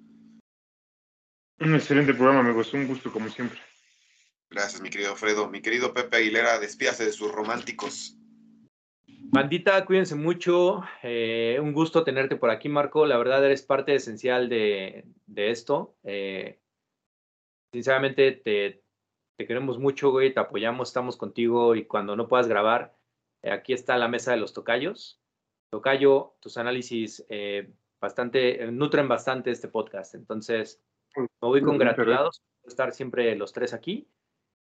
Un 1.61 1.75
excelente 1.75 2.15
programa, 2.15 2.41
amigos. 2.41 2.73
Un 2.75 2.87
gusto, 2.87 3.13
como 3.13 3.29
siempre. 3.29 3.59
Gracias, 4.51 4.81
mi 4.81 4.91
querido 4.91 5.17
Fredo. 5.17 5.49
Mi 5.49 5.61
querido 5.61 5.93
Pepe 5.95 6.17
Aguilera, 6.17 6.59
despídase 6.59 7.05
de 7.05 7.13
sus 7.13 7.33
románticos. 7.33 8.17
Bandita, 9.07 9.85
cuídense 9.85 10.15
mucho. 10.15 10.83
Eh, 11.03 11.59
un 11.61 11.73
gusto 11.73 12.05
tenerte 12.05 12.37
por 12.37 12.51
aquí, 12.51 12.69
Marco. 12.69 13.07
La 13.07 13.17
verdad, 13.17 13.45
eres 13.45 13.63
parte 13.63 13.95
esencial 13.95 14.49
de, 14.49 15.05
esto. 15.35 15.97
Eh, 16.05 16.61
sinceramente, 17.73 18.33
te, 18.33 18.85
te 19.37 19.47
queremos 19.47 19.79
mucho, 19.79 20.11
güey. 20.11 20.33
Te 20.33 20.41
apoyamos, 20.41 20.89
estamos 20.89 21.17
contigo 21.17 21.75
y 21.75 21.87
cuando 21.87 22.17
no 22.17 22.29
puedas 22.29 22.49
grabar, 22.49 22.95
eh, 23.43 23.51
aquí 23.51 23.73
está 23.73 23.97
la 23.99 24.09
mesa 24.09 24.33
de 24.33 24.39
los 24.39 24.53
tocayos. 24.53 25.21
Tocayo, 25.71 26.37
tus 26.41 26.57
análisis 26.57 27.25
eh, 27.29 27.73
bastante, 28.01 28.63
eh, 28.63 28.71
nutren 28.71 29.09
bastante 29.09 29.51
este 29.51 29.69
podcast. 29.69 30.15
Entonces, 30.15 30.81
me 31.17 31.29
voy 31.41 31.63
congratulados 31.63 32.43
por 32.61 32.71
estar 32.71 32.93
siempre 32.93 33.35
los 33.37 33.53
tres 33.53 33.73
aquí. 33.73 34.09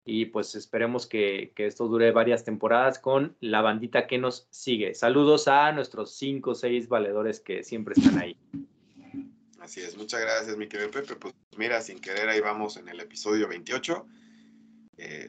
Y 0.08 0.26
pues 0.26 0.54
esperemos 0.54 1.06
que, 1.06 1.52
que, 1.56 1.66
esto 1.66 1.88
dure 1.88 2.12
varias 2.12 2.44
temporadas 2.44 3.00
con 3.00 3.36
la 3.40 3.60
bandita 3.60 4.06
que 4.06 4.18
nos 4.18 4.46
sigue. 4.50 4.94
Saludos 4.94 5.48
a 5.48 5.72
nuestros 5.72 6.14
cinco 6.14 6.50
o 6.52 6.54
seis 6.54 6.88
valedores 6.88 7.40
que 7.40 7.64
siempre 7.64 7.94
están 7.96 8.18
ahí. 8.18 8.36
Así 9.66 9.80
es, 9.80 9.96
muchas 9.96 10.20
gracias, 10.20 10.56
mi 10.56 10.68
querido 10.68 10.92
Pepe. 10.92 11.16
Pues 11.16 11.34
mira, 11.56 11.80
sin 11.80 11.98
querer, 11.98 12.28
ahí 12.28 12.40
vamos 12.40 12.76
en 12.76 12.88
el 12.88 13.00
episodio 13.00 13.48
28. 13.48 14.06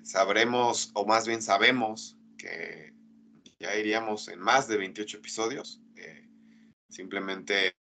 sabremos, 0.04 0.92
o 0.94 1.08
más 1.08 1.26
bien 1.26 1.42
sabemos, 1.42 2.16
que 2.38 2.94
ya 3.60 3.76
iríamos 3.76 4.28
en 4.28 4.40
más 4.40 4.68
de 4.68 4.78
28 4.78 5.18
episodios. 5.18 5.82
Eh, 5.96 6.28
simplemente 6.88 7.74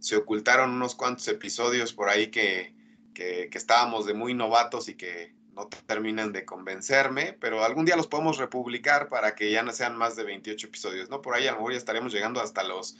se 0.00 0.16
ocultaron 0.16 0.70
unos 0.70 0.94
cuantos 0.94 1.28
episodios 1.28 1.92
por 1.92 2.08
ahí 2.08 2.28
que, 2.28 2.74
que, 3.14 3.48
estábamos 3.52 4.06
de 4.06 4.14
muy 4.14 4.34
novatos 4.34 4.88
y 4.88 4.94
que 4.94 5.34
no 5.54 5.66
terminan 5.86 6.32
de 6.32 6.44
convencerme, 6.44 7.32
pero 7.32 7.64
algún 7.64 7.84
día 7.84 7.96
los 7.96 8.06
podemos 8.06 8.38
republicar 8.38 9.08
para 9.08 9.34
que 9.34 9.50
ya 9.50 9.62
no 9.62 9.72
sean 9.72 9.96
más 9.96 10.14
de 10.14 10.22
28 10.22 10.68
episodios, 10.68 11.10
¿no? 11.10 11.20
Por 11.20 11.34
ahí 11.34 11.48
a 11.48 11.52
lo 11.52 11.56
mejor 11.58 11.72
ya 11.72 11.78
estaremos 11.78 12.12
llegando 12.12 12.40
hasta 12.40 12.62
los 12.62 12.96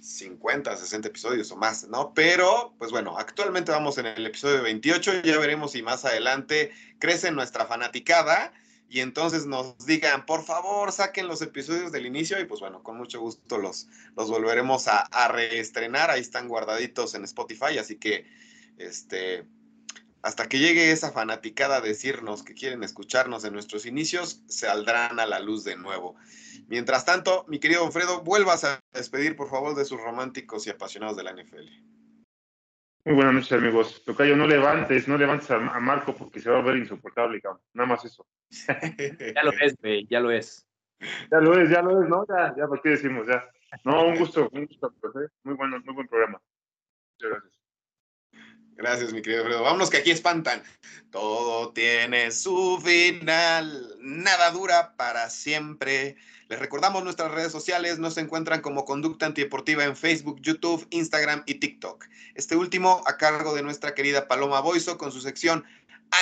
50, 0.00 0.76
60 0.76 1.08
episodios 1.08 1.50
o 1.50 1.56
más, 1.56 1.88
¿no? 1.88 2.14
Pero, 2.14 2.74
pues 2.78 2.92
bueno, 2.92 3.18
actualmente 3.18 3.72
vamos 3.72 3.98
en 3.98 4.06
el 4.06 4.24
episodio 4.24 4.62
28, 4.62 5.22
ya 5.22 5.38
veremos 5.38 5.72
si 5.72 5.82
más 5.82 6.04
adelante 6.04 6.70
crece 6.98 7.32
nuestra 7.32 7.66
fanaticada 7.66 8.52
y 8.90 9.00
entonces 9.00 9.46
nos 9.46 9.78
digan, 9.86 10.26
por 10.26 10.42
favor, 10.44 10.90
saquen 10.90 11.28
los 11.28 11.40
episodios 11.42 11.92
del 11.92 12.06
inicio 12.06 12.40
y 12.40 12.44
pues 12.44 12.58
bueno, 12.58 12.82
con 12.82 12.96
mucho 12.96 13.20
gusto 13.20 13.56
los, 13.56 13.86
los 14.16 14.28
volveremos 14.28 14.88
a, 14.88 15.28
reestrenar. 15.28 16.10
Ahí 16.10 16.20
están 16.20 16.48
guardaditos 16.48 17.14
en 17.14 17.22
Spotify, 17.22 17.78
así 17.78 17.98
que 17.98 18.26
este, 18.78 19.46
hasta 20.22 20.48
que 20.48 20.58
llegue 20.58 20.90
esa 20.90 21.12
fanaticada 21.12 21.76
a 21.76 21.80
decirnos 21.80 22.42
que 22.42 22.54
quieren 22.54 22.82
escucharnos 22.82 23.44
en 23.44 23.52
nuestros 23.52 23.86
inicios, 23.86 24.42
saldrán 24.48 25.20
a 25.20 25.26
la 25.26 25.38
luz 25.38 25.62
de 25.62 25.76
nuevo. 25.76 26.16
Mientras 26.66 27.04
tanto, 27.04 27.44
mi 27.46 27.60
querido 27.60 27.86
Alfredo, 27.86 28.22
vuelvas 28.22 28.64
a 28.64 28.80
despedir, 28.92 29.36
por 29.36 29.48
favor, 29.48 29.76
de 29.76 29.84
sus 29.84 30.00
románticos 30.00 30.66
y 30.66 30.70
apasionados 30.70 31.16
de 31.16 31.22
la 31.22 31.32
NFL. 31.32 31.99
Muy 33.04 33.14
buenas 33.14 33.32
noches, 33.32 33.52
amigos. 33.52 34.04
Tocayo, 34.04 34.36
no 34.36 34.46
levantes, 34.46 35.08
no 35.08 35.16
levantes 35.16 35.50
a, 35.50 35.58
Marco 35.58 36.14
porque 36.14 36.38
se 36.38 36.50
va 36.50 36.58
a 36.58 36.62
ver 36.62 36.76
insoportable, 36.76 37.40
cabrón. 37.40 37.62
Nada 37.72 37.88
más 37.88 38.04
eso. 38.04 38.26
ya 39.34 39.42
lo 39.42 39.52
es, 39.52 39.76
güey, 39.80 40.06
ya 40.06 40.20
lo 40.20 40.30
es. 40.30 40.66
Ya 41.30 41.38
lo 41.38 41.58
es, 41.58 41.70
ya 41.70 41.80
lo 41.80 42.02
es, 42.02 42.08
¿no? 42.08 42.26
Ya, 42.28 42.54
ya, 42.56 42.66
¿por 42.66 42.82
qué 42.82 42.90
decimos? 42.90 43.26
Ya. 43.26 43.48
No, 43.84 44.06
un 44.06 44.18
gusto, 44.18 44.50
un 44.52 44.66
gusto, 44.66 44.92
pues, 45.00 45.16
¿eh? 45.16 45.28
Muy 45.44 45.54
bueno, 45.54 45.80
muy 45.82 45.94
buen 45.94 46.08
programa. 46.08 46.42
Muchas 47.14 47.30
gracias. 47.30 47.59
Gracias, 48.80 49.12
mi 49.12 49.20
querido 49.20 49.44
Fredo. 49.44 49.62
Vámonos 49.62 49.90
que 49.90 49.98
aquí 49.98 50.10
espantan. 50.10 50.62
Todo 51.10 51.70
tiene 51.74 52.30
su 52.30 52.80
final, 52.82 53.94
nada 54.00 54.50
dura 54.52 54.96
para 54.96 55.28
siempre. 55.28 56.16
Les 56.48 56.58
recordamos 56.58 57.04
nuestras 57.04 57.30
redes 57.30 57.52
sociales, 57.52 57.98
nos 57.98 58.16
encuentran 58.16 58.62
como 58.62 58.86
Conducta 58.86 59.26
Antideportiva 59.26 59.84
en 59.84 59.96
Facebook, 59.96 60.40
YouTube, 60.40 60.86
Instagram 60.88 61.42
y 61.44 61.56
TikTok. 61.56 62.06
Este 62.34 62.56
último 62.56 63.02
a 63.04 63.18
cargo 63.18 63.54
de 63.54 63.62
nuestra 63.62 63.94
querida 63.94 64.26
Paloma 64.26 64.60
Boiso 64.60 64.96
con 64.96 65.12
su 65.12 65.20
sección 65.20 65.62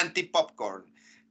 Anti-Popcorn. 0.00 0.84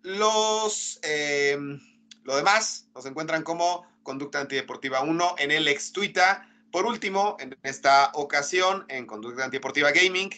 Los, 0.03 0.97
em, 1.03 1.77
lo 2.23 2.37
demás 2.37 2.87
nos 2.95 3.05
encuentran 3.05 3.43
como 3.43 3.85
Conducta 4.01 4.39
Antideportiva 4.39 5.01
1 5.01 5.35
en 5.39 5.51
el 5.51 5.67
ex 5.67 5.91
Twitter. 5.91 6.37
Por 6.71 6.85
último, 6.85 7.35
en 7.41 7.57
esta 7.63 8.11
ocasión, 8.13 8.85
en 8.87 9.05
Conducta 9.05 9.43
Antideportiva 9.43 9.91
Gaming, 9.91 10.29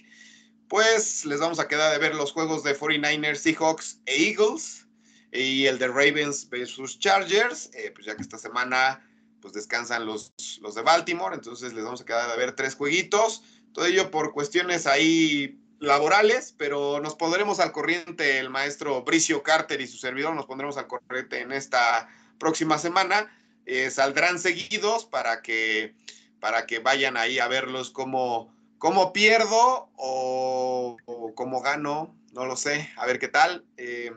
pues 0.69 1.25
les 1.25 1.39
vamos 1.39 1.59
a 1.59 1.67
quedar 1.67 1.91
de 1.91 1.97
ver 1.97 2.15
los 2.15 2.31
juegos 2.31 2.63
de 2.63 2.77
49ers, 2.77 3.37
Seahawks 3.37 3.99
e 4.05 4.29
Eagles 4.29 4.85
y 5.31 5.65
el 5.65 5.79
de 5.79 5.87
Ravens 5.87 6.47
versus 6.47 6.99
Chargers, 6.99 7.71
eh, 7.73 7.91
pues 7.93 8.05
ya 8.05 8.15
que 8.15 8.21
esta 8.21 8.37
semana 8.37 9.03
pues 9.41 9.53
descansan 9.53 10.05
los, 10.05 10.33
los 10.61 10.75
de 10.75 10.83
Baltimore, 10.83 11.35
entonces 11.35 11.73
les 11.73 11.83
vamos 11.83 12.01
a 12.01 12.05
quedar 12.05 12.29
a 12.29 12.35
ver 12.35 12.55
tres 12.55 12.75
jueguitos, 12.75 13.43
todo 13.73 13.85
ello 13.85 14.11
por 14.11 14.31
cuestiones 14.31 14.85
ahí 14.85 15.59
laborales, 15.79 16.53
pero 16.57 16.99
nos 16.99 17.15
pondremos 17.15 17.59
al 17.59 17.71
corriente 17.71 18.37
el 18.37 18.49
maestro 18.49 19.03
Bricio 19.03 19.41
Carter 19.41 19.81
y 19.81 19.87
su 19.87 19.97
servidor, 19.97 20.35
nos 20.35 20.45
pondremos 20.45 20.77
al 20.77 20.87
corriente 20.87 21.39
en 21.39 21.51
esta 21.51 22.09
próxima 22.37 22.77
semana, 22.77 23.31
eh, 23.65 23.89
saldrán 23.89 24.37
seguidos 24.37 25.05
para 25.05 25.41
que, 25.41 25.95
para 26.39 26.67
que 26.67 26.79
vayan 26.79 27.17
ahí 27.17 27.39
a 27.39 27.47
verlos 27.47 27.89
como, 27.89 28.53
como 28.79 29.13
pierdo 29.13 29.91
o, 29.95 30.97
o 31.05 31.35
como 31.35 31.61
gano, 31.61 32.15
no 32.33 32.45
lo 32.45 32.55
sé, 32.55 32.89
a 32.97 33.05
ver 33.05 33.19
qué 33.19 33.27
tal. 33.27 33.65
Eh, 33.77 34.11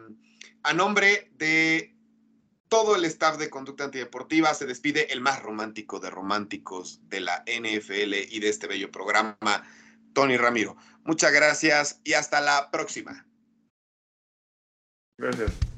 a 0.62 0.72
nombre 0.72 1.30
de 1.34 1.94
todo 2.68 2.96
el 2.96 3.04
staff 3.04 3.36
de 3.36 3.50
Conducta 3.50 3.84
Antideportiva 3.84 4.54
se 4.54 4.64
despide 4.64 5.12
el 5.12 5.20
más 5.20 5.42
romántico 5.42 6.00
de 6.00 6.08
románticos 6.08 7.00
de 7.08 7.20
la 7.20 7.44
NFL 7.46 8.14
y 8.30 8.40
de 8.40 8.48
este 8.48 8.66
bello 8.66 8.90
programa, 8.90 9.36
Tony 10.14 10.38
Ramiro. 10.38 10.76
Muchas 11.04 11.32
gracias 11.32 12.00
y 12.04 12.14
hasta 12.14 12.40
la 12.40 12.70
próxima. 12.70 13.26
Gracias. 15.18 15.71